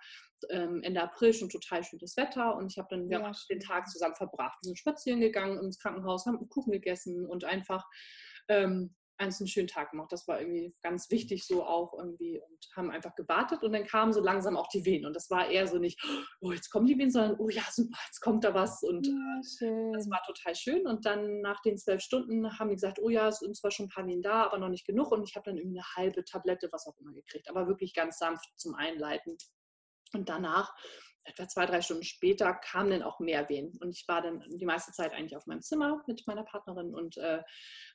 ähm, 0.49 0.83
Ende 0.83 1.01
April 1.01 1.33
schon 1.33 1.49
total 1.49 1.83
schönes 1.83 2.15
Wetter 2.17 2.55
und 2.55 2.71
ich 2.71 2.77
habe 2.77 2.87
dann, 2.91 3.09
ja, 3.09 3.31
den 3.49 3.59
Tag 3.59 3.87
zusammen 3.87 4.15
verbracht. 4.15 4.57
Wir 4.61 4.67
sind 4.67 4.79
spazieren 4.79 5.21
gegangen 5.21 5.57
ins 5.63 5.79
Krankenhaus, 5.79 6.25
haben 6.25 6.47
Kuchen 6.49 6.71
gegessen 6.71 7.25
und 7.25 7.45
einfach 7.45 7.85
ähm, 8.49 8.93
einen 9.17 9.47
schönen 9.47 9.67
Tag 9.67 9.91
gemacht. 9.91 10.11
Das 10.11 10.27
war 10.27 10.39
irgendwie 10.39 10.75
ganz 10.81 11.09
wichtig 11.09 11.45
so 11.45 11.63
auch 11.63 11.93
irgendwie 11.97 12.39
und 12.39 12.67
haben 12.75 12.91
einfach 12.91 13.15
gewartet 13.15 13.63
und 13.63 13.73
dann 13.73 13.85
kamen 13.85 14.13
so 14.13 14.21
langsam 14.21 14.57
auch 14.57 14.67
die 14.67 14.85
Wehen 14.85 15.05
und 15.05 15.15
das 15.15 15.29
war 15.29 15.49
eher 15.49 15.67
so 15.67 15.77
nicht, 15.77 16.01
oh 16.41 16.51
jetzt 16.51 16.69
kommen 16.69 16.85
die 16.85 16.97
Wehen, 16.97 17.11
sondern 17.11 17.39
oh 17.39 17.49
ja 17.49 17.63
super, 17.71 17.97
jetzt 18.07 18.19
kommt 18.21 18.43
da 18.43 18.53
was 18.53 18.81
und 18.83 19.07
ja, 19.07 19.91
das 19.93 20.09
war 20.09 20.21
total 20.25 20.55
schön 20.55 20.87
und 20.87 21.05
dann 21.05 21.41
nach 21.41 21.61
den 21.61 21.77
zwölf 21.77 22.01
Stunden 22.01 22.57
haben 22.59 22.69
die 22.69 22.75
gesagt, 22.75 22.99
oh 23.01 23.09
ja, 23.09 23.27
es 23.27 23.39
sind 23.39 23.55
zwar 23.55 23.71
schon 23.71 23.85
ein 23.85 23.89
paar 23.89 24.07
Wehen 24.07 24.21
da, 24.21 24.43
aber 24.43 24.57
noch 24.57 24.69
nicht 24.69 24.85
genug 24.85 25.11
und 25.11 25.23
ich 25.27 25.35
habe 25.35 25.45
dann 25.45 25.57
irgendwie 25.57 25.79
eine 25.79 25.95
halbe 25.95 26.23
Tablette, 26.23 26.69
was 26.71 26.87
auch 26.87 26.97
immer 26.99 27.13
gekriegt, 27.13 27.49
aber 27.49 27.67
wirklich 27.67 27.93
ganz 27.93 28.17
sanft 28.17 28.47
zum 28.57 28.75
Einleiten 28.75 29.37
und 30.13 30.29
danach 30.29 30.73
etwa 31.25 31.47
zwei, 31.47 31.65
drei 31.65 31.81
Stunden 31.81 32.03
später 32.03 32.53
kamen 32.53 32.91
dann 32.91 33.03
auch 33.03 33.19
mehr 33.19 33.47
Wehen. 33.49 33.77
Und 33.81 33.91
ich 33.91 34.05
war 34.07 34.21
dann 34.21 34.43
die 34.49 34.65
meiste 34.65 34.91
Zeit 34.91 35.13
eigentlich 35.13 35.35
auf 35.35 35.45
meinem 35.47 35.61
Zimmer 35.61 36.03
mit 36.07 36.23
meiner 36.27 36.43
Partnerin 36.43 36.93
und 36.93 37.17
äh, 37.17 37.41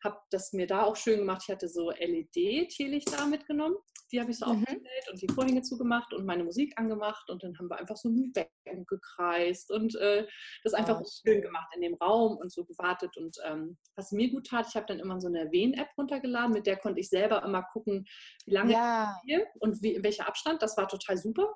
habe 0.02 0.18
das 0.30 0.52
mir 0.52 0.66
da 0.66 0.82
auch 0.82 0.96
schön 0.96 1.18
gemacht. 1.18 1.42
Ich 1.46 1.52
hatte 1.52 1.68
so 1.68 1.90
LED-Teelichter 1.90 3.26
mitgenommen. 3.26 3.76
Die 4.10 4.20
habe 4.20 4.30
ich 4.30 4.38
so 4.38 4.46
mhm. 4.46 4.62
aufgestellt 4.62 5.10
und 5.10 5.22
die 5.22 5.32
Vorhänge 5.32 5.62
zugemacht 5.62 6.14
und 6.14 6.24
meine 6.24 6.44
Musik 6.44 6.72
angemacht. 6.76 7.28
Und 7.28 7.42
dann 7.42 7.58
haben 7.58 7.68
wir 7.68 7.78
einfach 7.78 7.96
so 7.96 8.08
ein 8.08 8.32
Becken 8.32 8.86
gekreist 8.86 9.70
und 9.70 9.94
äh, 9.96 10.26
das 10.64 10.74
einfach 10.74 11.00
oh, 11.00 11.06
schön 11.26 11.42
gemacht 11.42 11.68
in 11.74 11.82
dem 11.82 11.94
Raum 11.94 12.38
und 12.38 12.50
so 12.50 12.64
gewartet. 12.64 13.16
Und 13.16 13.36
ähm, 13.44 13.76
was 13.96 14.12
mir 14.12 14.30
gut 14.30 14.46
tat, 14.46 14.66
ich 14.68 14.76
habe 14.76 14.86
dann 14.86 15.00
immer 15.00 15.20
so 15.20 15.28
eine 15.28 15.50
Wehen-App 15.52 15.88
runtergeladen, 15.98 16.52
mit 16.52 16.66
der 16.66 16.76
konnte 16.76 17.00
ich 17.00 17.08
selber 17.08 17.42
immer 17.42 17.62
gucken, 17.62 18.06
wie 18.46 18.52
lange 18.52 18.72
ja. 18.72 19.14
ich 19.24 19.30
hier 19.30 19.46
und 19.60 19.82
wie, 19.82 19.94
in 19.94 20.02
welcher 20.02 20.26
Abstand. 20.26 20.62
Das 20.62 20.76
war 20.76 20.88
total 20.88 21.16
super. 21.18 21.54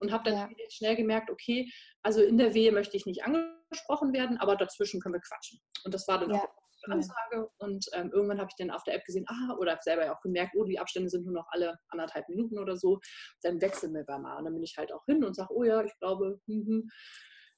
Und 0.00 0.12
habe 0.12 0.30
dann 0.30 0.34
ja. 0.34 0.48
schnell 0.70 0.96
gemerkt, 0.96 1.13
okay, 1.30 1.70
also 2.02 2.22
in 2.22 2.38
der 2.38 2.54
Wehe 2.54 2.72
möchte 2.72 2.96
ich 2.96 3.06
nicht 3.06 3.24
angesprochen 3.24 4.12
werden, 4.12 4.38
aber 4.38 4.56
dazwischen 4.56 5.00
können 5.00 5.14
wir 5.14 5.20
quatschen. 5.20 5.60
Und 5.84 5.94
das 5.94 6.06
war 6.08 6.18
dann 6.18 6.30
ja. 6.30 6.36
auch 6.36 6.64
Ansage. 6.90 7.50
Und 7.58 7.86
ähm, 7.92 8.10
irgendwann 8.12 8.38
habe 8.38 8.48
ich 8.50 8.56
dann 8.56 8.70
auf 8.70 8.84
der 8.84 8.94
App 8.94 9.04
gesehen, 9.04 9.24
ah, 9.28 9.54
oder 9.58 9.72
habe 9.72 9.82
selber 9.82 10.04
ja 10.04 10.14
auch 10.14 10.20
gemerkt, 10.20 10.54
oh, 10.56 10.64
die 10.64 10.78
Abstände 10.78 11.08
sind 11.08 11.24
nur 11.24 11.34
noch 11.34 11.46
alle 11.50 11.78
anderthalb 11.88 12.28
Minuten 12.28 12.58
oder 12.58 12.76
so. 12.76 13.00
Dann 13.42 13.60
wechseln 13.60 13.94
wir 13.94 14.04
mal. 14.18 14.36
Und 14.38 14.44
dann 14.44 14.54
bin 14.54 14.62
ich 14.62 14.76
halt 14.76 14.92
auch 14.92 15.04
hin 15.06 15.24
und 15.24 15.34
sage, 15.34 15.54
oh 15.54 15.64
ja, 15.64 15.82
ich 15.82 15.96
glaube, 15.98 16.40
hm, 16.46 16.88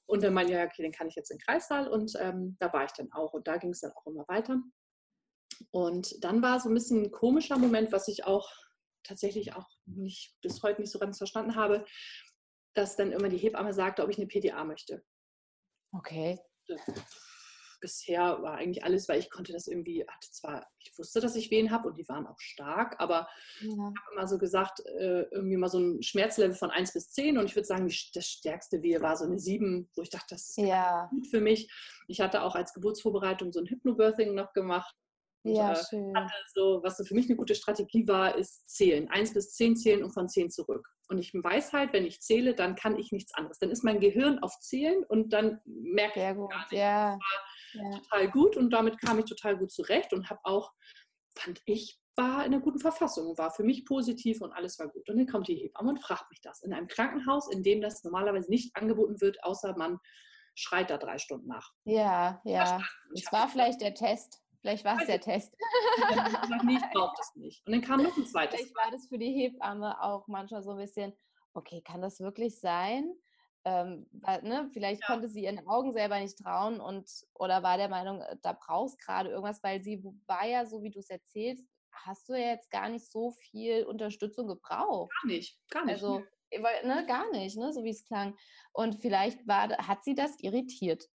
und 0.09 0.23
dann 0.23 0.33
meinte 0.33 0.53
ja, 0.53 0.63
okay, 0.63 0.83
dann 0.83 0.93
kann 0.93 1.07
ich 1.07 1.15
jetzt 1.15 1.31
in 1.31 1.37
den 1.37 1.45
Kreissaal. 1.45 1.87
Und 1.87 2.13
ähm, 2.19 2.55
da 2.59 2.71
war 2.71 2.85
ich 2.85 2.91
dann 2.91 3.11
auch. 3.11 3.33
Und 3.33 3.47
da 3.47 3.57
ging 3.57 3.71
es 3.71 3.81
dann 3.81 3.91
auch 3.91 4.05
immer 4.05 4.25
weiter. 4.27 4.61
Und 5.71 6.23
dann 6.23 6.41
war 6.41 6.59
so 6.59 6.69
ein 6.69 6.73
bisschen 6.73 7.03
ein 7.03 7.11
komischer 7.11 7.57
Moment, 7.57 7.91
was 7.91 8.07
ich 8.07 8.25
auch 8.25 8.49
tatsächlich 9.03 9.53
auch 9.53 9.67
nicht, 9.85 10.35
bis 10.41 10.61
heute 10.63 10.81
nicht 10.81 10.91
so 10.91 10.99
ganz 10.99 11.17
verstanden 11.17 11.55
habe, 11.55 11.85
dass 12.77 12.95
dann 12.95 13.11
immer 13.11 13.29
die 13.29 13.37
Hebamme 13.37 13.73
sagte, 13.73 14.03
ob 14.03 14.09
ich 14.09 14.17
eine 14.17 14.27
PDA 14.27 14.63
möchte. 14.63 15.03
Okay. 15.91 16.39
Bisher 17.79 18.41
war 18.41 18.55
eigentlich 18.55 18.83
alles, 18.83 19.07
weil 19.07 19.19
ich 19.19 19.29
konnte 19.29 19.53
das 19.53 19.67
irgendwie, 19.67 20.03
hatte 20.07 20.31
zwar, 20.31 20.67
ich 20.79 20.97
wusste, 20.97 21.19
dass 21.19 21.35
ich 21.35 21.51
Wehen 21.51 21.69
habe 21.69 21.87
und 21.87 21.97
die 21.97 22.07
waren 22.09 22.25
auch 22.25 22.39
stark, 22.39 22.95
aber 22.99 23.27
ja. 23.61 23.67
ich 23.69 23.77
habe 23.77 24.13
immer 24.13 24.27
so 24.27 24.39
gesagt, 24.39 24.79
äh, 24.85 25.23
irgendwie 25.31 25.57
mal 25.57 25.69
so 25.69 25.79
ein 25.79 26.01
Schmerzlevel 26.01 26.55
von 26.55 26.71
1 26.71 26.93
bis 26.93 27.11
10 27.11 27.37
und 27.37 27.45
ich 27.45 27.55
würde 27.55 27.67
sagen, 27.67 27.87
das 28.13 28.25
stärkste 28.25 28.81
Wehe 28.81 29.01
war 29.01 29.15
so 29.15 29.25
eine 29.25 29.37
7, 29.37 29.89
wo 29.95 30.01
ich 30.01 30.09
dachte, 30.09 30.27
das 30.31 30.49
ist 30.49 30.57
ja. 30.57 31.07
gut 31.11 31.27
für 31.27 31.39
mich. 31.39 31.71
Ich 32.07 32.19
hatte 32.19 32.41
auch 32.41 32.55
als 32.55 32.73
Geburtsvorbereitung 32.73 33.51
so 33.51 33.59
ein 33.59 33.67
Hypnobirthing 33.67 34.33
noch 34.33 34.53
gemacht 34.53 34.95
ja, 35.55 35.73
äh, 35.73 35.83
schön. 35.89 36.13
so, 36.53 36.81
was 36.83 36.97
so 36.97 37.03
für 37.03 37.15
mich 37.15 37.27
eine 37.27 37.35
gute 37.35 37.55
Strategie 37.55 38.07
war, 38.07 38.35
ist 38.35 38.69
zählen. 38.69 39.09
Eins 39.09 39.33
bis 39.33 39.53
zehn 39.53 39.75
zählen 39.75 40.03
und 40.03 40.11
von 40.11 40.27
zehn 40.27 40.49
zurück. 40.49 40.87
Und 41.09 41.17
ich 41.19 41.33
weiß 41.33 41.73
halt, 41.73 41.93
wenn 41.93 42.05
ich 42.05 42.21
zähle, 42.21 42.53
dann 42.53 42.75
kann 42.75 42.97
ich 42.97 43.11
nichts 43.11 43.33
anderes. 43.33 43.59
Dann 43.59 43.69
ist 43.69 43.83
mein 43.83 43.99
Gehirn 43.99 44.39
auf 44.39 44.59
Zählen 44.59 45.03
und 45.05 45.31
dann 45.31 45.61
merke 45.65 46.19
Sehr 46.19 46.31
ich 46.31 46.37
gut. 46.37 46.51
gar 46.51 46.59
nicht. 46.59 46.71
Ja. 46.73 47.17
Das 47.73 47.81
war 47.81 47.91
ja. 47.91 47.97
total 47.99 48.31
gut 48.31 48.57
und 48.57 48.69
damit 48.71 48.99
kam 48.99 49.19
ich 49.19 49.25
total 49.25 49.57
gut 49.57 49.71
zurecht 49.71 50.13
und 50.13 50.29
habe 50.29 50.41
auch, 50.43 50.73
fand 51.37 51.61
ich, 51.65 51.99
war 52.17 52.45
in 52.45 52.53
einer 52.53 52.61
guten 52.61 52.79
Verfassung, 52.79 53.37
war 53.37 53.51
für 53.51 53.63
mich 53.63 53.85
positiv 53.85 54.41
und 54.41 54.51
alles 54.51 54.79
war 54.79 54.87
gut. 54.87 55.07
Und 55.07 55.17
dann 55.17 55.27
kommt 55.27 55.47
die 55.47 55.55
Hebamme 55.55 55.91
und 55.91 56.01
fragt 56.01 56.29
mich 56.31 56.41
das. 56.41 56.61
In 56.63 56.73
einem 56.73 56.87
Krankenhaus, 56.87 57.49
in 57.51 57.63
dem 57.63 57.79
das 57.79 58.03
normalerweise 58.03 58.49
nicht 58.49 58.75
angeboten 58.75 59.21
wird, 59.21 59.43
außer 59.43 59.77
man 59.77 59.99
schreit 60.55 60.89
da 60.89 60.97
drei 60.97 61.19
Stunden 61.19 61.47
nach. 61.47 61.71
Ja, 61.85 62.41
ja. 62.43 62.81
Es 63.13 63.31
war 63.31 63.47
vielleicht 63.47 63.81
der 63.81 63.93
Test. 63.93 64.41
Vielleicht 64.67 64.83
war 64.83 64.99
es 64.99 65.07
der 65.07 65.21
Test. 65.21 65.55
nee, 66.65 66.73
ich 66.75 66.83
brauche 66.93 67.15
das 67.15 67.33
nicht. 67.37 67.65
Und 67.65 67.71
dann 67.71 67.81
kam 67.81 68.03
noch 68.03 68.17
ein 68.17 68.25
zweites. 68.25 68.59
Vielleicht 68.59 68.75
war 68.75 68.91
das 68.91 69.07
für 69.07 69.17
die 69.17 69.31
Hebamme 69.31 70.03
auch 70.03 70.27
manchmal 70.27 70.61
so 70.61 70.71
ein 70.71 70.77
bisschen, 70.77 71.13
okay, 71.53 71.81
kann 71.81 72.01
das 72.01 72.19
wirklich 72.19 72.59
sein? 72.59 73.13
Ähm, 73.63 74.07
weil, 74.11 74.43
ne, 74.43 74.69
vielleicht 74.73 75.03
ja. 75.03 75.07
konnte 75.07 75.29
sie 75.29 75.45
ihren 75.45 75.65
Augen 75.67 75.93
selber 75.93 76.19
nicht 76.19 76.37
trauen 76.37 76.81
und 76.81 77.09
oder 77.33 77.63
war 77.63 77.77
der 77.77 77.87
Meinung, 77.87 78.19
äh, 78.19 78.35
da 78.41 78.51
brauchst 78.59 78.99
gerade 78.99 79.29
irgendwas, 79.29 79.63
weil 79.63 79.81
sie 79.81 80.03
war 80.25 80.45
ja, 80.45 80.65
so 80.65 80.83
wie 80.83 80.89
du 80.89 80.99
es 80.99 81.09
erzählst, 81.09 81.65
hast 81.91 82.27
du 82.27 82.33
ja 82.33 82.49
jetzt 82.49 82.69
gar 82.69 82.89
nicht 82.89 83.09
so 83.09 83.31
viel 83.31 83.85
Unterstützung 83.85 84.47
gebraucht. 84.47 85.13
Gar 85.21 85.31
nicht, 85.31 85.57
gar 85.69 85.85
nicht. 85.85 85.93
Also, 85.93 86.23
ne, 86.51 87.05
gar 87.07 87.31
nicht, 87.31 87.57
ne, 87.57 87.71
so 87.71 87.85
wie 87.85 87.91
es 87.91 88.03
klang. 88.03 88.35
Und 88.73 88.95
vielleicht 88.95 89.47
war, 89.47 89.69
hat 89.69 90.03
sie 90.03 90.13
das 90.13 90.37
irritiert. 90.41 91.07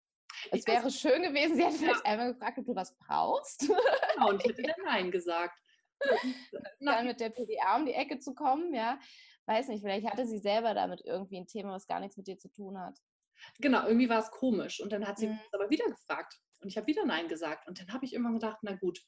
Es 0.51 0.66
wäre 0.66 0.90
schön 0.90 1.23
gewesen, 1.23 1.57
sie 1.57 1.64
hätte 1.64 1.79
vielleicht 1.79 2.07
einmal 2.07 2.33
gefragt, 2.33 2.59
ob 2.59 2.66
du 2.66 2.75
was 2.75 2.97
brauchst. 2.99 3.61
Genau, 3.61 4.31
und 4.31 4.45
ich 4.45 4.51
hätte 4.51 4.62
dann 4.77 4.85
Nein 4.85 5.11
gesagt. 5.11 5.59
dann 6.81 7.07
mit 7.07 7.21
der 7.21 7.31
PDA 7.31 7.77
um 7.77 7.87
die 7.87 7.92
Ecke 7.92 8.18
zu 8.18 8.35
kommen, 8.35 8.75
ja. 8.75 8.99
Weiß 9.47 9.68
nicht, 9.68 9.83
vielleicht 9.83 10.07
hatte 10.07 10.27
sie 10.27 10.38
selber 10.38 10.75
damit 10.75 11.03
irgendwie 11.05 11.38
ein 11.38 11.47
Thema, 11.47 11.73
was 11.73 11.87
gar 11.87 12.01
nichts 12.01 12.16
mit 12.16 12.27
dir 12.27 12.38
zu 12.38 12.49
tun 12.49 12.79
hat. 12.79 12.99
Genau, 13.59 13.87
irgendwie 13.87 14.09
war 14.09 14.21
es 14.21 14.31
komisch. 14.31 14.81
Und 14.81 14.92
dann 14.92 15.07
hat 15.07 15.18
sie 15.18 15.29
mhm. 15.29 15.40
aber 15.53 15.68
wieder 15.71 15.87
gefragt. 15.87 16.38
Und 16.61 16.68
ich 16.68 16.77
habe 16.77 16.87
wieder 16.87 17.05
Nein 17.05 17.29
gesagt. 17.29 17.66
Und 17.66 17.81
dann 17.81 17.92
habe 17.92 18.05
ich 18.05 18.14
immer 18.14 18.33
gedacht, 18.33 18.59
na 18.62 18.73
gut, 18.77 19.01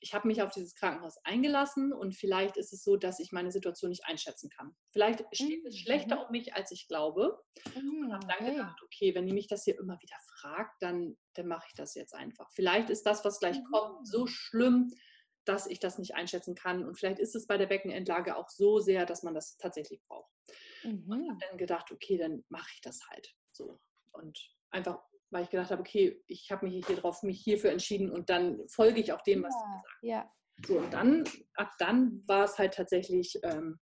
ich 0.00 0.14
habe 0.14 0.28
mich 0.28 0.42
auf 0.42 0.50
dieses 0.50 0.74
Krankenhaus 0.74 1.18
eingelassen 1.24 1.92
und 1.92 2.14
vielleicht 2.14 2.56
ist 2.56 2.72
es 2.72 2.84
so, 2.84 2.96
dass 2.96 3.18
ich 3.18 3.32
meine 3.32 3.50
Situation 3.50 3.90
nicht 3.90 4.04
einschätzen 4.04 4.50
kann. 4.50 4.76
Vielleicht 4.90 5.24
steht 5.32 5.64
es 5.64 5.78
schlechter 5.78 6.16
mhm. 6.16 6.22
um 6.22 6.30
mich, 6.30 6.54
als 6.54 6.70
ich 6.70 6.86
glaube. 6.86 7.38
Mhm, 7.74 8.04
und 8.04 8.12
habe 8.12 8.26
dann 8.26 8.40
okay. 8.40 8.52
gedacht, 8.52 8.82
okay, 8.84 9.14
wenn 9.14 9.26
die 9.26 9.32
mich 9.32 9.48
das 9.48 9.64
hier 9.64 9.78
immer 9.78 10.00
wieder 10.00 10.16
fragt, 10.38 10.82
dann, 10.82 11.16
dann 11.34 11.46
mache 11.46 11.66
ich 11.68 11.74
das 11.74 11.94
jetzt 11.94 12.14
einfach. 12.14 12.50
Vielleicht 12.52 12.90
ist 12.90 13.04
das, 13.04 13.24
was 13.24 13.38
gleich 13.40 13.58
mhm. 13.58 13.64
kommt, 13.72 14.06
so 14.06 14.26
schlimm, 14.26 14.92
dass 15.44 15.66
ich 15.66 15.78
das 15.78 15.98
nicht 15.98 16.14
einschätzen 16.14 16.54
kann. 16.54 16.84
Und 16.84 16.98
vielleicht 16.98 17.18
ist 17.18 17.34
es 17.34 17.46
bei 17.46 17.56
der 17.56 17.66
Beckenendlage 17.66 18.36
auch 18.36 18.48
so 18.48 18.78
sehr, 18.78 19.06
dass 19.06 19.22
man 19.22 19.34
das 19.34 19.56
tatsächlich 19.56 20.02
braucht. 20.06 20.30
Mhm. 20.82 21.04
Und 21.08 21.28
habe 21.28 21.38
dann 21.48 21.58
gedacht, 21.58 21.90
okay, 21.90 22.18
dann 22.18 22.44
mache 22.48 22.68
ich 22.74 22.80
das 22.80 23.00
halt 23.08 23.34
so. 23.52 23.80
Und 24.12 24.38
einfach, 24.70 25.02
weil 25.30 25.44
ich 25.44 25.50
gedacht 25.50 25.70
habe, 25.70 25.80
okay, 25.80 26.22
ich 26.26 26.50
habe 26.50 26.66
mich 26.66 26.86
hier 26.86 26.96
drauf, 26.96 27.22
mich 27.22 27.40
hierfür 27.40 27.70
entschieden 27.70 28.10
und 28.10 28.30
dann 28.30 28.66
folge 28.68 29.00
ich 29.00 29.12
auch 29.12 29.22
dem, 29.22 29.42
was 29.42 29.54
ja, 29.54 29.60
du 29.60 29.72
gesagt 29.72 29.96
ja. 30.02 30.32
So, 30.66 30.78
und 30.78 30.92
dann, 30.92 31.24
ab 31.54 31.72
dann 31.78 32.22
war 32.26 32.44
es 32.44 32.58
halt 32.58 32.74
tatsächlich 32.74 33.38
ähm, 33.42 33.78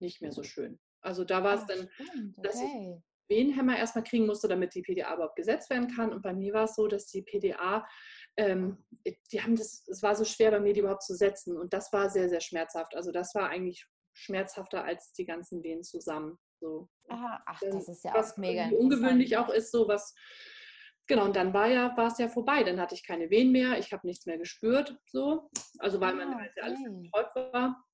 nicht 0.00 0.22
mehr 0.22 0.32
so 0.32 0.42
schön. 0.42 0.78
Also 1.02 1.24
da 1.24 1.44
war 1.44 1.54
es 1.54 1.62
ah, 1.62 1.66
dann, 1.68 1.88
stimmt, 1.92 2.34
dass 2.38 2.56
okay. 2.56 2.96
ich 2.96 3.04
Wehenhämmer 3.28 3.76
erstmal 3.76 4.04
kriegen 4.04 4.26
musste, 4.26 4.48
damit 4.48 4.74
die 4.74 4.82
PDA 4.82 5.14
überhaupt 5.14 5.36
gesetzt 5.36 5.70
werden 5.70 5.94
kann. 5.94 6.12
Und 6.12 6.22
bei 6.22 6.32
mir 6.32 6.54
war 6.54 6.64
es 6.64 6.74
so, 6.74 6.86
dass 6.86 7.06
die 7.06 7.22
PDA, 7.22 7.86
ähm, 8.36 8.84
die 9.32 9.42
haben 9.42 9.56
das, 9.56 9.86
es 9.88 10.02
war 10.02 10.14
so 10.14 10.24
schwer 10.24 10.50
bei 10.52 10.60
mir, 10.60 10.72
die 10.72 10.80
überhaupt 10.80 11.02
zu 11.02 11.14
setzen. 11.14 11.56
Und 11.56 11.72
das 11.72 11.92
war 11.92 12.08
sehr, 12.10 12.28
sehr 12.28 12.40
schmerzhaft. 12.40 12.94
Also 12.94 13.10
das 13.12 13.34
war 13.34 13.48
eigentlich 13.48 13.86
schmerzhafter 14.14 14.84
als 14.84 15.12
die 15.12 15.26
ganzen 15.26 15.62
Wehen 15.62 15.82
zusammen. 15.82 16.38
So. 16.60 16.88
Aha, 17.08 17.42
ach, 17.46 17.60
das 17.60 17.88
ist 17.88 18.04
ja 18.04 18.14
auch 18.14 18.36
mega. 18.36 18.68
Ungewöhnlich 18.68 19.36
auch 19.36 19.50
ist 19.50 19.70
so 19.70 19.88
was. 19.88 20.14
Genau, 21.08 21.24
und 21.24 21.36
dann 21.36 21.54
war 21.54 21.68
ja, 21.68 21.96
war 21.96 22.08
es 22.08 22.18
ja 22.18 22.28
vorbei. 22.28 22.64
Dann 22.64 22.80
hatte 22.80 22.94
ich 22.94 23.06
keine 23.06 23.30
Wehen 23.30 23.52
mehr, 23.52 23.78
ich 23.78 23.92
habe 23.92 24.06
nichts 24.06 24.26
mehr 24.26 24.38
gespürt, 24.38 24.98
so. 25.06 25.50
Also 25.78 26.00
weil 26.00 26.12
ah, 26.12 26.16
mein 26.16 26.34
Hals 26.34 26.54
ja 26.56 26.64
alles 26.64 26.80
betäubt 26.82 27.36
war. 27.52 27.84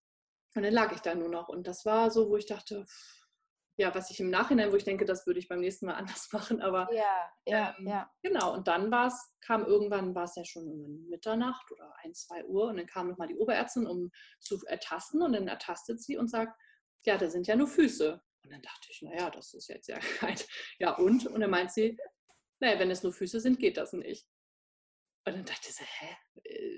Und 0.55 0.62
dann 0.62 0.72
lag 0.72 0.92
ich 0.92 1.01
da 1.01 1.14
nur 1.14 1.29
noch. 1.29 1.48
Und 1.48 1.66
das 1.66 1.85
war 1.85 2.11
so, 2.11 2.29
wo 2.29 2.37
ich 2.37 2.46
dachte, 2.46 2.85
ja, 3.77 3.94
was 3.94 4.11
ich 4.11 4.20
im 4.20 4.31
Nachhinein, 4.31 4.70
wo 4.70 4.77
ich 4.77 4.85
denke, 4.85 5.05
das 5.05 5.27
würde 5.27 5.40
ich 5.40 5.48
beim 5.48 5.61
nächsten 5.61 5.87
Mal 5.87 5.94
anders 5.96 6.33
machen. 6.33 6.61
Aber 6.62 6.88
ja, 6.92 7.31
ja, 7.46 7.75
ähm, 7.79 7.87
ja. 7.87 8.11
Genau, 8.22 8.55
und 8.55 8.68
dann 8.68 8.90
war 8.90 9.07
es, 9.09 9.35
kam 9.40 9.64
irgendwann, 9.64 10.14
war 10.14 10.25
es 10.25 10.37
ja 10.37 10.44
schon 10.44 11.07
Mitternacht 11.09 11.70
oder 11.72 11.94
ein, 12.03 12.14
zwei 12.14 12.44
Uhr 12.44 12.66
und 12.68 12.77
dann 12.77 12.87
kam 12.87 13.09
nochmal 13.09 13.29
die 13.29 13.37
Oberärztin, 13.37 13.87
um 13.87 14.11
zu 14.40 14.59
ertasten 14.66 15.22
und 15.22 15.33
dann 15.33 15.48
ertastet 15.48 16.03
sie 16.03 16.16
und 16.16 16.29
sagt, 16.29 16.59
ja, 17.05 17.18
da 17.18 17.29
sind 17.29 17.46
ja 17.46 17.57
nur 17.57 17.66
Füße. 17.66 18.22
Und 18.44 18.53
dann 18.53 18.62
dachte 18.62 18.88
ich, 18.90 19.03
naja, 19.03 19.31
das 19.31 19.55
ist 19.55 19.68
jetzt 19.68 19.88
ja 19.88 19.98
kein, 20.18 20.37
ja 20.79 20.94
und? 20.96 21.27
Und 21.27 21.40
dann 21.40 21.51
meint 21.51 21.72
sie, 21.72 21.98
naja, 22.62 22.79
wenn 22.79 22.90
es 22.92 23.03
nur 23.03 23.12
Füße 23.12 23.40
sind, 23.40 23.59
geht 23.59 23.77
das 23.77 23.92
nicht. 23.92 24.27
Und 25.27 25.35
dann 25.35 25.44
dachte 25.44 25.68
ich 25.68 25.75
so, 25.75 25.85
hä, 25.85 26.16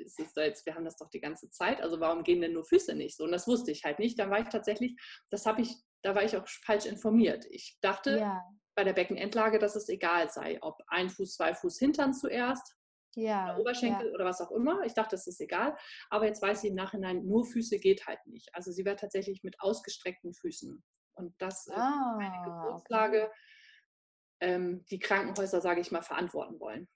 ist 0.04 0.18
das 0.18 0.32
jetzt, 0.36 0.66
wir 0.66 0.74
haben 0.74 0.84
das 0.84 0.96
doch 0.96 1.10
die 1.10 1.20
ganze 1.20 1.50
Zeit, 1.50 1.80
also 1.80 2.00
warum 2.00 2.24
gehen 2.24 2.40
denn 2.40 2.54
nur 2.54 2.64
Füße 2.64 2.94
nicht 2.94 3.16
so? 3.16 3.24
Und 3.24 3.32
das 3.32 3.46
wusste 3.46 3.70
ich 3.70 3.84
halt 3.84 3.98
nicht. 3.98 4.18
Dann 4.18 4.30
war 4.30 4.40
ich 4.40 4.48
tatsächlich, 4.48 4.96
das 5.30 5.46
habe 5.46 5.62
ich, 5.62 5.76
da 6.02 6.14
war 6.14 6.24
ich 6.24 6.36
auch 6.36 6.46
falsch 6.64 6.86
informiert. 6.86 7.46
Ich 7.50 7.78
dachte 7.82 8.18
ja. 8.18 8.42
bei 8.74 8.84
der 8.84 8.94
Beckenendlage, 8.94 9.58
dass 9.58 9.76
es 9.76 9.88
egal 9.88 10.30
sei, 10.30 10.58
ob 10.62 10.78
ein 10.88 11.10
Fuß, 11.10 11.36
zwei 11.36 11.54
Fuß 11.54 11.78
Hintern 11.78 12.14
zuerst, 12.14 12.74
ja, 13.16 13.52
oder 13.52 13.60
Oberschenkel 13.60 14.08
ja. 14.08 14.14
oder 14.14 14.24
was 14.24 14.40
auch 14.40 14.50
immer. 14.50 14.82
Ich 14.84 14.94
dachte, 14.94 15.16
das 15.16 15.26
ist 15.26 15.40
egal. 15.40 15.76
Aber 16.10 16.26
jetzt 16.26 16.42
weiß 16.42 16.62
sie 16.62 16.68
im 16.68 16.74
Nachhinein, 16.74 17.24
nur 17.24 17.46
Füße 17.46 17.78
geht 17.78 18.06
halt 18.06 18.26
nicht. 18.26 18.48
Also 18.54 18.72
sie 18.72 18.84
wäre 18.84 18.96
tatsächlich 18.96 19.42
mit 19.42 19.60
ausgestreckten 19.60 20.34
Füßen. 20.34 20.82
Und 21.16 21.34
das 21.38 21.68
ah, 21.70 22.18
ist 22.18 22.24
eine 22.24 22.44
Geburtslage, 22.44 23.24
okay. 23.26 23.34
Ähm, 24.40 24.84
die 24.90 24.98
Krankenhäuser, 24.98 25.60
sage 25.60 25.80
ich 25.80 25.90
mal, 25.92 26.02
verantworten 26.02 26.60
wollen. 26.60 26.88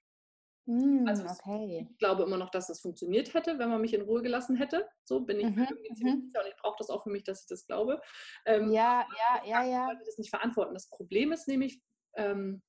Mm, 0.69 1.09
also 1.09 1.25
okay. 1.25 1.89
ich 1.91 1.99
glaube 1.99 2.25
immer 2.25 2.37
noch, 2.37 2.51
dass 2.51 2.67
das 2.67 2.81
funktioniert 2.81 3.33
hätte, 3.33 3.59
wenn 3.59 3.71
man 3.71 3.81
mich 3.81 3.95
in 3.95 4.03
Ruhe 4.03 4.21
gelassen 4.21 4.55
hätte. 4.57 4.87
So 5.05 5.21
bin 5.21 5.41
ich 5.41 5.47
mhm, 5.47 5.67
ziemlich 5.67 5.91
mhm. 6.03 6.29
sicher 6.29 6.43
und 6.43 6.49
ich 6.49 6.57
brauche 6.57 6.77
das 6.79 6.91
auch 6.91 7.03
für 7.03 7.11
mich, 7.11 7.25
dass 7.25 7.41
ich 7.41 7.47
das 7.49 7.67
glaube. 7.67 8.01
Ähm, 8.45 8.71
ja, 8.71 9.07
ja, 9.17 9.47
ja, 9.47 9.65
ja. 9.65 9.87
Leute 9.87 10.05
das 10.05 10.19
nicht 10.19 10.29
verantworten. 10.29 10.75
Das 10.75 10.91
Problem 10.91 11.33
ist 11.33 11.49
nämlich, 11.49 11.81
ähm, 12.17 12.63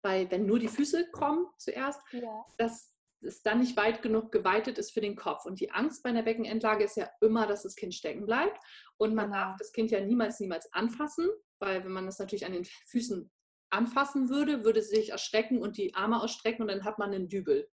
bei, 0.00 0.30
wenn 0.30 0.46
nur 0.46 0.58
die 0.58 0.68
Füße 0.68 1.10
kommen 1.10 1.46
zuerst, 1.58 2.00
ja. 2.12 2.44
dass 2.56 2.94
es 3.22 3.42
dann 3.42 3.60
nicht 3.60 3.76
weit 3.76 4.00
genug 4.00 4.32
geweitet 4.32 4.78
ist 4.78 4.92
für 4.92 5.02
den 5.02 5.14
Kopf. 5.14 5.44
Und 5.44 5.60
die 5.60 5.70
Angst 5.70 6.02
bei 6.02 6.08
einer 6.08 6.22
Beckenendlage 6.22 6.84
ist 6.84 6.96
ja 6.96 7.10
immer, 7.20 7.46
dass 7.46 7.64
das 7.64 7.76
Kind 7.76 7.94
stecken 7.94 8.24
bleibt. 8.24 8.58
Und 8.96 9.14
man 9.14 9.26
genau. 9.26 9.44
darf 9.44 9.56
das 9.58 9.72
Kind 9.72 9.90
ja 9.90 10.00
niemals, 10.00 10.40
niemals 10.40 10.72
anfassen, 10.72 11.28
weil 11.58 11.84
wenn 11.84 11.92
man 11.92 12.06
das 12.06 12.18
natürlich 12.18 12.46
an 12.46 12.52
den 12.52 12.64
Füßen 12.64 13.30
anfassen 13.70 14.28
würde, 14.28 14.64
würde 14.64 14.82
sie 14.82 14.96
sich 14.96 15.10
erschrecken 15.10 15.62
und 15.62 15.76
die 15.76 15.94
Arme 15.94 16.22
ausstrecken 16.22 16.62
und 16.62 16.68
dann 16.68 16.84
hat 16.84 16.98
man 16.98 17.12
einen 17.12 17.28
Dübel. 17.28 17.68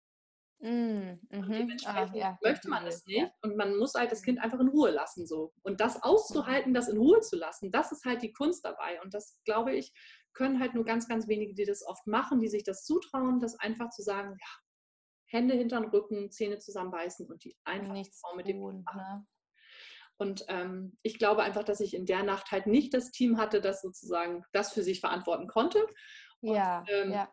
Mm, 0.61 1.18
mhm. 1.30 1.52
Dementsprechend 1.52 2.14
ah, 2.14 2.16
ja, 2.16 2.38
möchte 2.42 2.68
man 2.68 2.87
es 2.87 3.04
nicht 3.07 3.30
und 3.42 3.57
man 3.57 3.76
muss 3.76 3.94
halt 3.94 4.12
das 4.12 4.22
Kind 4.22 4.38
einfach 4.40 4.61
in 4.61 4.68
Ruhe 4.68 4.90
lassen 4.90 5.26
so. 5.26 5.52
Und 5.62 5.80
das 5.80 6.02
auszuhalten, 6.02 6.72
das 6.72 6.88
in 6.88 6.96
Ruhe 6.96 7.20
zu 7.20 7.37
lassen, 7.37 7.70
das 7.70 7.92
ist 7.92 8.04
halt 8.04 8.22
die 8.22 8.33
Kunst 8.33 8.64
dabei. 8.64 9.00
Und 9.02 9.12
das, 9.14 9.38
glaube 9.44 9.74
ich, 9.74 9.92
können 10.33 10.61
halt 10.61 10.74
nur 10.74 10.85
ganz, 10.85 11.09
ganz 11.09 11.28
wenige, 11.28 11.54
die 11.54 11.64
das 11.64 11.87
oft 11.87 12.07
machen, 12.07 12.40
die 12.40 12.48
sich 12.48 12.64
das 12.64 12.85
zutrauen, 12.85 13.40
das 13.40 13.59
einfach 13.61 13.90
zu 13.90 14.02
sagen, 14.02 14.37
ja, 14.40 14.48
Hände 15.26 15.54
hinter 15.54 15.80
den 15.80 15.90
Rücken, 15.90 16.30
Zähne 16.30 16.59
zusammenbeißen 16.59 17.28
und 17.28 17.44
die 17.44 17.57
einfach 17.64 17.92
Nichts 17.92 18.22
mit 18.37 18.46
dem 18.46 18.61
tun, 18.61 18.85
ne? 18.94 19.26
Und 20.16 20.44
ähm, 20.48 20.96
ich 21.03 21.18
glaube 21.18 21.42
einfach, 21.42 21.64
dass 21.64 21.81
ich 21.81 21.94
in 21.94 22.07
der 22.07 22.22
Nacht 22.22 22.53
halt 22.53 22.66
nicht 22.66 22.94
das 22.94 23.11
Team 23.11 23.38
hatte, 23.38 23.61
das 23.61 23.83
sozusagen 23.83 24.44
das 24.53 24.72
für 24.72 24.83
sich 24.83 25.00
verantworten 25.00 25.48
konnte. 25.48 25.85
Und, 26.40 26.55
ja, 26.55 26.85
ähm, 26.88 27.12
ja. 27.12 27.33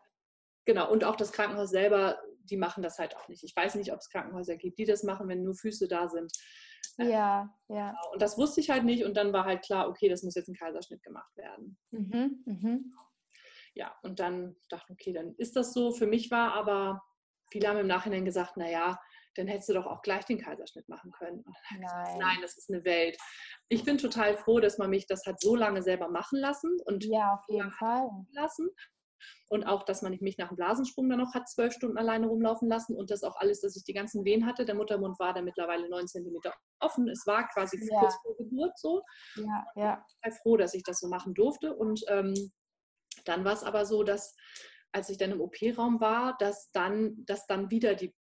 Genau, 0.64 0.90
und 0.90 1.04
auch 1.04 1.16
das 1.16 1.32
Krankenhaus 1.32 1.70
selber, 1.70 2.18
die 2.44 2.56
machen 2.56 2.82
das 2.82 2.98
halt 2.98 3.16
auch 3.16 3.28
nicht. 3.28 3.44
Ich 3.44 3.54
weiß 3.54 3.74
nicht, 3.76 3.92
ob 3.92 3.98
es 3.98 4.08
Krankenhäuser 4.08 4.56
gibt, 4.56 4.78
die 4.78 4.84
das 4.84 5.02
machen, 5.02 5.28
wenn 5.28 5.42
nur 5.42 5.54
Füße 5.54 5.88
da 5.88 6.08
sind. 6.08 6.32
Ähm, 6.98 7.10
ja, 7.10 7.54
ja. 7.68 7.90
Genau. 7.90 8.12
Und 8.12 8.22
das 8.22 8.38
wusste 8.38 8.60
ich 8.60 8.70
halt 8.70 8.84
nicht. 8.84 9.04
Und 9.04 9.16
dann 9.16 9.32
war 9.32 9.44
halt 9.44 9.64
klar, 9.64 9.88
okay, 9.88 10.08
das 10.08 10.22
muss 10.22 10.34
jetzt 10.34 10.48
ein 10.48 10.56
Kaiserschnitt 10.56 11.02
gemacht 11.02 11.36
werden. 11.36 11.78
Mhm, 11.90 12.42
mhm. 12.46 12.92
Ja, 13.74 13.94
und 14.02 14.20
dann 14.20 14.56
dachte 14.68 14.86
ich, 14.88 14.92
okay, 14.92 15.12
dann 15.12 15.34
ist 15.36 15.56
das 15.56 15.72
so. 15.72 15.92
Für 15.92 16.06
mich 16.06 16.30
war 16.30 16.52
aber, 16.52 17.02
viele 17.50 17.68
haben 17.68 17.78
im 17.78 17.86
Nachhinein 17.86 18.24
gesagt, 18.24 18.56
naja, 18.56 19.00
dann 19.34 19.46
hättest 19.46 19.68
du 19.68 19.74
doch 19.74 19.86
auch 19.86 20.02
gleich 20.02 20.24
den 20.24 20.38
Kaiserschnitt 20.38 20.88
machen 20.88 21.12
können. 21.12 21.44
nein. 21.70 21.80
Gesagt, 21.80 22.18
nein, 22.18 22.38
das 22.42 22.56
ist 22.56 22.70
eine 22.70 22.84
Welt. 22.84 23.16
Ich 23.68 23.84
bin 23.84 23.98
total 23.98 24.36
froh, 24.36 24.60
dass 24.60 24.78
man 24.78 24.90
mich 24.90 25.06
das 25.06 25.26
hat 25.26 25.40
so 25.40 25.54
lange 25.54 25.82
selber 25.82 26.08
machen 26.08 26.38
lassen 26.38 26.78
und 26.84 27.04
ja, 27.04 27.34
auf 27.34 27.44
jeden 27.48 27.72
Fall 27.72 28.08
lassen. 28.32 28.70
Und 29.48 29.64
auch, 29.64 29.84
dass 29.84 30.02
man 30.02 30.16
mich 30.20 30.38
nach 30.38 30.48
dem 30.48 30.56
Blasensprung 30.56 31.08
dann 31.08 31.20
noch 31.20 31.34
hat 31.34 31.48
zwölf 31.48 31.72
Stunden 31.72 31.98
alleine 31.98 32.26
rumlaufen 32.26 32.68
lassen 32.68 32.96
und 32.96 33.10
das 33.10 33.22
auch 33.22 33.36
alles, 33.36 33.60
dass 33.60 33.76
ich 33.76 33.84
die 33.84 33.92
ganzen 33.92 34.24
Wehen 34.24 34.46
hatte. 34.46 34.64
Der 34.64 34.74
Muttermund 34.74 35.18
war 35.20 35.32
dann 35.32 35.44
mittlerweile 35.44 35.88
neun 35.88 36.08
Zentimeter 36.08 36.52
offen. 36.80 37.08
Es 37.08 37.26
war 37.26 37.48
quasi 37.48 37.78
ja. 37.88 38.00
kurz 38.00 38.16
vor 38.22 38.36
Geburt 38.36 38.78
so. 38.78 39.02
Ja, 39.36 39.64
ja. 39.76 40.06
Ich 40.08 40.20
bin 40.22 40.32
froh, 40.32 40.56
dass 40.56 40.74
ich 40.74 40.82
das 40.82 40.98
so 41.00 41.08
machen 41.08 41.34
durfte. 41.34 41.74
Und 41.74 42.02
ähm, 42.08 42.34
dann 43.24 43.44
war 43.44 43.52
es 43.52 43.62
aber 43.62 43.84
so, 43.84 44.02
dass 44.02 44.34
als 44.92 45.08
ich 45.08 45.18
dann 45.18 45.30
im 45.30 45.40
OP-Raum 45.40 46.00
war, 46.00 46.36
dass 46.38 46.70
dann, 46.72 47.24
dass 47.24 47.46
dann 47.46 47.70
wieder 47.70 47.94
die 47.94 48.14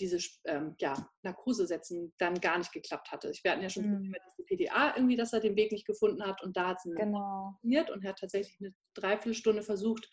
diese 0.00 0.18
ähm, 0.44 0.74
ja, 0.78 1.08
Narkose 1.22 1.66
setzen 1.66 2.12
dann 2.18 2.40
gar 2.40 2.58
nicht 2.58 2.72
geklappt 2.72 3.12
hatte. 3.12 3.30
Ich 3.30 3.42
hatten 3.44 3.62
ja 3.62 3.68
schon 3.68 3.84
mhm. 3.84 4.14
die 4.38 4.56
PDA 4.56 4.94
irgendwie, 4.96 5.16
dass 5.16 5.32
er 5.32 5.40
den 5.40 5.56
Weg 5.56 5.72
nicht 5.72 5.86
gefunden 5.86 6.24
hat 6.24 6.42
und 6.42 6.56
da 6.56 6.68
hat 6.68 6.78
es 6.78 6.84
genau. 6.84 7.50
funktioniert 7.50 7.90
und 7.90 8.04
er 8.04 8.10
hat 8.10 8.18
tatsächlich 8.18 8.58
eine 8.60 8.74
Dreiviertelstunde 8.94 9.62
versucht, 9.62 10.08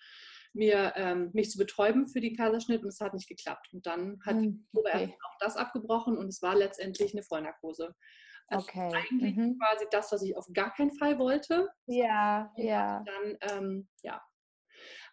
mir 0.53 0.93
ähm, 0.95 1.29
mich 1.33 1.51
zu 1.51 1.57
betäuben 1.57 2.07
für 2.07 2.19
die 2.19 2.33
Kaiserschnitt 2.33 2.83
und 2.83 2.89
es 2.89 2.99
hat 2.99 3.13
nicht 3.13 3.27
geklappt. 3.27 3.69
Und 3.73 3.85
dann 3.85 4.19
hat 4.25 4.35
mhm. 4.35 4.67
okay. 4.73 5.15
auch 5.23 5.37
das 5.39 5.55
abgebrochen 5.55 6.17
und 6.17 6.27
es 6.27 6.41
war 6.41 6.55
letztendlich 6.55 7.13
eine 7.13 7.23
Vollnarkose. 7.23 7.95
Also 8.47 8.67
okay. 8.67 8.93
Eigentlich 8.93 9.35
mhm. 9.35 9.59
quasi 9.59 9.85
das, 9.91 10.11
was 10.11 10.21
ich 10.21 10.35
auf 10.35 10.47
gar 10.53 10.73
keinen 10.73 10.93
Fall 10.93 11.19
wollte. 11.19 11.69
Ja, 11.85 12.51
ja. 12.55 13.03
Dann, 13.03 13.37
ähm, 13.41 13.89
ja. 14.03 14.21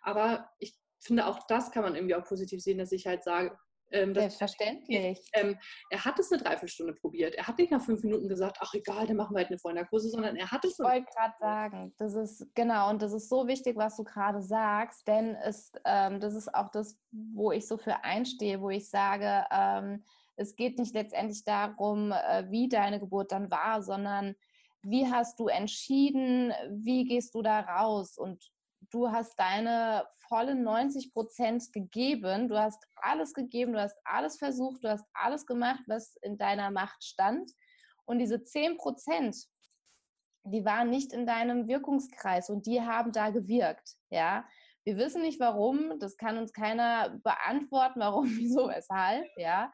Aber 0.02 0.48
ich 0.58 0.76
finde, 1.00 1.26
auch 1.26 1.46
das 1.48 1.70
kann 1.70 1.82
man 1.82 1.94
irgendwie 1.94 2.14
auch 2.14 2.24
positiv 2.24 2.62
sehen, 2.62 2.78
dass 2.78 2.92
ich 2.92 3.06
halt 3.06 3.24
sage, 3.24 3.56
ähm, 3.94 4.14
Selbstverständlich. 4.14 5.20
Ähm, 5.33 5.57
er 5.90 6.04
hat 6.04 6.18
es 6.18 6.33
eine 6.33 6.42
Dreiviertelstunde 6.42 6.94
probiert. 6.94 7.35
Er 7.35 7.46
hat 7.46 7.59
nicht 7.59 7.70
nach 7.70 7.80
fünf 7.80 8.02
Minuten 8.02 8.28
gesagt, 8.28 8.59
ach 8.61 8.74
egal, 8.74 9.07
dann 9.07 9.16
machen 9.16 9.35
wir 9.35 9.38
halt 9.38 9.48
eine 9.48 9.59
Vollnarkose, 9.59 10.11
sondern 10.11 10.37
er 10.37 10.50
hat 10.50 10.64
es. 10.64 10.72
Ich 10.72 10.85
wollte 10.85 11.07
gerade 11.14 11.35
sagen, 11.38 11.94
das 11.98 12.14
ist 12.14 12.54
genau 12.54 12.90
und 12.90 13.00
das 13.00 13.12
ist 13.12 13.28
so 13.28 13.46
wichtig, 13.46 13.76
was 13.76 13.96
du 13.96 14.04
gerade 14.04 14.42
sagst, 14.42 15.07
denn 15.07 15.37
es, 15.37 15.72
ähm, 15.84 16.20
das 16.20 16.34
ist 16.34 16.55
auch 16.55 16.70
das, 16.70 16.99
wo 17.11 17.53
ich 17.53 17.66
so 17.66 17.76
für 17.76 18.05
einstehe, 18.05 18.61
wo 18.61 18.70
ich 18.70 18.90
sage, 18.90 19.45
ähm, 19.51 20.05
es 20.36 20.57
geht 20.57 20.78
nicht 20.78 20.95
letztendlich 20.95 21.45
darum, 21.45 22.12
äh, 22.12 22.51
wie 22.51 22.68
deine 22.68 22.99
Geburt 22.99 23.32
dann 23.32 23.51
war, 23.51 23.82
sondern 23.82 24.34
wie 24.82 25.07
hast 25.11 25.40
du 25.40 25.49
entschieden, 25.49 26.53
wie 26.68 27.05
gehst 27.05 27.34
du 27.34 27.42
da 27.42 27.61
raus 27.61 28.18
und 28.18 28.51
du 28.95 29.11
hast 29.11 29.38
deine 29.38 30.07
vollen 30.28 30.62
90 30.62 31.12
Prozent 31.12 31.72
gegeben, 31.72 32.49
du 32.49 32.59
hast 32.59 32.82
alles 32.97 33.34
gegeben, 33.34 33.72
du 33.72 33.80
hast 33.80 33.97
alles 34.05 34.38
versucht, 34.38 34.84
du 34.84 34.88
hast 34.88 35.05
alles 35.12 35.47
gemacht, 35.47 35.82
was 35.86 36.16
in 36.22 36.38
deiner 36.38 36.70
Macht 36.70 37.03
stand. 37.03 37.51
Und 38.05 38.18
diese 38.20 38.42
10 38.42 38.76
Prozent, 38.76 39.36
die 40.45 40.64
waren 40.64 40.90
nicht 40.90 41.12
in 41.12 41.26
deinem 41.26 41.66
Wirkungskreis 41.66 42.51
und 42.51 42.66
die 42.66 42.80
haben 42.80 43.12
da 43.12 43.30
gewirkt. 43.30 43.97
Ja, 44.11 44.47
wir 44.84 44.97
wissen 44.97 45.22
nicht 45.22 45.40
warum, 45.40 45.99
das 45.99 46.16
kann 46.16 46.38
uns 46.38 46.53
keiner 46.53 47.18
beantworten, 47.24 48.01
warum, 48.01 48.26
wieso, 48.36 48.68
weshalb. 48.68 49.26
Ja, 49.36 49.72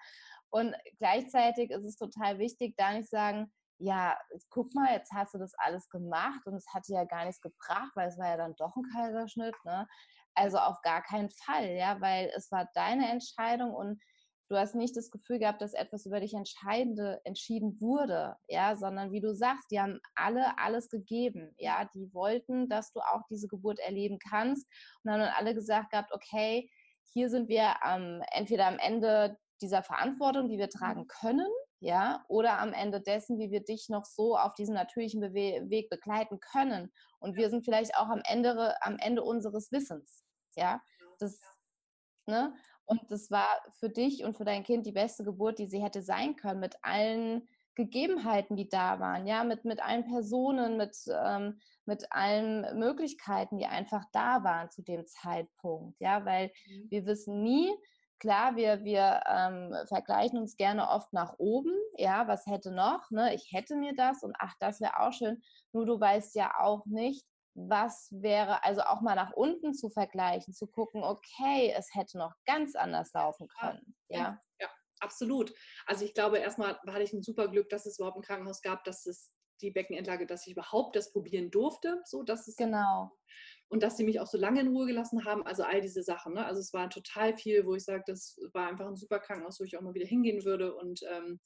Und 0.49 0.75
gleichzeitig 0.99 1.71
ist 1.71 1.85
es 1.85 1.97
total 1.97 2.39
wichtig, 2.39 2.75
da 2.77 2.93
nicht 2.93 3.11
sagen, 3.11 3.53
ja, 3.81 4.19
guck 4.51 4.75
mal, 4.75 4.93
jetzt 4.93 5.13
hast 5.13 5.35
du 5.35 5.39
das 5.39 5.55
alles 5.57 5.89
gemacht 5.89 6.47
und 6.47 6.55
es 6.55 6.67
hat 6.73 6.87
dir 6.87 6.97
ja 6.97 7.05
gar 7.05 7.25
nichts 7.25 7.41
gebracht, 7.41 7.91
weil 7.95 8.09
es 8.09 8.19
war 8.19 8.29
ja 8.29 8.37
dann 8.37 8.55
doch 8.57 8.77
ein 8.77 8.85
Kaiserschnitt. 8.95 9.55
Ne? 9.65 9.87
Also 10.35 10.59
auf 10.59 10.81
gar 10.83 11.03
keinen 11.03 11.31
Fall, 11.31 11.71
ja, 11.71 12.01
weil 12.01 12.31
es 12.37 12.51
war 12.53 12.69
deine 12.75 13.11
Entscheidung 13.11 13.75
und 13.75 14.01
du 14.51 14.57
hast 14.57 14.75
nicht 14.75 14.97
das 14.97 15.11
Gefühl 15.11 15.39
gehabt, 15.39 15.63
dass 15.63 15.75
etwas 15.75 16.05
über 16.07 16.21
dich 16.21 16.35
entscheidende 16.35 17.21
entschieden 17.25 17.81
wurde, 17.81 18.37
ja, 18.49 18.77
sondern 18.77 19.13
wie 19.13 19.21
du 19.21 19.35
sagst, 19.35 19.71
die 19.71 19.81
haben 19.81 20.01
alle 20.15 20.59
alles 20.59 20.89
gegeben, 20.91 21.55
ja, 21.57 21.89
die 21.95 22.13
wollten, 22.13 22.69
dass 22.69 22.93
du 22.93 23.01
auch 23.01 23.23
diese 23.31 23.49
Geburt 23.49 23.79
erleben 23.79 24.19
kannst 24.19 24.67
und 25.03 25.11
dann 25.11 25.21
haben 25.23 25.35
alle 25.37 25.55
gesagt 25.55 25.91
gehabt, 25.93 26.13
okay, 26.13 26.71
hier 27.13 27.31
sind 27.31 27.49
wir 27.49 27.77
ähm, 27.85 28.23
entweder 28.33 28.67
am 28.67 28.79
Ende 28.79 29.39
dieser 29.63 29.83
Verantwortung, 29.83 30.49
die 30.49 30.59
wir 30.59 30.69
tragen 30.69 31.07
können, 31.07 31.49
ja, 31.81 32.25
oder 32.29 32.59
am 32.59 32.73
Ende 32.73 33.01
dessen, 33.01 33.39
wie 33.39 33.51
wir 33.51 33.65
dich 33.65 33.89
noch 33.89 34.05
so 34.05 34.37
auf 34.37 34.55
diesem 34.55 34.75
natürlichen 34.75 35.21
Bewe 35.21 35.69
Weg 35.71 35.89
begleiten 35.89 36.39
können. 36.39 36.93
Und 37.19 37.37
wir 37.37 37.51
sind 37.51 37.65
vielleicht 37.65 37.97
auch 37.97 38.09
am 38.09 38.21
Ende, 38.25 38.75
am 38.83 38.99
Ende 38.99 39.23
unseres 39.23 39.73
Wissens, 39.73 40.25
ja. 40.57 40.81
Das, 41.19 41.41
ne? 42.27 42.55
Und 42.85 43.01
das 43.11 43.31
war 43.31 43.47
für 43.79 43.89
dich 43.89 44.25
und 44.25 44.37
für 44.37 44.45
dein 44.45 44.65
Kind 44.65 44.85
die 44.85 44.93
beste 44.93 45.25
Geburt, 45.25 45.59
die 45.59 45.67
sie 45.67 45.83
hätte 45.83 46.03
sein 46.03 46.37
können, 46.37 46.61
mit 46.61 46.77
allen 46.83 47.49
Gegebenheiten, 47.77 48.57
die 48.57 48.69
da 48.69 49.01
waren, 49.01 49.27
ja, 49.27 49.45
mit, 49.45 49.65
mit 49.65 49.83
allen 49.83 50.05
Personen, 50.05 50.77
mit, 50.77 50.97
ähm, 51.09 51.61
mit 51.87 52.11
allen 52.11 52.79
Möglichkeiten, 52.79 53.59
die 53.59 53.67
einfach 53.67 54.05
da 54.13 54.45
waren 54.45 54.71
zu 54.71 54.83
dem 54.83 55.07
Zeitpunkt, 55.07 56.01
ja, 56.01 56.25
weil 56.27 56.53
mhm. 56.69 56.91
wir 56.91 57.07
wissen 57.07 57.43
nie, 57.43 57.73
klar, 58.21 58.55
wir, 58.55 58.85
wir 58.85 59.21
ähm, 59.27 59.75
vergleichen 59.89 60.39
uns 60.39 60.57
gerne 60.57 60.89
oft 60.89 61.13
nach 61.13 61.35
oben, 61.39 61.73
ja, 61.97 62.29
was 62.29 62.47
hätte 62.47 62.71
noch, 62.71 63.11
ne? 63.11 63.35
ich 63.35 63.51
hätte 63.53 63.75
mir 63.75 63.95
das 63.97 64.23
und 64.23 64.37
ach, 64.39 64.55
das 64.61 64.81
wäre 64.81 65.01
auch 65.01 65.13
schön, 65.13 65.43
nur 65.73 65.87
du 65.87 65.99
weißt 65.99 66.37
ja 66.37 66.53
auch 66.61 66.87
nicht, 66.87 67.27
was 67.55 68.09
wäre, 68.13 68.63
also 68.65 68.83
auch 68.83 69.01
mal 69.01 69.17
nach 69.17 69.33
unten 69.33 69.75
zu 69.75 69.91
vergleichen, 69.91 70.55
zu 70.55 70.69
gucken, 70.69 71.03
okay, 71.03 71.75
es 71.77 71.93
hätte 71.95 72.19
noch 72.19 72.35
ganz 72.45 72.77
anders 72.77 73.13
laufen 73.13 73.49
können. 73.49 73.97
Ja, 74.09 74.39
ja, 74.61 74.69
absolut. 75.01 75.53
Also 75.87 76.05
ich 76.05 76.15
glaube, 76.15 76.39
erstmal 76.39 76.79
hatte 76.87 77.03
ich 77.03 77.13
ein 77.13 77.23
super 77.23 77.49
Glück, 77.49 77.69
dass 77.69 77.87
es 77.87 77.99
überhaupt 77.99 78.19
ein 78.19 78.23
Krankenhaus 78.23 78.63
gab, 78.63 78.85
dass 78.85 79.05
es 79.07 79.33
die 79.61 79.71
Beckenendlage, 79.71 80.27
dass 80.27 80.47
ich 80.47 80.53
überhaupt 80.53 80.97
das 80.97 81.13
probieren 81.13 81.51
durfte, 81.51 82.01
so 82.05 82.23
dass 82.23 82.47
es 82.47 82.57
genau 82.57 83.11
und 83.71 83.85
dass 83.85 83.97
sie 83.97 84.05
mich 84.05 84.19
auch 84.21 84.27
so 84.27 84.37
lange 84.37 84.61
in 84.61 84.69
Ruhe 84.69 84.87
gelassen 84.87 85.25
haben. 85.25 85.47
Also 85.47 85.63
all 85.63 85.81
diese 85.81 86.03
Sachen. 86.03 86.35
Ne? 86.35 86.45
Also 86.45 86.61
es 86.61 86.73
war 86.75 86.91
total 86.91 87.37
viel, 87.37 87.65
wo 87.65 87.77
ich 87.77 87.85
sage, 87.85 88.03
das 88.07 88.37
war 88.53 88.69
einfach 88.69 88.87
ein 88.87 88.97
super 88.97 89.21
Krankenhaus, 89.21 89.61
wo 89.61 89.65
ich 89.65 89.79
auch 89.79 89.81
mal 89.81 89.95
wieder 89.95 90.07
hingehen 90.07 90.45
würde. 90.45 90.75
Und 90.75 91.03
ähm, 91.09 91.39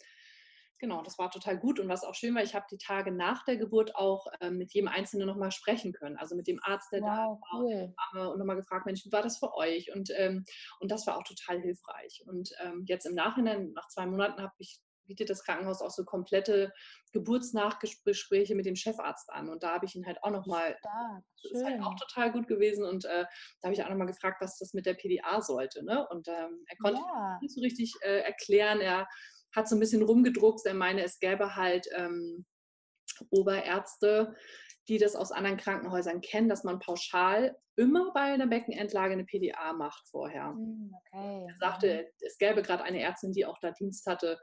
genau, 0.79 1.03
das 1.03 1.19
war 1.19 1.31
total 1.31 1.59
gut. 1.59 1.79
Und 1.79 1.89
was 1.91 2.03
auch 2.03 2.15
schön 2.15 2.35
war, 2.35 2.43
ich 2.43 2.55
habe 2.55 2.65
die 2.71 2.79
Tage 2.79 3.13
nach 3.13 3.45
der 3.45 3.59
Geburt 3.59 3.95
auch 3.95 4.27
ähm, 4.41 4.57
mit 4.57 4.73
jedem 4.73 4.89
Einzelnen 4.89 5.27
nochmal 5.27 5.53
sprechen 5.53 5.93
können. 5.93 6.17
Also 6.17 6.35
mit 6.35 6.47
dem 6.47 6.61
Arzt, 6.63 6.91
der 6.93 7.03
wow, 7.03 7.09
da 7.09 7.17
war 7.19 7.61
cool. 7.61 8.33
und 8.33 8.39
nochmal 8.39 8.57
gefragt, 8.57 8.87
Mensch, 8.87 9.05
wie 9.05 9.13
war 9.13 9.23
das 9.23 9.37
für 9.37 9.55
euch? 9.55 9.95
Und, 9.95 10.09
ähm, 10.17 10.47
und 10.81 10.91
das 10.91 11.07
war 11.07 11.19
auch 11.19 11.25
total 11.25 11.61
hilfreich. 11.61 12.25
Und 12.27 12.53
ähm, 12.63 12.85
jetzt 12.87 13.05
im 13.05 13.15
Nachhinein, 13.15 13.73
nach 13.73 13.89
zwei 13.89 14.07
Monaten, 14.07 14.41
habe 14.41 14.55
ich 14.57 14.81
bietet 15.07 15.31
das 15.31 15.45
Krankenhaus 15.45 15.81
auch 15.81 15.91
so 15.91 16.05
komplette 16.05 16.73
Geburtsnachgespräche 17.13 18.55
mit 18.55 18.67
dem 18.67 18.77
Chefarzt 18.77 19.31
an. 19.31 19.49
Und 19.49 19.63
da 19.63 19.75
habe 19.75 19.87
ich 19.87 19.95
ihn 19.95 20.07
halt 20.07 20.23
auch 20.23 20.31
nochmal, 20.31 20.77
das 21.43 21.53
ist 21.53 21.65
halt 21.65 21.83
auch 21.83 21.95
total 21.95 22.33
gut 22.33 22.47
gewesen. 22.47 22.85
Und 22.85 23.05
äh, 23.05 23.25
da 23.61 23.67
habe 23.67 23.75
ich 23.75 23.83
auch 23.83 23.89
nochmal 23.89 24.07
gefragt, 24.07 24.41
was 24.41 24.59
das 24.59 24.75
mit 24.75 24.87
der 24.87 24.95
PDA 24.95 25.41
sollte. 25.43 25.85
Ne? 25.85 26.07
Und 26.09 26.29
ähm, 26.29 26.65
er 26.67 26.77
konnte 26.79 27.01
ja. 27.01 27.39
nicht 27.41 27.55
so 27.55 27.61
richtig 27.61 27.95
äh, 28.03 28.21
erklären. 28.21 28.81
Er 28.81 29.07
hat 29.55 29.69
so 29.69 29.77
ein 29.77 29.81
bisschen 29.81 30.03
rumgedruckt. 30.03 30.67
Er 30.67 30.75
meine, 30.75 31.05
es 31.05 31.19
gäbe 31.19 31.57
halt 31.57 31.87
ähm, 31.95 32.45
Oberärzte, 33.31 34.35
die 34.89 34.99
das 34.99 35.17
aus 35.17 35.33
anderen 35.33 35.57
Krankenhäusern 35.57 36.21
kennen, 36.21 36.49
dass 36.49 36.65
man 36.65 36.79
pauschal 36.79 37.57
immer 37.77 38.13
bei 38.13 38.33
einer 38.33 38.47
Beckenendlage 38.47 39.13
eine 39.13 39.25
PDA 39.25 39.73
macht 39.73 40.07
vorher. 40.09 40.49
Hm, 40.49 40.95
okay. 40.95 41.47
Er 41.49 41.57
sagte, 41.59 42.03
mhm. 42.03 42.27
es 42.27 42.39
gäbe 42.39 42.63
gerade 42.63 42.85
eine 42.85 43.01
Ärztin, 43.01 43.33
die 43.33 43.47
auch 43.47 43.59
da 43.61 43.71
Dienst 43.71 44.07
hatte, 44.07 44.39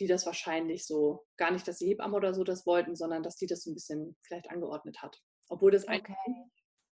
die 0.00 0.06
das 0.06 0.26
wahrscheinlich 0.26 0.86
so, 0.86 1.26
gar 1.36 1.50
nicht, 1.50 1.68
dass 1.68 1.78
die 1.78 1.86
Hebammen 1.86 2.16
oder 2.16 2.34
so 2.34 2.42
das 2.42 2.66
wollten, 2.66 2.96
sondern 2.96 3.22
dass 3.22 3.36
die 3.36 3.46
das 3.46 3.62
so 3.62 3.70
ein 3.70 3.74
bisschen 3.74 4.16
vielleicht 4.22 4.50
angeordnet 4.50 5.00
hat. 5.02 5.20
Obwohl 5.48 5.70
das 5.70 5.86
okay. 5.86 6.16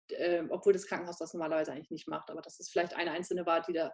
äh, 0.10 0.44
obwohl 0.50 0.74
das 0.74 0.86
Krankenhaus 0.86 1.18
das 1.18 1.34
normalerweise 1.34 1.72
eigentlich 1.72 1.92
nicht 1.92 2.08
macht, 2.08 2.30
aber 2.30 2.42
dass 2.42 2.60
es 2.60 2.70
vielleicht 2.70 2.94
eine 2.94 3.12
einzelne 3.12 3.46
war, 3.46 3.62
die 3.62 3.74
da 3.74 3.92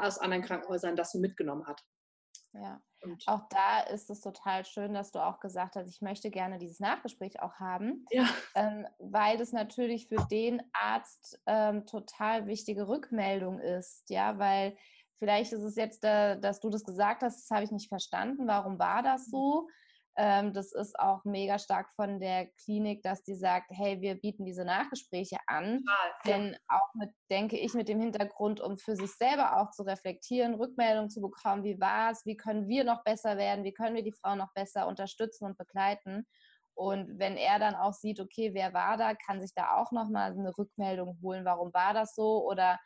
aus 0.00 0.18
anderen 0.18 0.44
Krankenhäusern 0.44 0.96
das 0.96 1.14
mitgenommen 1.14 1.66
hat. 1.66 1.82
Ja, 2.54 2.82
und 3.00 3.22
auch 3.26 3.48
da 3.48 3.80
ist 3.80 4.10
es 4.10 4.20
total 4.20 4.66
schön, 4.66 4.92
dass 4.92 5.10
du 5.10 5.20
auch 5.20 5.40
gesagt 5.40 5.74
hast, 5.74 5.88
ich 5.88 6.02
möchte 6.02 6.30
gerne 6.30 6.58
dieses 6.58 6.80
Nachgespräch 6.80 7.40
auch 7.40 7.54
haben, 7.54 8.04
ja. 8.10 8.28
ähm, 8.54 8.86
weil 8.98 9.40
es 9.40 9.52
natürlich 9.52 10.06
für 10.06 10.26
den 10.30 10.62
Arzt 10.74 11.40
ähm, 11.46 11.86
total 11.86 12.46
wichtige 12.46 12.88
Rückmeldung 12.88 13.58
ist, 13.58 14.10
ja, 14.10 14.38
weil 14.38 14.76
Vielleicht 15.22 15.52
ist 15.52 15.62
es 15.62 15.76
jetzt, 15.76 16.02
äh, 16.02 16.36
dass 16.40 16.58
du 16.58 16.68
das 16.68 16.82
gesagt 16.82 17.22
hast, 17.22 17.42
das 17.42 17.54
habe 17.54 17.62
ich 17.62 17.70
nicht 17.70 17.88
verstanden. 17.88 18.48
Warum 18.48 18.80
war 18.80 19.04
das 19.04 19.26
so? 19.26 19.68
Ähm, 20.16 20.52
das 20.52 20.72
ist 20.72 20.98
auch 20.98 21.24
mega 21.24 21.60
stark 21.60 21.92
von 21.94 22.18
der 22.18 22.48
Klinik, 22.64 23.04
dass 23.04 23.22
die 23.22 23.36
sagt, 23.36 23.70
hey, 23.70 24.00
wir 24.00 24.16
bieten 24.16 24.44
diese 24.44 24.64
Nachgespräche 24.64 25.36
an. 25.46 25.84
Denn 26.26 26.56
auch 26.66 26.94
mit, 26.94 27.10
denke 27.30 27.56
ich, 27.56 27.72
mit 27.72 27.88
dem 27.88 28.00
Hintergrund, 28.00 28.60
um 28.60 28.76
für 28.76 28.96
sich 28.96 29.12
selber 29.12 29.60
auch 29.60 29.70
zu 29.70 29.84
reflektieren, 29.84 30.54
Rückmeldung 30.54 31.08
zu 31.08 31.20
bekommen, 31.20 31.62
wie 31.62 31.78
war 31.78 32.10
es, 32.10 32.26
wie 32.26 32.36
können 32.36 32.66
wir 32.66 32.82
noch 32.82 33.04
besser 33.04 33.36
werden, 33.36 33.62
wie 33.62 33.72
können 33.72 33.94
wir 33.94 34.02
die 34.02 34.16
Frau 34.20 34.34
noch 34.34 34.52
besser 34.54 34.88
unterstützen 34.88 35.44
und 35.44 35.56
begleiten. 35.56 36.26
Und 36.74 37.20
wenn 37.20 37.36
er 37.36 37.60
dann 37.60 37.76
auch 37.76 37.92
sieht, 37.92 38.18
okay, 38.18 38.54
wer 38.54 38.74
war 38.74 38.96
da, 38.96 39.14
kann 39.14 39.40
sich 39.40 39.54
da 39.54 39.76
auch 39.76 39.92
nochmal 39.92 40.32
eine 40.32 40.58
Rückmeldung 40.58 41.16
holen, 41.22 41.44
warum 41.44 41.72
war 41.72 41.94
das 41.94 42.16
so 42.16 42.44
oder 42.44 42.80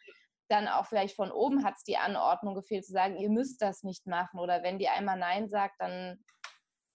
dann 0.49 0.69
auch 0.69 0.87
vielleicht 0.87 1.17
von 1.17 1.31
oben 1.31 1.65
hat 1.65 1.75
es 1.77 1.85
die 1.85 1.97
Anordnung 1.97 2.55
gefehlt, 2.55 2.85
zu 2.85 2.93
sagen, 2.93 3.17
ihr 3.17 3.31
müsst 3.31 3.63
das 3.63 3.83
nicht 3.83 4.07
machen. 4.07 4.39
Oder 4.39 4.63
wenn 4.63 4.79
die 4.79 4.89
einmal 4.89 5.19
Nein 5.19 5.49
sagt, 5.49 5.81
dann, 5.81 6.25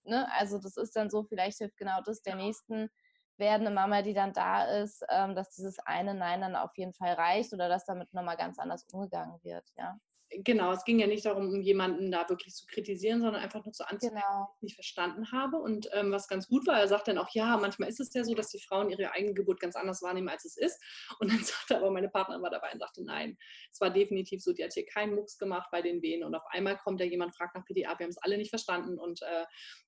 ne, 0.03 0.27
also 0.37 0.59
das 0.59 0.77
ist 0.77 0.95
dann 0.95 1.09
so, 1.09 1.23
vielleicht 1.23 1.57
hilft 1.57 1.77
genau 1.77 2.01
das 2.01 2.21
der 2.21 2.35
nächsten 2.35 2.89
werdende 3.37 3.71
Mama, 3.71 4.01
die 4.03 4.13
dann 4.13 4.33
da 4.33 4.65
ist, 4.65 5.03
ähm, 5.09 5.35
dass 5.35 5.49
dieses 5.49 5.79
eine 5.79 6.13
Nein 6.13 6.41
dann 6.41 6.55
auf 6.55 6.71
jeden 6.77 6.93
Fall 6.93 7.13
reicht 7.13 7.53
oder 7.53 7.69
dass 7.69 7.85
damit 7.85 8.13
nochmal 8.13 8.37
ganz 8.37 8.59
anders 8.59 8.85
umgegangen 8.91 9.39
wird, 9.43 9.65
ja 9.77 9.97
genau, 10.43 10.71
es 10.71 10.83
ging 10.83 10.99
ja 10.99 11.07
nicht 11.07 11.25
darum, 11.25 11.49
um 11.49 11.61
jemanden 11.61 12.11
da 12.11 12.27
wirklich 12.29 12.55
zu 12.55 12.65
kritisieren, 12.65 13.21
sondern 13.21 13.41
einfach 13.41 13.63
nur 13.63 13.73
zu 13.73 13.87
anzunehmen, 13.87 14.21
genau. 14.21 14.47
was 14.47 14.55
ich 14.57 14.63
nicht 14.63 14.75
verstanden 14.75 15.31
habe. 15.31 15.57
Und 15.57 15.89
ähm, 15.93 16.11
was 16.11 16.27
ganz 16.27 16.47
gut 16.47 16.65
war, 16.67 16.79
er 16.79 16.87
sagt 16.87 17.07
dann 17.07 17.17
auch, 17.17 17.29
ja, 17.33 17.57
manchmal 17.57 17.89
ist 17.89 17.99
es 17.99 18.13
ja 18.13 18.23
so, 18.23 18.33
dass 18.33 18.49
die 18.49 18.61
Frauen 18.61 18.89
ihre 18.89 19.11
eigene 19.11 19.33
Geburt 19.33 19.59
ganz 19.59 19.75
anders 19.75 20.01
wahrnehmen, 20.01 20.29
als 20.29 20.45
es 20.45 20.57
ist. 20.57 20.81
Und 21.19 21.31
dann 21.31 21.39
sagte 21.43 21.77
aber 21.77 21.91
meine 21.91 22.09
Partnerin 22.09 22.41
war 22.41 22.49
dabei 22.49 22.71
und 22.71 22.79
sagte, 22.79 23.03
nein, 23.03 23.37
es 23.71 23.81
war 23.81 23.89
definitiv 23.89 24.41
so, 24.41 24.53
die 24.53 24.63
hat 24.63 24.73
hier 24.73 24.85
keinen 24.85 25.15
Mucks 25.15 25.37
gemacht 25.37 25.69
bei 25.71 25.81
den 25.81 26.01
Wehen. 26.01 26.23
Und 26.23 26.35
auf 26.35 26.45
einmal 26.49 26.77
kommt 26.77 27.01
da 27.01 27.05
jemand, 27.05 27.35
fragt 27.35 27.55
nach 27.55 27.65
PDA, 27.65 27.97
wir 27.97 28.05
haben 28.05 28.11
es 28.11 28.17
alle 28.17 28.37
nicht 28.37 28.49
verstanden. 28.49 28.99
Und 28.99 29.21
äh, 29.21 29.45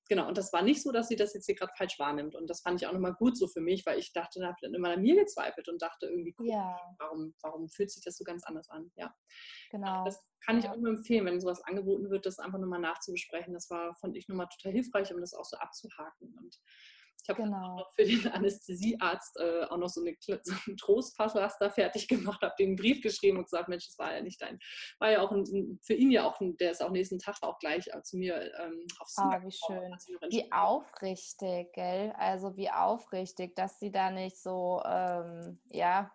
genau, 0.08 0.28
und 0.28 0.38
das 0.38 0.52
war 0.52 0.62
nicht 0.62 0.82
so, 0.82 0.92
dass 0.92 1.08
sie 1.08 1.16
das 1.16 1.34
jetzt 1.34 1.46
hier 1.46 1.54
gerade 1.54 1.72
falsch 1.76 1.98
wahrnimmt. 1.98 2.34
Und 2.34 2.48
das 2.48 2.60
fand 2.60 2.80
ich 2.80 2.86
auch 2.86 2.92
nochmal 2.92 3.14
gut 3.14 3.36
so 3.36 3.46
für 3.48 3.60
mich, 3.60 3.86
weil 3.86 3.98
ich 3.98 4.12
dachte, 4.12 4.40
da 4.40 4.48
habe 4.48 4.56
dann 4.60 4.74
immer 4.74 4.90
an 4.90 5.02
mir 5.02 5.16
gezweifelt 5.16 5.68
und 5.68 5.80
dachte 5.80 6.06
irgendwie, 6.06 6.34
cool, 6.38 6.48
ja. 6.48 6.76
warum, 6.98 7.34
warum 7.42 7.68
fühlt 7.68 7.90
sich 7.90 8.04
das 8.04 8.16
so 8.16 8.24
ganz 8.24 8.44
anders 8.44 8.68
an? 8.68 8.90
Ja. 8.96 9.14
Genau. 9.70 10.04
Das 10.04 10.22
kann 10.44 10.58
ich 10.58 10.68
auch 10.68 10.76
nur 10.76 10.90
empfehlen, 10.90 11.26
wenn 11.26 11.40
sowas 11.40 11.62
angeboten 11.62 12.10
wird, 12.10 12.26
das 12.26 12.38
einfach 12.38 12.58
nochmal 12.58 12.80
nachzubesprechen. 12.80 13.54
Das 13.54 13.70
war, 13.70 13.94
fand 13.96 14.16
ich 14.16 14.28
nochmal 14.28 14.48
total 14.48 14.72
hilfreich, 14.72 15.12
um 15.12 15.20
das 15.20 15.34
auch 15.34 15.44
so 15.44 15.56
abzuhaken. 15.56 16.34
Und 16.38 16.58
ich 17.24 17.28
habe 17.30 17.42
genau. 17.42 17.78
auch 17.80 17.90
für 17.94 18.04
den 18.04 18.28
Anästhesiearzt 18.28 19.38
äh, 19.40 19.64
auch 19.64 19.78
noch 19.78 19.88
so, 19.88 20.02
eine, 20.02 20.14
so 20.42 20.54
einen 20.66 20.76
Trostpasslaster 20.76 21.70
fertig 21.70 22.06
gemacht, 22.06 22.42
habe 22.42 22.54
den 22.58 22.76
Brief 22.76 23.00
geschrieben 23.00 23.38
und 23.38 23.44
gesagt, 23.44 23.68
Mensch, 23.68 23.86
das 23.86 23.98
war 23.98 24.14
ja 24.14 24.20
nicht 24.20 24.40
dein, 24.42 24.58
war 24.98 25.10
ja 25.10 25.20
auch 25.22 25.32
ein, 25.32 25.78
für 25.82 25.94
ihn 25.94 26.10
ja 26.10 26.24
auch, 26.24 26.38
ein, 26.40 26.56
der 26.58 26.72
ist 26.72 26.82
auch 26.82 26.90
nächsten 26.90 27.18
Tag 27.18 27.36
auch 27.40 27.58
gleich 27.58 27.86
äh, 27.88 28.02
zu 28.02 28.18
mir 28.18 28.52
ähm, 28.60 28.86
aufs 28.98 29.14
Zimmer. 29.14 29.40
Oh, 29.42 29.46
wie 29.46 29.52
schön. 29.52 30.20
Wie 30.30 30.52
aufrichtig, 30.52 31.72
gell? 31.72 32.12
Also 32.18 32.56
wie 32.56 32.70
aufrichtig, 32.70 33.54
dass 33.56 33.78
sie 33.78 33.90
da 33.90 34.10
nicht 34.10 34.36
so, 34.36 34.82
ähm, 34.84 35.58
ja, 35.70 36.12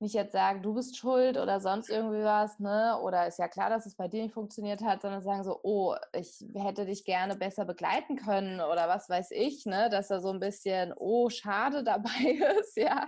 nicht 0.00 0.14
jetzt 0.14 0.32
sagen, 0.32 0.62
du 0.62 0.74
bist 0.74 0.96
schuld 0.96 1.36
oder 1.36 1.60
sonst 1.60 1.90
irgendwie 1.90 2.22
was, 2.22 2.58
ne? 2.58 2.98
Oder 3.02 3.26
ist 3.26 3.38
ja 3.38 3.48
klar, 3.48 3.70
dass 3.70 3.86
es 3.86 3.96
bei 3.96 4.08
dir 4.08 4.22
nicht 4.22 4.34
funktioniert 4.34 4.82
hat, 4.82 5.02
sondern 5.02 5.22
sagen 5.22 5.44
so, 5.44 5.58
oh, 5.62 5.94
ich 6.12 6.44
hätte 6.54 6.86
dich 6.86 7.04
gerne 7.04 7.36
besser 7.36 7.64
begleiten 7.64 8.16
können 8.16 8.60
oder 8.60 8.88
was 8.88 9.08
weiß 9.08 9.32
ich, 9.32 9.66
ne? 9.66 9.88
Dass 9.90 10.08
da 10.08 10.20
so 10.20 10.30
ein 10.30 10.40
bisschen, 10.40 10.92
oh, 10.96 11.28
schade 11.30 11.82
dabei 11.84 12.38
ist, 12.60 12.76
ja. 12.76 13.06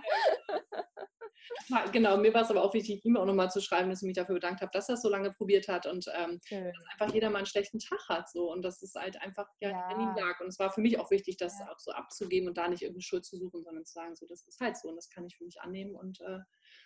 Genau, 1.91 2.17
mir 2.17 2.33
war 2.33 2.43
es 2.43 2.49
aber 2.49 2.63
auch 2.63 2.73
wichtig, 2.73 3.03
ihm 3.05 3.17
auch 3.17 3.25
nochmal 3.25 3.51
zu 3.51 3.61
schreiben, 3.61 3.89
dass 3.89 4.01
ich 4.01 4.07
mich 4.07 4.15
dafür 4.15 4.35
bedankt 4.35 4.61
habe, 4.61 4.71
dass 4.73 4.89
er 4.89 4.95
es 4.95 5.01
so 5.01 5.09
lange 5.09 5.31
probiert 5.31 5.67
hat 5.67 5.85
und 5.85 6.05
ähm, 6.15 6.39
dass 6.49 6.85
einfach 6.91 7.13
jeder 7.13 7.29
mal 7.29 7.39
einen 7.39 7.45
schlechten 7.45 7.79
Tag 7.79 7.99
hat 8.09 8.29
so 8.29 8.51
und 8.51 8.61
dass 8.61 8.81
es 8.81 8.93
halt 8.95 9.21
einfach 9.21 9.47
ja, 9.59 9.69
ja. 9.69 9.87
an 9.87 9.99
ihm 9.99 10.15
lag. 10.15 10.39
Und 10.39 10.47
es 10.47 10.59
war 10.59 10.71
für 10.71 10.81
mich 10.81 10.99
auch 10.99 11.11
wichtig, 11.11 11.37
das 11.37 11.59
ja. 11.59 11.71
auch 11.71 11.79
so 11.79 11.91
abzugeben 11.91 12.49
und 12.49 12.57
da 12.57 12.67
nicht 12.67 12.81
irgendeine 12.81 13.03
Schuld 13.03 13.25
zu 13.25 13.37
suchen, 13.37 13.63
sondern 13.63 13.85
zu 13.85 13.93
sagen, 13.93 14.15
so, 14.15 14.25
das 14.27 14.47
ist 14.47 14.59
halt 14.59 14.77
so 14.77 14.89
und 14.89 14.95
das 14.95 15.09
kann 15.09 15.25
ich 15.25 15.37
für 15.37 15.45
mich 15.45 15.61
annehmen 15.61 15.95
und 15.95 16.19
äh, 16.21 16.39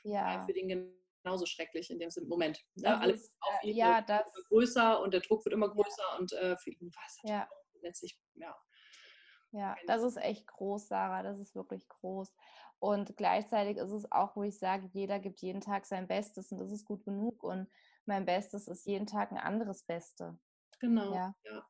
ja. 0.05 0.43
für 0.45 0.53
den 0.53 0.95
genauso 1.23 1.45
schrecklich 1.45 1.89
in 1.89 1.99
dem 1.99 2.09
Moment. 2.27 2.63
Ne? 2.75 2.99
Alles 2.99 3.23
ist, 3.23 3.37
äh, 3.63 3.71
ja, 3.71 4.01
das, 4.01 4.23
größer 4.49 5.01
und 5.01 5.13
der 5.13 5.21
Druck 5.21 5.43
wird 5.45 5.53
immer 5.53 5.69
größer 5.69 6.03
ja. 6.11 6.19
und 6.19 6.33
äh, 6.33 6.57
für 6.57 6.69
ihn 6.71 6.93
war 6.93 7.03
es 7.07 7.19
ja. 7.23 7.49
letztlich, 7.81 8.19
ja. 8.35 8.55
Ja, 9.51 9.75
das 9.87 10.03
ist 10.03 10.17
echt 10.17 10.47
groß, 10.47 10.89
Sarah. 10.89 11.23
Das 11.23 11.39
ist 11.39 11.55
wirklich 11.55 11.87
groß. 11.87 12.33
Und 12.79 13.15
gleichzeitig 13.15 13.77
ist 13.77 13.91
es 13.91 14.11
auch, 14.11 14.35
wo 14.35 14.43
ich 14.43 14.59
sage, 14.59 14.89
jeder 14.91 15.19
gibt 15.19 15.39
jeden 15.41 15.61
Tag 15.61 15.85
sein 15.85 16.07
Bestes 16.07 16.51
und 16.51 16.59
das 16.59 16.71
ist 16.71 16.85
gut 16.85 17.05
genug. 17.05 17.41
Und 17.41 17.69
mein 18.05 18.25
Bestes 18.25 18.67
ist 18.67 18.85
jeden 18.85 19.07
Tag 19.07 19.31
ein 19.31 19.37
anderes 19.37 19.83
Beste. 19.83 20.37
Genau. 20.79 21.13
Ja. 21.13 21.33
ja. 21.45 21.65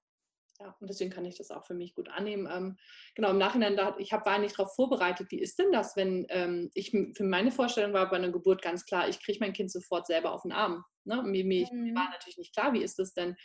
Ja. 0.59 0.75
und 0.79 0.89
deswegen 0.89 1.11
kann 1.11 1.25
ich 1.25 1.37
das 1.37 1.51
auch 1.51 1.65
für 1.65 1.73
mich 1.73 1.93
gut 1.93 2.09
annehmen. 2.09 2.47
Ähm, 2.51 2.77
genau, 3.15 3.31
im 3.31 3.37
Nachhinein, 3.37 3.75
da, 3.75 3.95
ich 3.97 4.13
habe 4.13 4.25
war 4.25 4.39
nicht 4.39 4.57
darauf 4.57 4.75
vorbereitet, 4.75 5.27
wie 5.31 5.39
ist 5.39 5.59
denn 5.59 5.71
das, 5.71 5.95
wenn 5.95 6.25
ähm, 6.29 6.69
ich, 6.73 6.91
für 6.91 7.23
meine 7.23 7.51
Vorstellung 7.51 7.93
war 7.93 8.09
bei 8.09 8.17
einer 8.17 8.31
Geburt 8.31 8.61
ganz 8.61 8.85
klar, 8.85 9.07
ich 9.07 9.23
kriege 9.23 9.39
mein 9.39 9.53
Kind 9.53 9.71
sofort 9.71 10.07
selber 10.07 10.33
auf 10.33 10.43
den 10.43 10.51
Arm. 10.51 10.83
Ne? 11.03 11.21
Mir, 11.23 11.45
mir, 11.45 11.67
mhm. 11.71 11.95
war 11.95 12.09
natürlich 12.09 12.37
nicht 12.37 12.53
klar, 12.53 12.73
wie 12.73 12.83
ist 12.83 12.99
das 12.99 13.13
denn, 13.13 13.35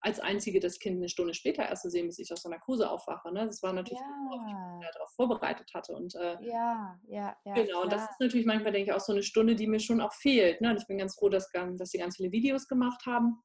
als 0.00 0.20
einzige 0.20 0.60
das 0.60 0.78
Kind 0.78 0.96
eine 0.96 1.08
Stunde 1.08 1.34
später 1.34 1.64
erst 1.64 1.82
zu 1.82 1.90
sehen, 1.90 2.06
bis 2.06 2.18
ich 2.18 2.32
aus 2.32 2.42
der 2.42 2.52
Narkose 2.52 2.88
aufwache. 2.88 3.32
Ne? 3.32 3.46
Das 3.46 3.62
war 3.62 3.72
natürlich, 3.72 4.00
ja. 4.00 4.06
worauf 4.06 4.46
ich 4.46 4.78
mich 4.78 4.90
darauf 4.94 5.10
vorbereitet 5.14 5.70
hatte. 5.74 5.92
Und, 5.92 6.14
äh, 6.14 6.36
ja, 6.42 6.96
ja, 7.08 7.36
ja. 7.44 7.54
Genau, 7.54 7.82
und 7.82 7.92
das 7.92 8.02
ist 8.02 8.20
natürlich 8.20 8.46
manchmal, 8.46 8.72
denke 8.72 8.90
ich, 8.90 8.96
auch 8.96 9.00
so 9.00 9.12
eine 9.12 9.22
Stunde, 9.22 9.56
die 9.56 9.66
mir 9.66 9.80
schon 9.80 10.00
auch 10.00 10.12
fehlt. 10.12 10.60
Ne? 10.60 10.70
Und 10.70 10.76
ich 10.80 10.86
bin 10.86 10.98
ganz 10.98 11.16
froh, 11.16 11.28
dass, 11.28 11.50
dass 11.50 11.90
sie 11.90 11.98
ganz 11.98 12.16
viele 12.16 12.30
Videos 12.30 12.68
gemacht 12.68 13.06
haben, 13.06 13.42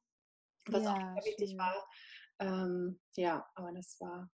was 0.66 0.84
ja, 0.84 0.92
auch 0.92 1.24
wichtig 1.24 1.56
war. 1.58 1.74
Ähm, 2.38 3.00
ja, 3.16 3.46
aber 3.54 3.72
das 3.72 4.00
war 4.00 4.30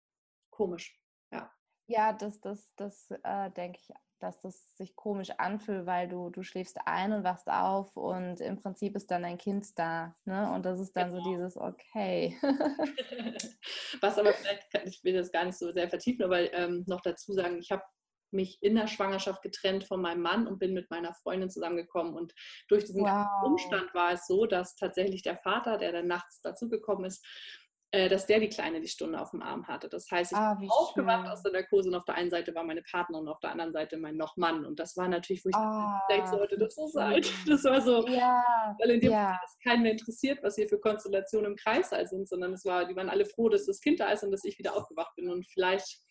komisch. 0.50 1.00
Ja, 1.32 1.52
ja 1.88 2.14
das, 2.14 2.39
das, 2.41 2.74
das 2.76 3.10
äh, 3.24 3.52
denke 3.52 3.80
ich 3.82 3.93
dass 4.20 4.39
das 4.39 4.76
sich 4.78 4.96
komisch 4.96 5.30
anfühlt, 5.38 5.86
weil 5.86 6.08
du, 6.08 6.30
du 6.30 6.43
schläfst 6.43 6.78
ein 6.86 7.14
und 7.14 7.24
wachst 7.24 7.48
auf 7.48 7.96
und 7.96 8.39
im 8.39 8.58
Prinzip 8.58 8.96
ist 8.96 9.12
dann 9.12 9.24
dein 9.24 9.38
Kind 9.38 9.78
da. 9.78 10.16
Ne? 10.26 10.52
Und 10.52 10.66
das 10.66 10.80
ist 10.80 10.96
dann 10.96 11.12
genau. 11.12 11.24
so 11.24 11.30
dieses 11.30 11.58
Okay. 11.58 12.38
Was 14.02 14.18
aber 14.18 14.34
vielleicht, 14.34 14.68
ich 14.86 15.04
will 15.04 15.14
das 15.14 15.32
gar 15.32 15.46
nicht 15.46 15.58
so 15.58 15.72
sehr 15.72 15.89
vertiefen, 15.89 16.24
aber 16.24 16.52
ähm, 16.54 16.84
noch 16.88 17.02
dazu 17.02 17.34
sagen, 17.34 17.60
ich 17.60 17.72
habe 17.72 17.84
mich 18.32 18.62
in 18.62 18.76
der 18.76 18.88
Schwangerschaft 18.88 19.41
getrennt 19.41 19.86
von 19.86 20.02
meinem 20.02 20.22
Mann 20.22 20.48
und 20.48 20.60
bin 20.60 20.74
mit 20.74 20.89
meiner 20.89 21.14
Freundin 21.14 21.50
zusammengekommen. 21.50 22.16
Und 22.16 22.34
durch 22.68 22.84
diesen 22.84 23.04
wow. 23.04 23.28
Umstand 23.43 23.93
war 23.93 24.12
es 24.12 24.28
so, 24.28 24.46
dass 24.46 24.76
tatsächlich 24.76 25.22
der 25.22 25.38
Vater, 25.38 25.78
der 25.78 25.91
dann 25.91 26.08
nachts 26.08 26.41
dazugekommen 26.41 27.06
ist, 27.06 27.26
dass 28.10 28.26
der 28.26 28.39
die 28.39 28.50
Kleine 28.50 28.82
die 28.82 28.88
Stunde 28.88 29.20
auf 29.20 29.32
dem 29.32 29.41
Arm 29.41 29.68
hatte. 29.68 29.89
Das 29.89 30.10
heißt, 30.10 30.32
ich 30.32 30.38
ah, 30.38 30.56
bin 30.56 30.70
aufgewacht 30.70 31.30
aus 31.30 31.41
der 31.43 31.52
Narkose 31.52 31.89
und 31.89 31.96
auf 31.96 32.06
der 32.06 32.16
einen 32.16 32.30
Seite 32.30 32.54
war 32.54 32.64
meine 32.64 32.82
Partnerin 32.82 33.24
und 33.24 33.30
auf 33.30 33.39
der 33.39 33.52
anderen 33.52 33.72
Seite 33.74 33.98
mein 33.98 34.18
noch 34.18 34.38
Mann. 34.38 34.66
Und 34.66 34.80
das 34.80 34.98
war 34.98 35.08
natürlich, 35.08 35.46
wo 35.46 35.50
ich 35.50 35.56
ah, 35.56 36.02
denke, 36.10 36.28
sollte 36.28 36.58
das 36.58 36.76
so 36.76 36.88
sein. 36.88 37.22
Das 37.48 37.64
war 37.64 37.82
so, 37.82 38.08
ja, 38.08 38.43
weil 38.80 38.91
in 38.91 39.02
dem 39.02 39.12
ja. 39.12 39.28
Fall 39.28 39.39
ist 39.46 39.64
keinen 39.64 39.84
mehr 39.84 39.91
interessiert, 39.91 40.39
was 40.41 40.56
hier 40.56 40.68
für 40.68 40.80
Konstellationen 40.80 41.52
im 41.52 41.58
Kreissaal 41.58 42.06
sind, 42.08 42.28
sondern 42.28 42.54
es 42.54 42.66
war, 42.66 42.86
die 42.86 42.96
waren 42.96 43.10
alle 43.10 43.26
froh, 43.26 43.50
dass 43.50 43.66
das 43.66 43.80
Kind 43.80 44.00
da 44.00 44.10
ist 44.10 44.24
und 44.24 44.32
dass 44.32 44.43
ich 44.43 44.58
wieder 44.58 44.76
aufgewacht 44.76 45.16
bin. 45.16 45.30
Und 45.30 45.46
vielleicht 45.48 46.02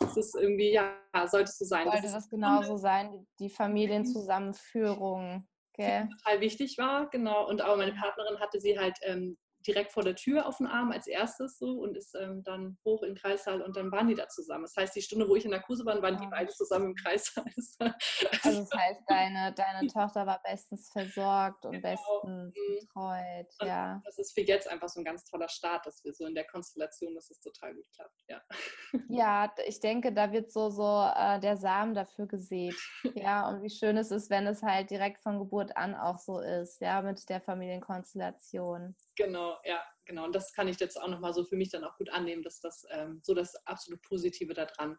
ist 0.00 0.16
es 0.16 0.34
irgendwie, 0.34 0.72
ja, 0.72 0.96
sollte 1.26 1.50
es 1.50 1.58
so 1.58 1.64
sein. 1.64 1.84
Sollte 1.84 2.02
das, 2.02 2.12
das 2.12 2.30
genauso 2.30 2.76
sein, 2.76 3.26
die 3.38 3.50
Familienzusammenführung. 3.50 5.46
Okay. 5.78 6.08
total 6.24 6.40
wichtig 6.40 6.78
war, 6.78 7.10
genau. 7.10 7.46
Und 7.46 7.60
aber 7.60 7.76
meine 7.76 7.92
Partnerin 7.92 8.40
hatte 8.40 8.60
sie 8.60 8.78
halt 8.78 8.96
ähm, 9.02 9.36
direkt 9.66 9.92
vor 9.92 10.02
der 10.02 10.14
Tür 10.14 10.46
auf 10.46 10.58
den 10.58 10.66
Arm 10.66 10.92
als 10.92 11.06
erstes 11.06 11.58
so 11.58 11.66
und 11.80 11.96
ist 11.96 12.14
ähm, 12.14 12.42
dann 12.42 12.78
hoch 12.84 13.02
in 13.02 13.10
den 13.10 13.16
Kreissaal 13.16 13.62
und 13.62 13.76
dann 13.76 13.90
waren 13.92 14.08
die 14.08 14.14
da 14.14 14.28
zusammen. 14.28 14.64
Das 14.64 14.76
heißt, 14.76 14.94
die 14.94 15.02
Stunde, 15.02 15.28
wo 15.28 15.36
ich 15.36 15.44
in 15.44 15.50
Narkose 15.50 15.84
war, 15.84 16.00
waren 16.02 16.18
die 16.18 16.26
beide 16.26 16.50
zusammen 16.52 16.86
im 16.86 16.94
Kreissaal. 16.94 17.44
also 17.46 17.80
das 18.40 18.70
heißt, 18.72 19.02
deine, 19.08 19.52
deine 19.54 19.86
Tochter 19.92 20.26
war 20.26 20.40
bestens 20.42 20.90
versorgt 20.92 21.64
und 21.64 21.72
genau. 21.72 21.88
bestens 21.90 22.24
mhm. 22.24 22.52
betreut. 22.52 23.46
Ja. 23.62 24.00
das 24.04 24.18
ist 24.18 24.34
für 24.34 24.42
jetzt 24.42 24.68
einfach 24.68 24.88
so 24.88 25.00
ein 25.00 25.04
ganz 25.04 25.24
toller 25.24 25.48
Start, 25.48 25.86
dass 25.86 26.02
wir 26.04 26.12
so 26.12 26.26
in 26.26 26.34
der 26.34 26.46
Konstellation, 26.46 27.14
dass 27.14 27.30
es 27.30 27.40
total 27.40 27.74
gut 27.74 27.86
klappt. 27.94 28.14
Ja, 28.28 28.42
ja 29.08 29.54
ich 29.66 29.80
denke, 29.80 30.12
da 30.12 30.32
wird 30.32 30.50
so, 30.50 30.70
so 30.70 31.10
äh, 31.14 31.40
der 31.40 31.56
Samen 31.56 31.94
dafür 31.94 32.26
gesät. 32.26 32.74
Ja, 33.16 33.48
und 33.48 33.62
wie 33.62 33.70
schön 33.70 33.96
es 33.96 34.10
ist, 34.10 34.30
wenn 34.30 34.46
es 34.46 34.62
halt 34.62 34.90
direkt 34.90 35.20
von 35.20 35.38
Geburt 35.38 35.76
an 35.76 35.94
auch 35.94 36.18
so 36.18 36.38
ist, 36.40 36.80
ja, 36.80 37.02
mit 37.02 37.28
der 37.28 37.40
Familienkonstellation. 37.40 38.94
Genau, 39.16 39.58
ja, 39.64 39.82
genau. 40.04 40.24
Und 40.24 40.34
das 40.34 40.52
kann 40.52 40.68
ich 40.68 40.78
jetzt 40.78 41.00
auch 41.00 41.08
nochmal 41.08 41.32
so 41.32 41.44
für 41.44 41.56
mich 41.56 41.70
dann 41.70 41.84
auch 41.84 41.96
gut 41.96 42.10
annehmen, 42.10 42.42
dass 42.42 42.60
das 42.60 42.84
ähm, 42.90 43.20
so 43.22 43.34
das 43.34 43.54
absolut 43.66 44.02
Positive 44.02 44.52
daran 44.54 44.98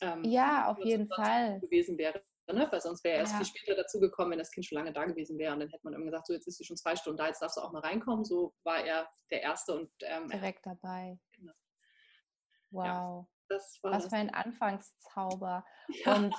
ähm, 0.00 0.24
ja, 0.24 0.66
auf 0.68 0.78
jeden 0.78 1.08
Fall 1.08 1.60
gewesen 1.60 1.98
wäre. 1.98 2.22
Ne? 2.52 2.66
Weil 2.70 2.80
sonst 2.80 3.04
wäre 3.04 3.14
er 3.14 3.20
erst 3.20 3.32
ja. 3.32 3.38
viel 3.38 3.46
später 3.46 3.76
dazu 3.76 4.00
gekommen, 4.00 4.32
wenn 4.32 4.38
das 4.38 4.50
Kind 4.50 4.66
schon 4.66 4.76
lange 4.76 4.92
da 4.92 5.04
gewesen 5.04 5.38
wäre. 5.38 5.52
Und 5.52 5.60
dann 5.60 5.68
hätte 5.68 5.84
man 5.84 5.94
immer 5.94 6.06
gesagt, 6.06 6.26
so 6.26 6.32
jetzt 6.32 6.48
ist 6.48 6.58
sie 6.58 6.64
schon 6.64 6.76
zwei 6.76 6.96
Stunden 6.96 7.18
da, 7.18 7.28
jetzt 7.28 7.40
darfst 7.40 7.56
du 7.56 7.60
auch 7.60 7.70
mal 7.70 7.80
reinkommen. 7.80 8.24
So 8.24 8.54
war 8.64 8.84
er 8.84 9.08
der 9.30 9.42
Erste 9.42 9.74
und 9.74 9.90
ähm, 10.00 10.28
direkt 10.28 10.66
dabei. 10.66 11.18
Genau. 11.32 11.52
Wow. 12.70 12.84
Ja, 12.86 13.26
was 13.82 14.06
für 14.08 14.16
ein 14.16 14.34
Anfangszauber. 14.34 15.64
Ja. 16.04 16.14
Und 16.14 16.34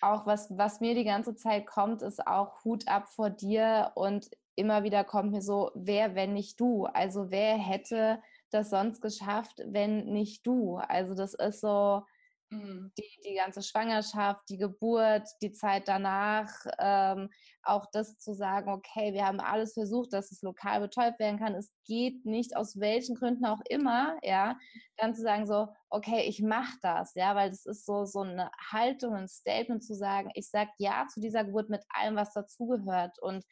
auch 0.00 0.26
was, 0.26 0.48
was 0.56 0.80
mir 0.80 0.94
die 0.94 1.04
ganze 1.04 1.34
Zeit 1.34 1.66
kommt, 1.66 2.02
ist 2.02 2.24
auch 2.26 2.64
Hut 2.64 2.86
ab 2.86 3.08
vor 3.08 3.30
dir 3.30 3.92
und 3.94 4.28
immer 4.56 4.82
wieder 4.82 5.04
kommt 5.04 5.32
mir 5.32 5.42
so, 5.42 5.70
wer, 5.74 6.14
wenn 6.14 6.32
nicht 6.32 6.58
du? 6.58 6.86
Also 6.86 7.30
wer 7.30 7.56
hätte 7.56 8.20
das 8.50 8.70
sonst 8.70 9.00
geschafft, 9.00 9.62
wenn 9.66 10.06
nicht 10.06 10.46
du? 10.46 10.76
Also 10.76 11.14
das 11.14 11.34
ist 11.34 11.60
so 11.60 12.02
mhm. 12.50 12.92
die, 12.98 13.20
die 13.24 13.34
ganze 13.34 13.62
Schwangerschaft, 13.62 14.40
die 14.48 14.56
Geburt, 14.56 15.28
die 15.42 15.52
Zeit 15.52 15.88
danach, 15.88 16.50
ähm, 16.78 17.28
auch 17.62 17.86
das 17.92 18.18
zu 18.18 18.34
sagen, 18.34 18.70
okay, 18.70 19.12
wir 19.12 19.26
haben 19.26 19.40
alles 19.40 19.74
versucht, 19.74 20.12
dass 20.12 20.30
es 20.30 20.42
lokal 20.42 20.80
betäubt 20.80 21.18
werden 21.18 21.38
kann. 21.38 21.54
Es 21.54 21.72
geht 21.84 22.24
nicht 22.24 22.56
aus 22.56 22.78
welchen 22.78 23.16
Gründen 23.16 23.44
auch 23.44 23.60
immer, 23.68 24.16
ja, 24.22 24.56
dann 24.96 25.14
zu 25.14 25.22
sagen 25.22 25.46
so, 25.46 25.68
okay, 25.90 26.22
ich 26.26 26.40
mache 26.40 26.76
das, 26.82 27.14
ja, 27.14 27.34
weil 27.34 27.50
das 27.50 27.66
ist 27.66 27.84
so, 27.84 28.04
so 28.04 28.20
eine 28.20 28.50
Haltung, 28.72 29.14
ein 29.14 29.28
Statement 29.28 29.84
zu 29.84 29.94
sagen, 29.94 30.30
ich 30.34 30.48
sage 30.48 30.70
ja 30.78 31.06
zu 31.12 31.20
dieser 31.20 31.44
Geburt 31.44 31.68
mit 31.68 31.82
allem, 31.88 32.16
was 32.16 32.32
dazugehört 32.32 33.18
und 33.20 33.44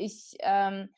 ich, 0.00 0.36
ähm, 0.40 0.92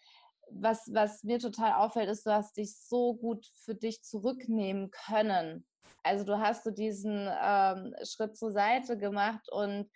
was, 0.51 0.91
was 0.93 1.23
mir 1.25 1.39
total 1.39 1.73
auffällt, 1.73 2.09
ist, 2.09 2.27
du 2.27 2.33
hast 2.33 2.57
dich 2.57 2.77
so 2.77 3.15
gut 3.15 3.47
für 3.65 3.75
dich 3.75 4.03
zurücknehmen 4.03 4.91
können. 4.91 5.67
Also 6.03 6.25
du 6.25 6.39
hast 6.39 6.67
du 6.67 6.71
diesen 6.71 7.31
ähm, 7.43 7.95
Schritt 8.05 8.37
zur 8.37 8.51
Seite 8.51 8.99
gemacht 8.99 9.51
und 9.51 9.91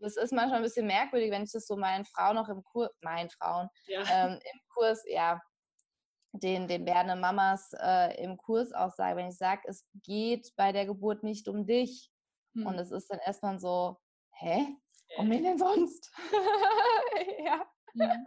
das 0.00 0.16
ist 0.16 0.32
manchmal 0.32 0.58
ein 0.58 0.64
bisschen 0.64 0.86
merkwürdig, 0.86 1.30
wenn 1.30 1.44
ich 1.44 1.52
das 1.52 1.66
so 1.66 1.76
meinen 1.76 2.04
Frauen 2.04 2.36
noch 2.36 2.48
im 2.48 2.62
Kurs, 2.62 2.90
meinen 3.02 3.30
Frauen 3.30 3.68
ja. 3.86 4.02
ähm, 4.10 4.32
im 4.32 4.60
Kurs, 4.74 5.02
ja, 5.06 5.40
den, 6.32 6.66
den 6.66 6.84
werdenden 6.84 7.20
Mamas 7.20 7.72
äh, 7.80 8.22
im 8.22 8.36
Kurs 8.36 8.72
auch 8.72 8.90
sage, 8.90 9.16
wenn 9.16 9.28
ich 9.28 9.36
sage, 9.36 9.62
es 9.66 9.86
geht 10.02 10.52
bei 10.56 10.72
der 10.72 10.84
Geburt 10.84 11.22
nicht 11.22 11.48
um 11.48 11.64
dich. 11.64 12.10
Hm. 12.54 12.66
Und 12.66 12.78
es 12.78 12.90
ist 12.90 13.10
dann 13.10 13.20
erstmal 13.20 13.58
so, 13.58 13.98
hä? 14.32 14.66
Um 15.16 15.30
wen 15.30 15.44
denn 15.44 15.58
sonst? 15.58 16.10
ja. 17.44 17.64
Mhm. 17.94 18.24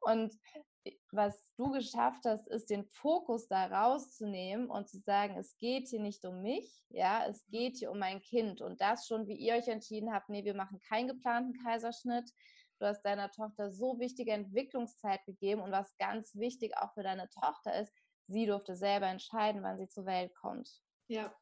Und 0.00 0.38
was 1.10 1.42
du 1.56 1.72
geschafft 1.72 2.24
hast, 2.24 2.46
ist 2.46 2.70
den 2.70 2.84
Fokus 2.86 3.48
da 3.48 3.66
rauszunehmen 3.66 4.70
und 4.70 4.88
zu 4.88 4.98
sagen, 4.98 5.36
es 5.36 5.56
geht 5.58 5.88
hier 5.88 6.00
nicht 6.00 6.24
um 6.24 6.42
mich, 6.42 6.84
ja, 6.90 7.26
es 7.26 7.44
geht 7.46 7.76
hier 7.78 7.90
um 7.90 7.98
mein 7.98 8.20
Kind. 8.20 8.60
Und 8.60 8.80
das 8.80 9.06
schon, 9.06 9.26
wie 9.26 9.34
ihr 9.34 9.54
euch 9.54 9.68
entschieden 9.68 10.12
habt, 10.12 10.28
nee, 10.28 10.44
wir 10.44 10.54
machen 10.54 10.80
keinen 10.80 11.08
geplanten 11.08 11.54
Kaiserschnitt. 11.64 12.30
Du 12.78 12.86
hast 12.86 13.02
deiner 13.02 13.30
Tochter 13.30 13.72
so 13.72 13.98
wichtige 13.98 14.32
Entwicklungszeit 14.32 15.24
gegeben 15.24 15.62
und 15.62 15.72
was 15.72 15.96
ganz 15.96 16.34
wichtig 16.36 16.76
auch 16.76 16.92
für 16.92 17.02
deine 17.02 17.28
Tochter 17.30 17.80
ist, 17.80 17.92
sie 18.28 18.46
durfte 18.46 18.76
selber 18.76 19.06
entscheiden, 19.06 19.62
wann 19.62 19.78
sie 19.78 19.88
zur 19.88 20.04
Welt 20.04 20.34
kommt. 20.34 20.82
Ja. 21.08 21.34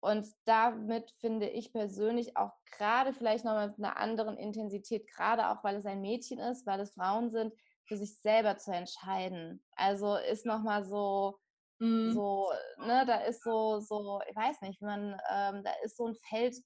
Und 0.00 0.28
damit 0.44 1.10
finde 1.18 1.48
ich 1.48 1.72
persönlich 1.72 2.36
auch 2.36 2.52
gerade 2.70 3.12
vielleicht 3.12 3.44
noch 3.44 3.60
mit 3.66 3.78
einer 3.78 3.96
anderen 3.96 4.36
Intensität, 4.36 5.06
gerade 5.08 5.48
auch 5.48 5.64
weil 5.64 5.76
es 5.76 5.86
ein 5.86 6.00
Mädchen 6.00 6.38
ist, 6.38 6.66
weil 6.66 6.80
es 6.80 6.94
Frauen 6.94 7.30
sind, 7.30 7.54
für 7.86 7.96
sich 7.96 8.18
selber 8.20 8.56
zu 8.56 8.72
entscheiden. 8.72 9.62
Also 9.72 10.16
ist 10.16 10.44
nochmal 10.44 10.84
so, 10.84 11.38
mhm. 11.78 12.12
so, 12.12 12.50
ne, 12.78 13.04
da 13.06 13.20
ist 13.20 13.42
so, 13.42 13.80
so, 13.80 14.20
ich 14.28 14.36
weiß 14.36 14.60
nicht, 14.62 14.82
man, 14.82 15.20
ähm, 15.30 15.62
da 15.64 15.72
ist 15.82 15.96
so 15.96 16.06
ein 16.08 16.16
Feld 16.28 16.56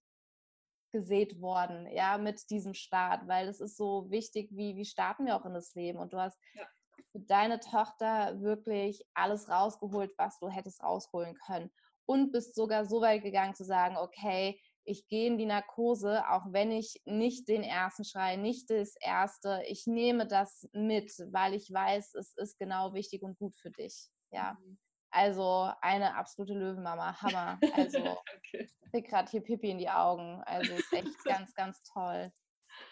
gesät 0.93 1.41
worden, 1.41 1.87
ja, 1.93 2.19
mit 2.19 2.51
diesem 2.51 2.75
Start, 2.75 3.29
weil 3.29 3.47
es 3.49 3.61
ist 3.61 3.77
so 3.77 4.11
wichtig, 4.11 4.51
wie, 4.53 4.75
wie 4.77 4.85
starten 4.85 5.25
wir 5.27 5.37
auch 5.37 5.45
in 5.45 5.55
das 5.55 5.75
Leben. 5.75 5.99
Und 5.99 6.13
du 6.13 6.19
hast 6.19 6.39
ja. 6.55 6.67
für 7.13 7.21
deine 7.21 7.61
Tochter 7.61 8.41
wirklich 8.41 9.07
alles 9.15 9.49
rausgeholt, 9.49 10.13
was 10.19 10.39
du 10.41 10.49
hättest 10.49 10.83
rausholen 10.83 11.37
können 11.37 11.71
und 12.07 12.33
bist 12.33 12.55
sogar 12.55 12.85
so 12.85 13.01
weit 13.01 13.23
gegangen 13.23 13.55
zu 13.55 13.65
sagen, 13.65 13.97
okay, 13.97 14.61
ich 14.85 15.07
gehe 15.09 15.27
in 15.27 15.39
die 15.39 15.47
Narkose, 15.47 16.29
auch 16.29 16.47
wenn 16.51 16.73
ich 16.73 17.01
nicht 17.05 17.49
den 17.49 17.63
ersten 17.63 18.05
Schrei, 18.05 18.37
nicht 18.37 18.71
das 18.71 18.97
erste, 19.01 19.63
ich 19.67 19.87
nehme 19.87 20.27
das 20.27 20.69
mit, 20.73 21.13
weil 21.31 21.55
ich 21.55 21.71
weiß, 21.73 22.15
es 22.15 22.37
ist 22.37 22.59
genau 22.59 22.95
wichtig 22.95 23.23
und 23.23 23.39
gut 23.39 23.57
für 23.57 23.71
dich. 23.71 24.09
Ja. 24.31 24.57
Mhm. 24.61 24.79
Also 25.13 25.71
eine 25.81 26.15
absolute 26.15 26.55
Löwenmama, 26.55 27.21
Hammer. 27.21 27.59
Also 27.75 27.99
okay. 28.37 28.71
krieg 28.91 29.09
gerade 29.09 29.31
hier 29.31 29.43
Pipi 29.43 29.71
in 29.71 29.79
die 29.79 29.91
Augen. 29.91 30.41
Also 30.45 30.73
ist 30.75 30.93
echt 30.93 31.25
ganz, 31.25 31.53
ganz 31.55 31.83
toll. 31.83 32.33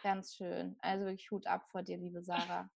Ganz 0.02 0.34
schön. 0.34 0.76
Also 0.80 1.06
wirklich 1.06 1.30
Hut 1.30 1.46
ab 1.46 1.66
vor 1.68 1.82
dir, 1.82 1.96
liebe 1.96 2.22
Sarah. 2.22 2.68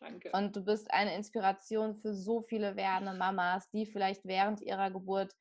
Danke. 0.00 0.30
Und 0.32 0.56
du 0.56 0.64
bist 0.64 0.90
eine 0.90 1.14
Inspiration 1.14 1.94
für 1.94 2.14
so 2.14 2.40
viele 2.40 2.74
werdende 2.74 3.12
Mamas, 3.12 3.68
die 3.70 3.84
vielleicht 3.84 4.24
während 4.24 4.62
ihrer 4.62 4.90
Geburt 4.90 5.34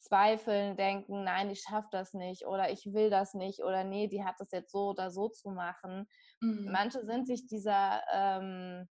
zweifeln, 0.00 0.76
denken, 0.76 1.24
nein, 1.24 1.50
ich 1.50 1.60
schaffe 1.60 1.88
das 1.90 2.14
nicht 2.14 2.46
oder 2.46 2.70
ich 2.70 2.92
will 2.92 3.10
das 3.10 3.34
nicht 3.34 3.62
oder 3.62 3.84
nee, 3.84 4.08
die 4.08 4.24
hat 4.24 4.36
das 4.38 4.50
jetzt 4.52 4.72
so 4.72 4.90
oder 4.90 5.10
so 5.10 5.28
zu 5.28 5.50
machen. 5.50 6.08
Mhm. 6.40 6.68
Manche 6.70 7.04
sind 7.04 7.26
sich 7.26 7.46
dieser 7.46 8.02
ähm, 8.12 8.88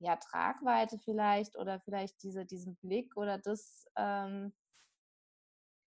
ja, 0.00 0.16
Tragweite 0.16 0.98
vielleicht 0.98 1.56
oder 1.56 1.80
vielleicht 1.80 2.22
diese, 2.22 2.44
diesen 2.44 2.76
Blick 2.76 3.16
oder 3.16 3.38
das, 3.38 3.86
ähm, 3.96 4.52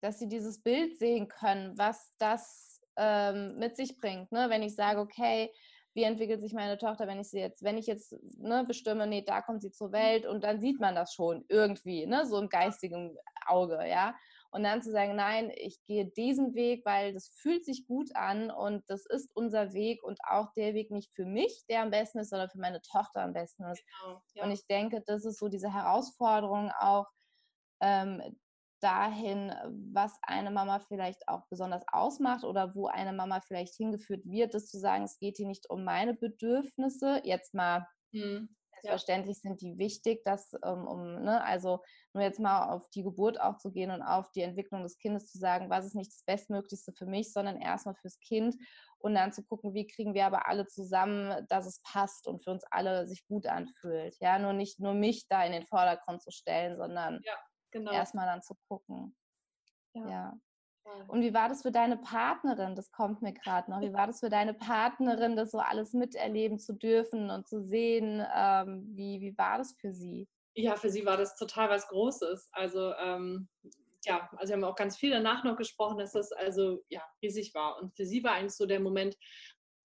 dass 0.03 0.19
sie 0.19 0.29
dieses 0.29 0.63
Bild 0.63 0.99
sehen 0.99 1.29
können, 1.29 1.77
was 1.79 2.13
das 2.19 2.83
ähm, 2.97 3.57
mit 3.59 3.77
sich 3.77 3.97
bringt. 3.97 4.31
Ne? 4.31 4.51
Wenn 4.51 4.63
ich 4.63 4.75
sage, 4.75 5.01
okay, 5.01 5.51
wie 5.95 6.03
entwickelt 6.03 6.41
sich 6.41 6.53
meine 6.53 6.77
Tochter, 6.77 7.07
wenn 7.07 7.21
ich 7.21 7.31
sie 7.31 7.39
jetzt, 7.39 7.63
wenn 7.63 7.79
ich 7.79 7.87
jetzt 7.87 8.15
ne, 8.39 8.65
bestimme, 8.67 9.07
nee, 9.07 9.23
da 9.23 9.41
kommt 9.43 9.63
sie 9.63 9.71
zur 9.71 9.89
mhm. 9.89 9.93
Welt 9.93 10.27
und 10.27 10.45
dann 10.45 10.61
sieht 10.61 10.81
man 10.81 10.95
das 10.95 11.15
schon 11.15 11.45
irgendwie, 11.49 12.07
ne, 12.07 12.27
so 12.27 12.39
im 12.39 12.49
geistigen 12.49 13.17
Auge, 13.47 13.79
ja. 13.89 14.15
Und 14.55 14.63
dann 14.63 14.83
zu 14.83 14.93
sagen, 14.93 15.17
nein, 15.17 15.51
ich 15.57 15.85
gehe 15.85 16.07
diesen 16.07 16.55
Weg, 16.55 16.87
weil 16.87 17.13
das 17.13 17.29
fühlt 17.29 17.65
sich 17.65 17.89
gut 17.89 18.15
an 18.15 18.53
und 18.53 18.89
das 18.89 19.05
ist 19.05 19.29
unser 19.35 19.73
Weg 19.73 20.05
und 20.05 20.21
auch 20.29 20.53
der 20.53 20.75
Weg 20.75 20.93
nicht 20.93 21.13
für 21.13 21.25
mich, 21.25 21.65
der 21.69 21.83
am 21.83 21.91
besten 21.91 22.21
ist, 22.21 22.31
sondern 22.31 22.51
für 22.51 22.61
meine 22.61 22.81
Tochter 22.81 23.23
am 23.23 23.33
besten 23.33 23.65
ist. 23.65 23.83
Genau, 23.85 24.23
ja. 24.35 24.45
Und 24.45 24.53
ich 24.53 24.65
denke, 24.69 25.03
das 25.05 25.25
ist 25.25 25.41
so 25.41 25.49
diese 25.49 25.75
Herausforderung 25.75 26.71
auch, 26.79 27.07
ähm, 27.81 28.23
dahin, 28.79 29.53
was 29.93 30.17
eine 30.23 30.53
Mama 30.53 30.79
vielleicht 30.79 31.27
auch 31.27 31.49
besonders 31.49 31.83
ausmacht 31.91 32.45
oder 32.45 32.77
wo 32.77 32.87
eine 32.87 33.13
Mama 33.13 33.41
vielleicht 33.41 33.75
hingeführt 33.75 34.25
wird, 34.25 34.55
das 34.55 34.69
zu 34.69 34.79
sagen, 34.79 35.03
es 35.03 35.19
geht 35.19 35.39
hier 35.39 35.49
nicht 35.49 35.69
um 35.69 35.83
meine 35.83 36.15
Bedürfnisse, 36.15 37.23
jetzt 37.25 37.55
mal 37.55 37.89
mhm. 38.13 38.55
Selbstverständlich 38.85 39.41
sind 39.41 39.61
die 39.61 39.79
wichtig, 39.79 40.25
dass, 40.25 40.53
ähm, 40.65 40.87
um, 40.87 41.23
ne, 41.23 41.43
also 41.43 41.83
nur 42.13 42.23
jetzt 42.23 42.41
mal 42.41 42.71
auf 42.71 42.89
die 42.91 43.03
Geburt 43.03 43.41
auch 43.41 43.57
zu 43.57 43.73
gehen 43.73 43.91
und 43.91 44.03
auf 44.03 44.31
die 44.33 44.43
Entwicklung 44.43 44.83
des 44.83 44.99
Kindes 44.99 45.27
zu 45.27 45.39
sagen, 45.39 45.71
was 45.71 45.87
ist 45.87 45.95
nicht 45.95 46.13
das 46.13 46.23
Bestmöglichste 46.25 46.93
für 46.93 47.07
mich, 47.07 47.33
sondern 47.33 47.61
erstmal 47.61 47.95
fürs 47.95 48.21
Kind 48.21 48.57
und 48.99 49.15
dann 49.15 49.33
zu 49.33 49.43
gucken, 49.43 49.75
wie 49.75 49.87
kriegen 49.87 50.15
wir 50.15 50.27
aber 50.27 50.49
alle 50.49 50.67
zusammen, 50.67 51.47
dass 51.49 51.67
es 51.67 51.81
passt 51.83 52.27
und 52.27 52.43
für 52.43 52.51
uns 52.51 52.65
alle 52.71 53.07
sich 53.07 53.27
gut 53.27 53.47
anfühlt. 53.47 54.17
Ja, 54.21 54.39
nur 54.39 54.53
nicht 54.53 54.81
nur 54.81 54.95
mich 54.95 55.27
da 55.29 55.45
in 55.45 55.53
den 55.53 55.67
Vordergrund 55.67 56.23
zu 56.23 56.31
stellen, 56.31 56.77
sondern 56.77 57.21
ja 57.25 57.35
genau. 57.75 57.93
erstmal 57.93 58.27
dann 58.27 58.43
zu 58.43 58.55
gucken. 58.69 59.15
Ja. 59.93 60.09
ja. 60.09 60.33
Und 61.09 61.23
wie 61.23 61.35
war 61.35 61.49
das 61.49 61.63
für 61.63 61.73
deine 61.73 61.97
Partnerin? 61.97 62.75
Das 62.75 62.91
kommt 62.91 63.23
mir 63.23 63.33
gerade 63.33 63.71
noch. 63.71 63.81
Wie 63.81 63.93
war 63.93 64.07
das 64.07 64.21
für 64.21 64.31
deine 64.31 64.55
Partnerin, 64.55 65.37
das 65.37 65.51
so 65.51 65.59
alles 65.59 65.93
miterleben 65.93 66.59
zu 66.59 66.75
dürfen 66.75 67.31
und 67.31 67.47
zu 67.49 67.63
sehen? 67.63 68.25
Ähm, 68.35 68.85
wie, 68.95 69.21
wie 69.21 69.37
war 69.39 69.59
das 69.59 69.75
für 69.81 69.93
sie? 69.93 70.29
Ja, 70.55 70.77
für 70.77 70.91
sie 70.91 71.05
war 71.05 71.17
das 71.17 71.37
total 71.37 71.69
was 71.69 71.89
Großes. 71.89 72.49
Also 72.53 72.95
ähm, 72.95 73.49
ja, 74.05 74.31
also 74.37 74.51
wir 74.51 74.57
haben 74.57 74.65
auch 74.65 74.77
ganz 74.77 74.97
viel 74.97 75.11
danach 75.11 75.45
noch 75.45 75.57
gesprochen, 75.57 75.99
dass 75.99 76.13
das 76.13 76.33
also 76.33 76.83
ja 76.89 77.03
riesig 77.23 77.55
war. 77.55 77.81
Und 77.81 77.97
für 77.97 78.05
sie 78.05 78.23
war 78.23 78.33
eigentlich 78.33 78.55
so 78.55 78.67
der 78.67 78.81
Moment, 78.81 79.17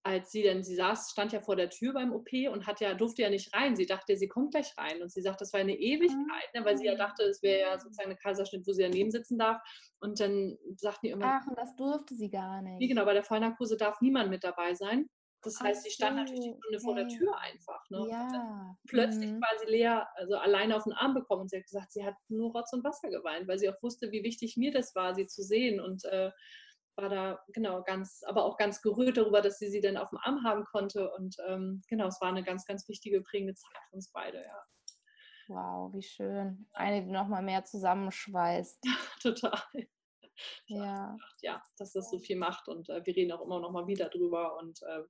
als 0.02 0.30
sie 0.30 0.42
denn, 0.42 0.62
sie 0.62 0.76
saß, 0.76 1.10
stand 1.10 1.32
ja 1.32 1.40
vor 1.40 1.56
der 1.56 1.68
Tür 1.68 1.92
beim 1.92 2.12
OP 2.12 2.28
und 2.50 2.66
hat 2.66 2.80
ja, 2.80 2.94
durfte 2.94 3.22
ja 3.22 3.30
nicht 3.30 3.54
rein. 3.54 3.76
Sie 3.76 3.86
dachte, 3.86 4.16
sie 4.16 4.28
kommt 4.28 4.52
gleich 4.52 4.72
rein. 4.78 5.02
Und 5.02 5.12
sie 5.12 5.20
sagt, 5.20 5.40
das 5.40 5.52
war 5.52 5.60
eine 5.60 5.78
Ewigkeit, 5.78 6.54
ne, 6.54 6.64
weil 6.64 6.78
sie 6.78 6.86
ja 6.86 6.94
ah. 6.94 6.96
dachte, 6.96 7.24
es 7.24 7.42
wäre 7.42 7.60
ja 7.60 7.78
sozusagen 7.78 8.10
ein 8.10 8.16
Kaiserschnitt, 8.16 8.66
wo 8.66 8.72
sie 8.72 8.82
daneben 8.82 9.10
sitzen 9.10 9.38
darf. 9.38 9.60
Und 10.00 10.18
dann 10.18 10.56
sagten 10.76 11.06
die 11.06 11.12
immer. 11.12 11.40
Ach, 11.40 11.46
und 11.46 11.58
das 11.58 11.76
durfte 11.76 12.14
sie 12.14 12.30
gar 12.30 12.62
nicht. 12.62 12.80
Wie 12.80 12.88
genau, 12.88 13.04
bei 13.04 13.12
der 13.12 13.24
Vollnarkose 13.24 13.76
darf 13.76 14.00
niemand 14.00 14.30
mit 14.30 14.42
dabei 14.42 14.74
sein. 14.74 15.06
Das 15.42 15.58
heißt, 15.58 15.84
sie 15.84 15.90
stand 15.90 16.16
natürlich 16.16 16.40
die 16.40 16.50
Stunde 16.50 16.76
okay. 16.76 16.84
vor 16.84 16.94
der 16.94 17.08
Tür 17.08 17.38
einfach. 17.38 17.82
Ne? 17.88 18.06
Ja. 18.10 18.76
plötzlich 18.86 19.30
mhm. 19.30 19.40
quasi 19.40 19.66
Lea 19.70 20.02
also 20.16 20.36
alleine 20.36 20.76
auf 20.76 20.84
den 20.84 20.92
Arm 20.92 21.14
bekommen 21.14 21.42
und 21.42 21.50
sie 21.50 21.56
hat 21.56 21.64
gesagt, 21.64 21.92
sie 21.92 22.04
hat 22.04 22.14
nur 22.28 22.52
Rotz 22.52 22.72
und 22.72 22.84
Wasser 22.84 23.08
geweint, 23.08 23.48
weil 23.48 23.58
sie 23.58 23.70
auch 23.70 23.82
wusste, 23.82 24.12
wie 24.12 24.22
wichtig 24.22 24.56
mir 24.58 24.70
das 24.70 24.94
war, 24.94 25.14
sie 25.14 25.26
zu 25.26 25.42
sehen. 25.42 25.80
Und 25.80 26.04
äh, 26.04 26.30
war 27.00 27.08
da 27.08 27.44
genau 27.48 27.82
ganz, 27.82 28.22
aber 28.26 28.44
auch 28.44 28.56
ganz 28.56 28.82
gerührt 28.82 29.16
darüber, 29.16 29.40
dass 29.40 29.58
sie 29.58 29.68
sie 29.68 29.80
dann 29.80 29.96
auf 29.96 30.10
dem 30.10 30.18
Arm 30.18 30.44
haben 30.44 30.64
konnte. 30.64 31.10
Und 31.12 31.36
ähm, 31.46 31.82
genau, 31.88 32.06
es 32.06 32.20
war 32.20 32.28
eine 32.28 32.42
ganz, 32.42 32.64
ganz 32.66 32.88
wichtige, 32.88 33.22
prägende 33.22 33.54
Zeit 33.54 33.76
für 33.88 33.96
uns 33.96 34.10
beide, 34.12 34.38
ja. 34.38 34.62
Wow, 35.48 35.92
wie 35.92 36.02
schön. 36.02 36.68
Eine, 36.72 37.02
die 37.04 37.10
nochmal 37.10 37.42
mehr 37.42 37.64
zusammenschweißt. 37.64 38.78
Total. 39.22 39.60
Ja. 40.68 41.16
ja, 41.42 41.62
dass 41.76 41.92
das 41.92 42.10
so 42.10 42.18
viel 42.18 42.36
macht 42.36 42.68
und 42.68 42.88
äh, 42.88 43.04
wir 43.04 43.14
reden 43.14 43.32
auch 43.32 43.42
immer 43.42 43.60
noch 43.60 43.72
mal 43.72 43.86
wieder 43.86 44.08
drüber 44.08 44.56
und 44.58 44.80
äh, 44.82 45.02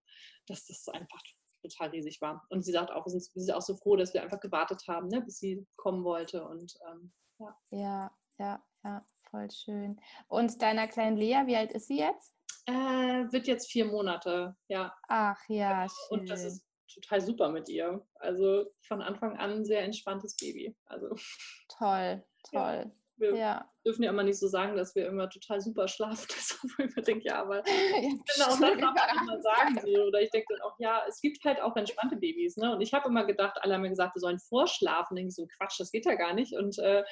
dass 0.46 0.66
das 0.66 0.88
einfach 0.88 1.20
total 1.62 1.90
riesig 1.90 2.20
war. 2.20 2.44
Und 2.48 2.64
sie 2.64 2.72
sagt 2.72 2.90
auch, 2.90 3.06
wir 3.06 3.20
sind, 3.20 3.52
auch 3.52 3.62
so 3.62 3.76
froh, 3.76 3.96
dass 3.96 4.14
wir 4.14 4.22
einfach 4.22 4.40
gewartet 4.40 4.82
haben, 4.88 5.08
ne, 5.08 5.20
bis 5.20 5.38
sie 5.38 5.66
kommen 5.76 6.04
wollte 6.04 6.44
und 6.46 6.74
ähm, 6.90 7.12
ja. 7.38 7.56
Ja, 7.70 8.10
ja, 8.38 8.64
ja. 8.84 9.04
Voll 9.30 9.48
schön. 9.50 10.00
Und 10.28 10.60
deiner 10.60 10.88
kleinen 10.88 11.16
Lea, 11.16 11.42
wie 11.46 11.56
alt 11.56 11.72
ist 11.72 11.86
sie 11.86 11.98
jetzt? 11.98 12.34
Äh, 12.66 12.72
wird 13.32 13.46
jetzt 13.46 13.70
vier 13.70 13.84
Monate, 13.84 14.56
ja. 14.68 14.92
Ach 15.08 15.40
ja, 15.48 15.86
schön. 15.88 16.20
Und 16.20 16.30
das 16.30 16.44
ist 16.44 16.64
total 16.92 17.20
super 17.20 17.48
mit 17.48 17.68
ihr. 17.68 18.04
Also 18.16 18.66
von 18.86 19.02
Anfang 19.02 19.36
an 19.36 19.50
ein 19.50 19.64
sehr 19.64 19.82
entspanntes 19.82 20.36
Baby. 20.36 20.76
Also 20.86 21.08
toll, 21.68 22.24
toll. 22.50 22.84
Ja. 22.86 22.90
Wir 23.16 23.36
ja. 23.36 23.70
dürfen 23.84 24.02
ja 24.02 24.10
immer 24.10 24.22
nicht 24.22 24.38
so 24.38 24.48
sagen, 24.48 24.76
dass 24.76 24.94
wir 24.94 25.06
immer 25.06 25.28
total 25.28 25.60
super 25.60 25.86
schlafen. 25.88 26.26
Deshalb 26.34 26.96
ich 26.96 27.04
denke, 27.04 27.24
ja, 27.28 27.42
aber 27.42 27.56
ja, 27.56 27.62
genau, 28.00 28.16
das 28.24 28.58
darf 28.58 28.60
man 28.60 29.22
immer 29.22 29.42
sagen. 29.42 29.78
So. 29.82 30.04
Oder 30.04 30.22
ich 30.22 30.30
denke 30.30 30.46
dann 30.54 30.62
auch, 30.62 30.74
ja, 30.78 31.02
es 31.06 31.20
gibt 31.20 31.44
halt 31.44 31.60
auch 31.60 31.76
entspannte 31.76 32.16
Babys. 32.16 32.56
Ne? 32.56 32.74
Und 32.74 32.80
ich 32.80 32.94
habe 32.94 33.08
immer 33.08 33.26
gedacht, 33.26 33.58
alle 33.60 33.74
haben 33.74 33.82
mir 33.82 33.90
gesagt, 33.90 34.16
wir 34.16 34.20
sollen 34.20 34.38
vorschlafen. 34.38 35.16
Denke 35.16 35.28
ich 35.28 35.34
so, 35.34 35.46
Quatsch, 35.58 35.78
das 35.78 35.92
geht 35.92 36.06
ja 36.06 36.14
gar 36.14 36.32
nicht. 36.32 36.56
Und 36.56 36.78
äh, 36.78 37.04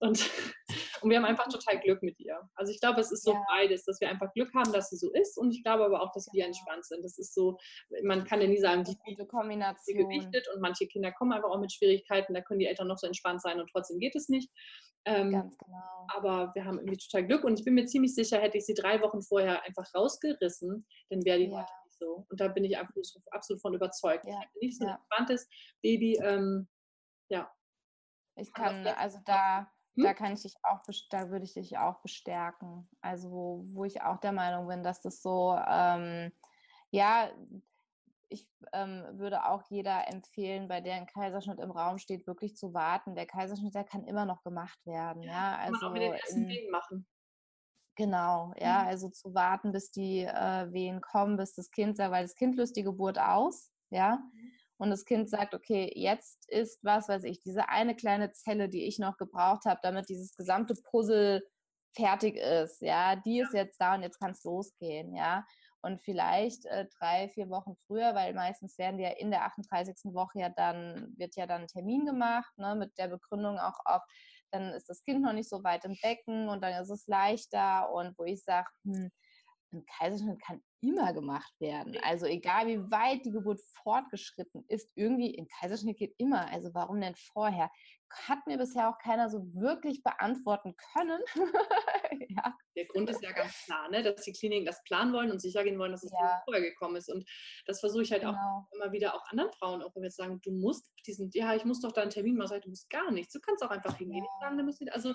und, 0.00 0.18
und 1.02 1.10
wir 1.10 1.16
haben 1.16 1.24
einfach 1.24 1.48
total 1.48 1.78
Glück 1.80 2.02
mit 2.02 2.18
ihr. 2.20 2.40
Also 2.54 2.72
ich 2.72 2.80
glaube, 2.80 3.00
es 3.00 3.10
ist 3.10 3.24
so 3.24 3.32
ja. 3.32 3.42
beides, 3.48 3.84
dass 3.84 4.00
wir 4.00 4.08
einfach 4.08 4.32
Glück 4.32 4.52
haben, 4.54 4.72
dass 4.72 4.90
sie 4.90 4.96
so 4.96 5.10
ist. 5.12 5.38
Und 5.38 5.52
ich 5.52 5.62
glaube 5.62 5.84
aber 5.84 6.02
auch, 6.02 6.12
dass 6.12 6.28
wir 6.32 6.44
entspannt 6.44 6.84
sind. 6.84 7.04
Das 7.04 7.18
ist 7.18 7.34
so, 7.34 7.58
man 8.02 8.24
kann 8.24 8.40
ja 8.40 8.46
nie 8.46 8.58
sagen, 8.58 8.86
wie 8.86 8.96
gute 9.14 9.26
Kombination. 9.26 9.98
gewichtet 9.98 10.46
und 10.54 10.60
manche 10.60 10.86
Kinder 10.86 11.12
kommen 11.12 11.32
einfach 11.32 11.50
auch 11.50 11.60
mit 11.60 11.72
Schwierigkeiten. 11.72 12.34
Da 12.34 12.40
können 12.40 12.60
die 12.60 12.66
Eltern 12.66 12.88
noch 12.88 12.98
so 12.98 13.06
entspannt 13.06 13.42
sein 13.42 13.60
und 13.60 13.70
trotzdem 13.70 13.98
geht 13.98 14.14
es 14.14 14.28
nicht. 14.28 14.50
Ähm, 15.06 15.32
Ganz 15.32 15.56
genau. 15.56 16.06
Aber 16.08 16.52
wir 16.54 16.64
haben 16.64 16.78
irgendwie 16.78 16.98
total 16.98 17.26
Glück 17.26 17.44
und 17.44 17.58
ich 17.58 17.64
bin 17.64 17.74
mir 17.74 17.86
ziemlich 17.86 18.14
sicher, 18.14 18.38
hätte 18.38 18.58
ich 18.58 18.66
sie 18.66 18.74
drei 18.74 19.00
Wochen 19.00 19.22
vorher 19.22 19.62
einfach 19.64 19.86
rausgerissen, 19.94 20.86
dann 21.08 21.24
wäre 21.24 21.38
die 21.38 21.46
ja. 21.46 21.58
heute 21.58 21.72
nicht 21.84 21.96
so. 21.96 22.26
Und 22.28 22.40
da 22.40 22.48
bin 22.48 22.64
ich 22.64 22.76
einfach 22.76 22.94
absolut 23.30 23.62
von 23.62 23.74
überzeugt. 23.74 24.26
Ja. 24.26 24.40
Ich 24.54 24.68
nicht 24.68 24.78
so 24.78 24.84
ein 24.84 24.94
entspanntes 24.94 25.48
Baby. 25.82 26.18
Ähm, 26.22 26.68
ja. 27.30 27.50
Ich 28.36 28.52
kann, 28.52 28.86
also 28.86 29.18
da 29.24 29.70
hm? 29.96 30.04
Da 30.04 30.14
kann 30.14 30.32
ich 30.32 30.42
dich 30.42 30.54
auch, 30.62 30.80
da 31.10 31.30
würde 31.30 31.44
ich 31.44 31.54
dich 31.54 31.78
auch 31.78 32.00
bestärken. 32.00 32.88
Also 33.00 33.30
wo, 33.30 33.64
wo 33.72 33.84
ich 33.84 34.02
auch 34.02 34.18
der 34.18 34.32
Meinung 34.32 34.68
bin, 34.68 34.82
dass 34.82 35.00
das 35.00 35.22
so, 35.22 35.58
ähm, 35.66 36.32
ja, 36.90 37.30
ich 38.28 38.48
ähm, 38.72 39.04
würde 39.12 39.46
auch 39.46 39.62
jeder 39.70 40.06
empfehlen, 40.08 40.68
bei 40.68 40.80
der 40.80 40.94
ein 40.94 41.06
Kaiserschnitt 41.06 41.58
im 41.58 41.72
Raum 41.72 41.98
steht, 41.98 42.28
wirklich 42.28 42.56
zu 42.56 42.72
warten. 42.72 43.16
Der 43.16 43.26
Kaiserschnitt, 43.26 43.74
der 43.74 43.84
kann 43.84 44.04
immer 44.04 44.24
noch 44.24 44.42
gemacht 44.44 44.78
werden. 44.86 45.22
Ja, 45.22 45.56
also 45.56 45.72
kann 45.72 45.80
man 45.80 45.88
auch 45.88 45.92
mit 45.92 46.02
den 46.02 46.12
ersten 46.12 46.48
Wehen 46.48 46.70
machen. 46.70 47.06
Genau, 47.96 48.54
ja, 48.56 48.82
mhm. 48.82 48.88
also 48.88 49.08
zu 49.08 49.34
warten, 49.34 49.72
bis 49.72 49.90
die 49.90 50.20
äh, 50.20 50.72
Wehen 50.72 51.00
kommen, 51.00 51.36
bis 51.36 51.54
das 51.54 51.70
Kind 51.70 51.98
weil 51.98 52.22
das 52.22 52.36
Kind 52.36 52.56
löst 52.56 52.76
die 52.76 52.84
Geburt 52.84 53.18
aus, 53.18 53.72
ja. 53.90 54.22
Mhm 54.32 54.52
und 54.80 54.88
das 54.88 55.04
Kind 55.04 55.28
sagt, 55.28 55.54
okay, 55.54 55.92
jetzt 55.94 56.48
ist, 56.48 56.82
was 56.82 57.06
weiß 57.06 57.24
ich, 57.24 57.42
diese 57.42 57.68
eine 57.68 57.94
kleine 57.94 58.32
Zelle, 58.32 58.70
die 58.70 58.86
ich 58.86 58.98
noch 58.98 59.18
gebraucht 59.18 59.66
habe, 59.66 59.78
damit 59.82 60.08
dieses 60.08 60.34
gesamte 60.34 60.74
Puzzle 60.74 61.46
fertig 61.94 62.36
ist, 62.36 62.80
ja, 62.80 63.14
die 63.16 63.40
ist 63.40 63.52
jetzt 63.52 63.78
da 63.78 63.94
und 63.94 64.02
jetzt 64.02 64.18
kann 64.18 64.30
es 64.30 64.42
losgehen, 64.42 65.14
ja. 65.14 65.44
Und 65.82 66.00
vielleicht 66.00 66.64
äh, 66.64 66.86
drei, 66.98 67.28
vier 67.28 67.50
Wochen 67.50 67.74
früher, 67.86 68.14
weil 68.14 68.32
meistens 68.32 68.78
werden 68.78 68.96
die 68.96 69.04
ja 69.04 69.10
in 69.10 69.30
der 69.30 69.44
38. 69.44 70.14
Woche 70.14 70.40
ja 70.40 70.48
dann, 70.48 71.12
wird 71.18 71.36
ja 71.36 71.46
dann 71.46 71.62
ein 71.62 71.68
Termin 71.68 72.06
gemacht, 72.06 72.50
ne, 72.56 72.74
mit 72.74 72.96
der 72.96 73.08
Begründung 73.08 73.58
auch 73.58 73.78
oft, 73.84 74.06
dann 74.50 74.72
ist 74.72 74.88
das 74.88 75.02
Kind 75.04 75.20
noch 75.20 75.34
nicht 75.34 75.50
so 75.50 75.62
weit 75.62 75.84
im 75.84 75.96
Becken 76.02 76.48
und 76.48 76.62
dann 76.62 76.80
ist 76.82 76.88
es 76.90 77.06
leichter 77.06 77.92
und 77.92 78.18
wo 78.18 78.24
ich 78.24 78.42
sage, 78.42 78.68
hm, 78.84 79.10
ein 79.72 79.84
Kaiserschnitt 79.86 80.40
kann 80.42 80.62
immer 80.80 81.12
gemacht 81.12 81.52
werden. 81.60 81.96
Also 82.02 82.26
egal 82.26 82.66
wie 82.66 82.90
weit 82.90 83.24
die 83.24 83.32
Geburt 83.32 83.60
fortgeschritten 83.82 84.64
ist, 84.68 84.90
irgendwie 84.94 85.38
ein 85.38 85.46
Kaiserschnitt 85.46 85.98
geht 85.98 86.14
immer. 86.18 86.48
Also 86.50 86.70
warum 86.72 87.00
denn 87.00 87.14
vorher? 87.14 87.70
Hat 88.12 88.44
mir 88.46 88.58
bisher 88.58 88.88
auch 88.88 88.98
keiner 88.98 89.28
so 89.28 89.40
wirklich 89.54 90.02
beantworten 90.02 90.74
können. 90.92 91.20
ja. 92.28 92.56
Der 92.74 92.86
Grund 92.86 93.08
ist 93.10 93.22
ja 93.22 93.30
ganz 93.32 93.52
klar, 93.64 93.88
ne? 93.90 94.02
dass 94.02 94.22
die 94.22 94.32
Kliniken 94.32 94.64
das 94.64 94.82
planen 94.84 95.12
wollen 95.12 95.30
und 95.30 95.40
sicher 95.40 95.62
gehen 95.62 95.78
wollen, 95.78 95.92
dass 95.92 96.02
es 96.02 96.12
ja. 96.12 96.40
vorher 96.44 96.62
gekommen 96.62 96.96
ist. 96.96 97.12
Und 97.12 97.28
das 97.66 97.78
versuche 97.78 98.02
ich 98.02 98.10
halt 98.10 98.22
genau. 98.22 98.32
auch 98.32 98.72
immer 98.74 98.90
wieder 98.90 99.14
auch 99.14 99.22
anderen 99.28 99.52
Frauen, 99.52 99.82
auch 99.82 99.94
wenn 99.94 100.02
wir 100.02 100.10
sagen, 100.10 100.40
du 100.42 100.50
musst 100.50 100.90
diesen, 101.06 101.30
ja, 101.34 101.54
ich 101.54 101.64
muss 101.64 101.80
doch 101.80 101.92
da 101.92 102.02
einen 102.02 102.10
Termin 102.10 102.36
machen, 102.36 102.60
du 102.60 102.70
musst 102.70 102.90
gar 102.90 103.10
nichts. 103.12 103.32
Du 103.32 103.40
kannst 103.40 103.62
auch 103.62 103.70
einfach 103.70 103.96
hingehen. 103.96 104.24
Ja. 104.24 104.46
Sagen, 104.46 104.58
du 104.58 104.64
musst 104.64 104.80
nicht, 104.80 104.92
also 104.92 105.14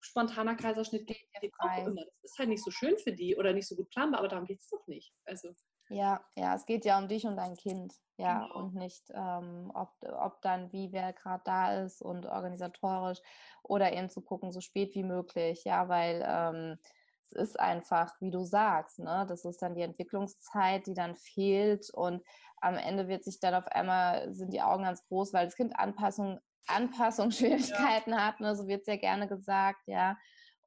spontaner 0.00 0.56
Kaiserschnitt 0.56 1.06
geht 1.06 1.18
ja 1.42 1.48
auch 1.58 1.86
immer. 1.86 2.02
Das 2.04 2.32
ist 2.32 2.38
halt 2.38 2.48
nicht 2.48 2.64
so 2.64 2.70
schön 2.70 2.96
für 2.98 3.12
die 3.12 3.36
oder 3.36 3.52
nicht 3.52 3.68
so 3.68 3.76
gut 3.76 3.90
planbar, 3.90 4.20
aber 4.20 4.28
darum 4.28 4.46
geht 4.46 4.60
es 4.60 4.68
doch 4.68 4.86
nicht. 4.86 5.12
Also. 5.24 5.54
Ja, 5.90 6.20
ja, 6.36 6.54
es 6.54 6.66
geht 6.66 6.84
ja 6.84 6.98
um 6.98 7.08
dich 7.08 7.26
und 7.26 7.36
dein 7.36 7.56
Kind, 7.56 7.94
ja, 8.18 8.42
genau. 8.42 8.58
und 8.58 8.74
nicht, 8.74 9.10
ähm, 9.14 9.70
ob, 9.74 9.90
ob 10.02 10.42
dann 10.42 10.70
wie 10.70 10.92
wer 10.92 11.14
gerade 11.14 11.42
da 11.44 11.82
ist 11.82 12.02
und 12.02 12.26
organisatorisch 12.26 13.20
oder 13.62 13.92
eben 13.92 14.10
zu 14.10 14.20
gucken, 14.20 14.52
so 14.52 14.60
spät 14.60 14.94
wie 14.94 15.02
möglich, 15.02 15.64
ja, 15.64 15.88
weil 15.88 16.22
ähm, 16.26 16.78
es 17.22 17.32
ist 17.32 17.60
einfach, 17.60 18.14
wie 18.20 18.30
du 18.30 18.44
sagst, 18.44 18.98
ne, 18.98 19.24
das 19.28 19.46
ist 19.46 19.62
dann 19.62 19.74
die 19.74 19.82
Entwicklungszeit, 19.82 20.86
die 20.86 20.94
dann 20.94 21.16
fehlt 21.16 21.88
und 21.90 22.22
am 22.60 22.74
Ende 22.74 23.08
wird 23.08 23.24
sich 23.24 23.40
dann 23.40 23.54
auf 23.54 23.66
einmal, 23.68 24.34
sind 24.34 24.52
die 24.52 24.62
Augen 24.62 24.84
ganz 24.84 25.06
groß, 25.06 25.32
weil 25.32 25.46
das 25.46 25.56
Kind 25.56 25.78
Anpassung, 25.78 26.40
Anpassungsschwierigkeiten 26.68 28.12
ja. 28.12 28.26
hat, 28.26 28.40
ne, 28.40 28.56
so 28.56 28.66
wird 28.66 28.82
es 28.82 28.86
ja 28.86 28.96
gerne 28.96 29.28
gesagt, 29.28 29.82
ja. 29.86 30.16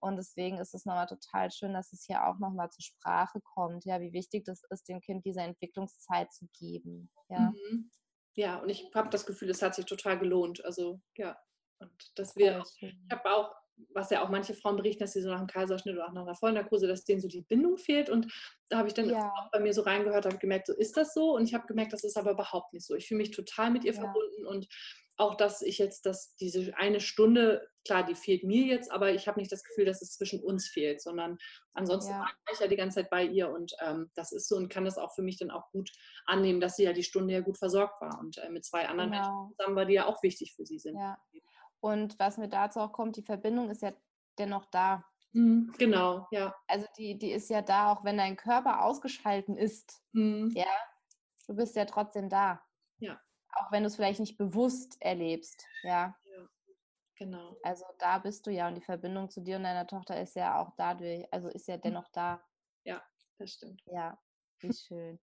Und 0.03 0.17
deswegen 0.17 0.57
ist 0.57 0.73
es 0.73 0.85
nochmal 0.85 1.05
total 1.05 1.51
schön, 1.51 1.73
dass 1.73 1.93
es 1.93 2.05
hier 2.05 2.25
auch 2.25 2.39
nochmal 2.39 2.71
zur 2.71 2.83
Sprache 2.83 3.39
kommt, 3.53 3.85
ja, 3.85 4.01
wie 4.01 4.13
wichtig 4.13 4.43
das 4.45 4.63
ist, 4.71 4.89
dem 4.89 4.99
Kind 4.99 5.25
diese 5.25 5.41
Entwicklungszeit 5.41 6.33
zu 6.33 6.47
geben. 6.57 7.11
Ja, 7.29 7.51
mhm. 7.51 7.91
ja 8.35 8.57
und 8.57 8.69
ich 8.69 8.89
habe 8.95 9.09
das 9.09 9.27
Gefühl, 9.27 9.51
es 9.51 9.61
hat 9.61 9.75
sich 9.75 9.85
total 9.85 10.17
gelohnt. 10.17 10.65
Also 10.65 10.99
ja, 11.17 11.37
und 11.81 11.91
dass 12.15 12.35
wir, 12.35 12.63
ich 12.79 12.95
habe 13.11 13.29
auch, 13.31 13.53
was 13.93 14.09
ja 14.09 14.23
auch 14.23 14.29
manche 14.29 14.53
Frauen 14.55 14.75
berichten, 14.75 15.01
dass 15.01 15.13
sie 15.13 15.21
so 15.21 15.29
nach 15.29 15.39
einem 15.39 15.47
Kaiserschnitt 15.47 15.95
oder 15.95 16.07
auch 16.07 16.13
nach 16.13 16.23
einer 16.23 16.35
Vollnarkose, 16.35 16.87
dass 16.87 17.03
denen 17.03 17.21
so 17.21 17.27
die 17.27 17.41
Bindung 17.41 17.77
fehlt. 17.77 18.09
Und 18.09 18.31
da 18.69 18.77
habe 18.77 18.87
ich 18.87 18.93
dann 18.93 19.09
ja. 19.09 19.29
auch 19.29 19.51
bei 19.51 19.59
mir 19.59 19.73
so 19.73 19.81
reingehört, 19.81 20.25
habe 20.25 20.37
gemerkt, 20.37 20.67
so 20.67 20.73
ist 20.73 20.97
das 20.97 21.13
so. 21.13 21.35
Und 21.35 21.43
ich 21.43 21.53
habe 21.53 21.67
gemerkt, 21.67 21.93
das 21.93 22.03
ist 22.03 22.17
aber 22.17 22.31
überhaupt 22.31 22.73
nicht 22.73 22.85
so. 22.85 22.95
Ich 22.95 23.07
fühle 23.07 23.19
mich 23.19 23.31
total 23.31 23.71
mit 23.71 23.83
ihr 23.83 23.93
ja. 23.93 23.99
verbunden 23.99 24.45
und 24.45 24.67
auch, 25.17 25.35
dass 25.35 25.61
ich 25.61 25.77
jetzt, 25.77 26.05
dass 26.05 26.35
diese 26.35 26.75
eine 26.77 26.99
Stunde, 26.99 27.67
klar, 27.85 28.03
die 28.03 28.15
fehlt 28.15 28.43
mir 28.43 28.65
jetzt, 28.65 28.91
aber 28.91 29.11
ich 29.11 29.27
habe 29.27 29.39
nicht 29.39 29.51
das 29.51 29.63
Gefühl, 29.63 29.85
dass 29.85 30.01
es 30.01 30.13
zwischen 30.13 30.41
uns 30.43 30.67
fehlt, 30.67 31.01
sondern 31.01 31.37
ansonsten 31.73 32.11
ja. 32.11 32.19
war 32.19 32.29
ich 32.51 32.59
ja 32.59 32.67
die 32.67 32.75
ganze 32.75 32.95
Zeit 33.01 33.09
bei 33.09 33.23
ihr 33.23 33.49
und 33.49 33.73
ähm, 33.79 34.09
das 34.15 34.31
ist 34.31 34.47
so 34.47 34.55
und 34.55 34.69
kann 34.69 34.85
das 34.85 34.97
auch 34.97 35.13
für 35.13 35.21
mich 35.21 35.37
dann 35.37 35.51
auch 35.51 35.69
gut 35.71 35.91
annehmen, 36.25 36.59
dass 36.59 36.75
sie 36.75 36.83
ja 36.83 36.93
die 36.93 37.03
Stunde 37.03 37.33
ja 37.33 37.41
gut 37.41 37.57
versorgt 37.57 38.01
war 38.01 38.19
und 38.19 38.37
äh, 38.37 38.49
mit 38.49 38.65
zwei 38.65 38.87
anderen 38.87 39.11
genau. 39.11 39.23
Menschen 39.23 39.55
zusammen 39.57 39.75
war, 39.75 39.85
die 39.85 39.93
ja 39.93 40.05
auch 40.05 40.23
wichtig 40.23 40.53
für 40.55 40.65
sie 40.65 40.79
sind. 40.79 40.97
Ja. 40.97 41.17
Und 41.79 42.17
was 42.19 42.37
mir 42.37 42.49
dazu 42.49 42.79
auch 42.79 42.91
kommt, 42.91 43.17
die 43.17 43.23
Verbindung 43.23 43.69
ist 43.69 43.81
ja 43.81 43.91
dennoch 44.37 44.65
da. 44.65 45.03
Mhm, 45.33 45.73
genau, 45.77 46.27
ja. 46.31 46.55
Also 46.67 46.85
die, 46.97 47.17
die 47.17 47.31
ist 47.31 47.49
ja 47.49 47.61
da, 47.61 47.91
auch 47.91 48.03
wenn 48.03 48.17
dein 48.17 48.35
Körper 48.35 48.83
ausgeschalten 48.83 49.57
ist. 49.57 50.01
Mhm. 50.11 50.51
Ja, 50.55 50.65
du 51.47 51.55
bist 51.55 51.75
ja 51.75 51.85
trotzdem 51.85 52.29
da. 52.29 52.61
Auch 53.53 53.71
wenn 53.71 53.83
du 53.83 53.87
es 53.87 53.95
vielleicht 53.95 54.19
nicht 54.19 54.37
bewusst 54.37 54.97
erlebst, 55.01 55.65
ja. 55.83 56.15
ja. 56.23 56.47
Genau. 57.15 57.55
Also 57.63 57.85
da 57.99 58.17
bist 58.17 58.47
du 58.47 58.51
ja 58.51 58.67
und 58.67 58.75
die 58.75 58.81
Verbindung 58.81 59.29
zu 59.29 59.41
dir 59.41 59.57
und 59.57 59.63
deiner 59.63 59.85
Tochter 59.85 60.19
ist 60.19 60.35
ja 60.35 60.59
auch 60.59 60.71
dadurch, 60.77 61.25
also 61.31 61.49
ist 61.49 61.67
ja 61.67 61.77
dennoch 61.77 62.09
da. 62.09 62.41
Ja, 62.83 63.03
das 63.37 63.53
stimmt. 63.53 63.83
Ja, 63.85 64.17
wie 64.59 64.73
schön. 64.73 65.19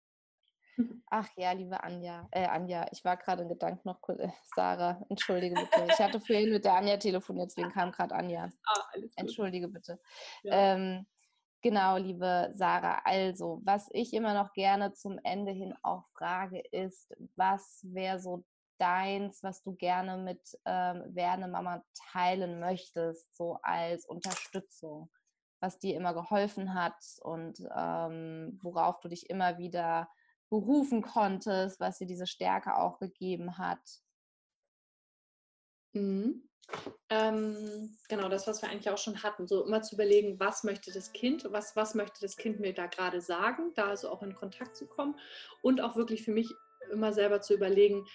Ach 1.10 1.28
ja, 1.36 1.52
liebe 1.52 1.82
Anja, 1.82 2.28
äh, 2.30 2.46
Anja, 2.46 2.86
ich 2.92 3.04
war 3.04 3.16
gerade 3.16 3.42
in 3.42 3.48
Gedanken 3.48 3.80
noch 3.88 4.00
kurz, 4.00 4.20
äh, 4.20 4.28
Sarah, 4.54 5.04
entschuldige 5.08 5.56
bitte. 5.56 5.86
Ich 5.90 5.98
hatte 5.98 6.20
vorhin 6.20 6.50
mit 6.50 6.64
der 6.64 6.74
Anja 6.74 6.96
telefoniert, 6.98 7.50
deswegen 7.50 7.72
kam 7.72 7.90
gerade 7.90 8.14
Anja. 8.14 8.48
Ah. 8.64 8.84
Entschuldige 9.16 9.66
bitte. 9.66 10.00
Ja. 10.44 10.74
Ähm, 10.74 11.06
Genau, 11.62 11.96
liebe 11.96 12.50
Sarah. 12.54 13.00
Also, 13.04 13.61
was 13.64 13.88
ich 13.92 14.14
immer 14.14 14.32
noch 14.34 14.52
gerne 14.52 14.92
zum 14.92 15.18
Ende 15.24 15.50
hin 15.52 15.74
auch 15.82 16.04
frage, 16.16 16.61
ist, 16.70 17.12
was 17.36 17.80
wäre 17.82 18.20
so 18.20 18.44
deins, 18.78 19.42
was 19.42 19.62
du 19.62 19.74
gerne 19.74 20.18
mit 20.22 20.40
ähm, 20.64 21.02
werdende 21.14 21.48
Mama 21.48 21.82
teilen 22.12 22.61
möchtest, 22.61 23.36
so 23.36 23.59
als 23.62 24.06
Unterstützung, 24.06 25.11
was 25.61 25.80
dir 25.80 25.96
immer 25.96 26.14
geholfen 26.14 26.74
hat 26.74 26.94
und 27.22 27.59
ähm, 27.76 28.56
worauf 28.62 29.00
du 29.00 29.09
dich 29.09 29.28
immer 29.28 29.59
wieder 29.59 30.09
berufen 30.50 31.02
konntest, 31.02 31.80
was 31.80 31.98
dir 31.98 32.06
diese 32.06 32.28
Stärke 32.28 32.76
auch 32.76 33.00
gegeben 33.00 33.59
hat? 33.59 33.80
Mhm. 35.94 36.47
Ähm, 37.10 37.96
genau, 38.08 38.28
das, 38.28 38.46
was 38.46 38.60
wir 38.60 38.68
eigentlich 38.68 38.90
auch 38.90 38.98
schon 38.98 39.22
hatten, 39.22 39.46
so 39.46 39.64
immer 39.64 39.82
zu 39.82 39.94
überlegen, 39.94 40.38
was 40.38 40.64
möchte 40.64 40.92
das 40.92 41.12
Kind, 41.12 41.46
was, 41.50 41.74
was 41.76 41.94
möchte 41.94 42.20
das 42.20 42.36
Kind 42.36 42.60
mir 42.60 42.74
da 42.74 42.86
gerade 42.86 43.20
sagen, 43.22 43.72
da 43.74 43.86
also 43.86 44.10
auch 44.10 44.22
in 44.22 44.34
Kontakt 44.34 44.76
zu 44.76 44.86
kommen 44.86 45.18
und 45.62 45.80
auch 45.80 45.96
wirklich 45.96 46.22
für 46.22 46.32
mich 46.32 46.52
immer 46.92 47.12
selber 47.12 47.40
zu 47.40 47.54
überlegen, 47.54 48.06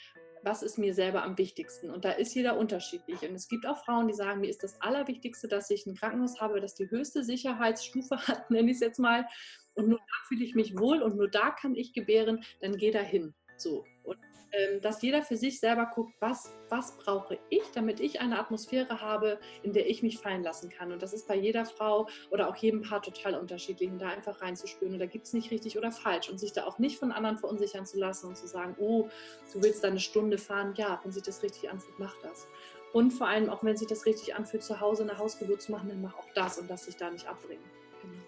was 0.43 0.61
ist 0.61 0.77
mir 0.77 0.93
selber 0.93 1.23
am 1.23 1.37
wichtigsten. 1.37 1.89
Und 1.89 2.05
da 2.05 2.11
ist 2.11 2.35
jeder 2.35 2.57
unterschiedlich. 2.57 3.21
Und 3.21 3.33
es 3.33 3.47
gibt 3.47 3.65
auch 3.65 3.83
Frauen, 3.83 4.07
die 4.07 4.13
sagen, 4.13 4.41
mir 4.41 4.49
ist 4.49 4.61
das 4.61 4.79
Allerwichtigste, 4.81 5.47
dass 5.47 5.69
ich 5.69 5.85
ein 5.85 5.95
Krankenhaus 5.95 6.41
habe, 6.41 6.59
das 6.59 6.75
die 6.75 6.89
höchste 6.89 7.23
Sicherheitsstufe 7.23 8.17
hat, 8.27 8.51
nenne 8.51 8.69
ich 8.69 8.75
es 8.75 8.81
jetzt 8.81 8.99
mal. 8.99 9.25
Und 9.73 9.87
nur 9.87 9.99
da 9.99 10.27
fühle 10.27 10.43
ich 10.43 10.53
mich 10.53 10.77
wohl 10.77 11.01
und 11.01 11.15
nur 11.15 11.29
da 11.29 11.49
kann 11.49 11.75
ich 11.75 11.93
gebären, 11.93 12.43
dann 12.61 12.77
geh 12.77 12.91
da 12.91 12.99
hin. 12.99 13.33
So. 13.57 13.85
Und 14.03 14.17
ähm, 14.51 14.81
dass 14.81 15.01
jeder 15.01 15.23
für 15.23 15.35
sich 15.35 15.59
selber 15.59 15.89
guckt, 15.93 16.13
was, 16.19 16.53
was 16.69 16.95
brauche 16.97 17.39
ich, 17.49 17.63
damit 17.73 17.99
ich 17.99 18.21
eine 18.21 18.39
Atmosphäre 18.39 19.01
habe, 19.01 19.39
in 19.63 19.73
der 19.73 19.89
ich 19.89 20.03
mich 20.03 20.19
fallen 20.19 20.43
lassen 20.43 20.69
kann. 20.69 20.91
Und 20.91 21.01
das 21.01 21.11
ist 21.11 21.27
bei 21.27 21.35
jeder 21.35 21.65
Frau 21.65 22.07
oder 22.29 22.49
auch 22.49 22.55
jedem 22.55 22.81
Paar 22.81 23.01
total 23.01 23.33
unterschiedlich, 23.33 23.89
und 23.89 23.99
da 23.99 24.09
einfach 24.09 24.41
reinzuspüren. 24.41 24.93
Und 24.93 24.99
da 24.99 25.07
gibt 25.07 25.25
es 25.25 25.33
nicht 25.33 25.49
richtig 25.49 25.77
oder 25.77 25.91
falsch. 25.91 26.29
Und 26.29 26.39
sich 26.39 26.53
da 26.53 26.65
auch 26.65 26.77
nicht 26.77 26.99
von 26.99 27.11
anderen 27.11 27.39
verunsichern 27.39 27.85
zu 27.87 27.97
lassen 27.97 28.27
und 28.27 28.37
zu 28.37 28.45
sagen, 28.45 28.75
oh, 28.77 29.09
du 29.53 29.63
willst 29.63 29.83
da 29.83 29.87
eine 29.87 29.99
Stunde 29.99 30.37
fahren. 30.37 30.75
Ja, 30.77 30.99
wenn 31.03 31.11
sich 31.11 31.23
das 31.23 31.41
richtig 31.41 31.71
anfühlt, 31.71 31.97
mach 31.97 32.15
das. 32.21 32.47
Und 32.93 33.09
vor 33.09 33.27
allem, 33.27 33.49
auch 33.49 33.63
wenn 33.63 33.75
sich 33.75 33.87
das 33.87 34.05
richtig 34.05 34.35
anfühlt, 34.35 34.61
zu 34.61 34.79
Hause 34.79 35.01
eine 35.01 35.17
Hausgeburt 35.17 35.63
zu 35.63 35.71
machen, 35.71 35.89
dann 35.89 36.01
mach 36.01 36.15
auch 36.15 36.29
das 36.35 36.59
und 36.59 36.69
lass 36.69 36.85
dich 36.85 36.95
da 36.95 37.09
nicht 37.09 37.27
abbringen. 37.27 37.63
Genau. 38.03 38.21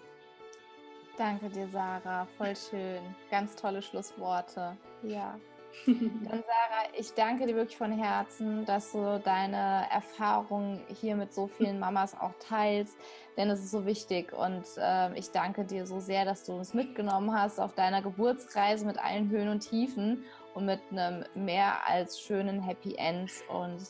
Danke 1.16 1.48
dir, 1.50 1.68
Sarah. 1.68 2.26
Voll 2.36 2.56
schön. 2.56 3.00
Ganz 3.30 3.54
tolle 3.54 3.80
Schlussworte. 3.80 4.76
Ja. 5.04 5.38
Dann 5.84 6.42
Sarah, 6.42 6.88
ich 6.96 7.12
danke 7.14 7.46
dir 7.46 7.54
wirklich 7.54 7.76
von 7.76 7.92
Herzen, 7.92 8.64
dass 8.64 8.92
du 8.92 9.20
deine 9.24 9.86
Erfahrungen 9.90 10.80
hier 11.00 11.16
mit 11.16 11.32
so 11.32 11.46
vielen 11.46 11.78
Mamas 11.78 12.18
auch 12.18 12.32
teilst, 12.40 12.96
denn 13.36 13.50
es 13.50 13.60
ist 13.60 13.70
so 13.70 13.86
wichtig 13.86 14.32
und 14.32 14.64
äh, 14.78 15.16
ich 15.18 15.30
danke 15.30 15.64
dir 15.64 15.86
so 15.86 16.00
sehr, 16.00 16.24
dass 16.24 16.44
du 16.44 16.52
uns 16.52 16.74
mitgenommen 16.74 17.32
hast 17.32 17.60
auf 17.60 17.74
deiner 17.74 18.02
Geburtsreise 18.02 18.86
mit 18.86 18.98
allen 18.98 19.30
Höhen 19.30 19.48
und 19.48 19.60
Tiefen 19.60 20.24
und 20.54 20.66
mit 20.66 20.80
einem 20.90 21.24
mehr 21.34 21.86
als 21.86 22.20
schönen 22.20 22.60
Happy 22.60 22.94
End 22.96 23.30
und 23.48 23.80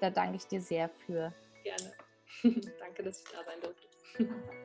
da 0.00 0.10
danke 0.10 0.36
ich 0.36 0.46
dir 0.46 0.60
sehr 0.60 0.88
für. 0.88 1.32
Gerne. 1.62 1.92
danke, 2.78 3.02
dass 3.02 3.22
ich 3.22 3.28
da 3.30 3.44
sein 3.44 3.60
durfte. 3.60 4.56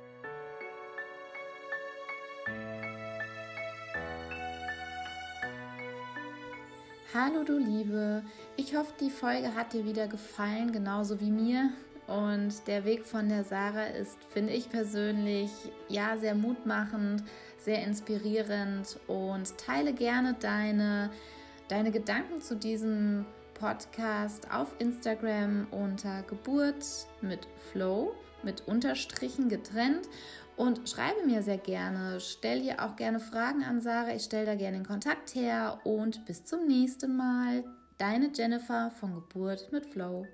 Hallo 7.14 7.44
du 7.44 7.58
Liebe, 7.58 8.24
ich 8.56 8.74
hoffe 8.74 8.94
die 9.02 9.10
Folge 9.10 9.54
hat 9.54 9.74
dir 9.74 9.84
wieder 9.84 10.08
gefallen, 10.08 10.72
genauso 10.72 11.20
wie 11.20 11.30
mir. 11.30 11.72
Und 12.08 12.66
der 12.68 12.86
Weg 12.86 13.06
von 13.06 13.28
der 13.28 13.44
Sarah 13.44 13.88
ist, 13.88 14.18
finde 14.30 14.54
ich 14.54 14.70
persönlich, 14.70 15.52
ja, 15.90 16.16
sehr 16.16 16.36
mutmachend, 16.36 17.22
sehr 17.58 17.84
inspirierend. 17.84 18.98
Und 19.08 19.58
teile 19.58 19.92
gerne 19.92 20.38
deine, 20.40 21.10
deine 21.68 21.92
Gedanken 21.92 22.40
zu 22.40 22.56
diesem 22.56 23.26
Podcast 23.56 24.50
auf 24.50 24.74
Instagram 24.80 25.68
unter 25.72 26.24
Geburt 26.24 26.86
mit 27.20 27.46
Flow, 27.74 28.16
mit 28.42 28.70
Unterstrichen 28.70 29.50
getrennt 29.50 30.08
und 30.62 30.88
schreibe 30.88 31.26
mir 31.26 31.42
sehr 31.42 31.58
gerne. 31.58 32.20
Stell 32.20 32.62
hier 32.62 32.86
auch 32.86 32.96
gerne 32.96 33.20
Fragen 33.20 33.64
an 33.64 33.82
Sarah. 33.82 34.14
Ich 34.14 34.26
stelle 34.26 34.46
da 34.46 34.54
gerne 34.54 34.78
den 34.78 34.86
Kontakt 34.86 35.34
her. 35.34 35.80
Und 35.84 36.24
bis 36.26 36.46
zum 36.46 36.68
nächsten 36.68 37.18
Mal. 37.18 37.64
Deine 37.98 38.30
Jennifer 38.32 38.92
von 38.92 39.16
Geburt 39.16 39.72
mit 39.72 39.88
Flow. 39.88 40.28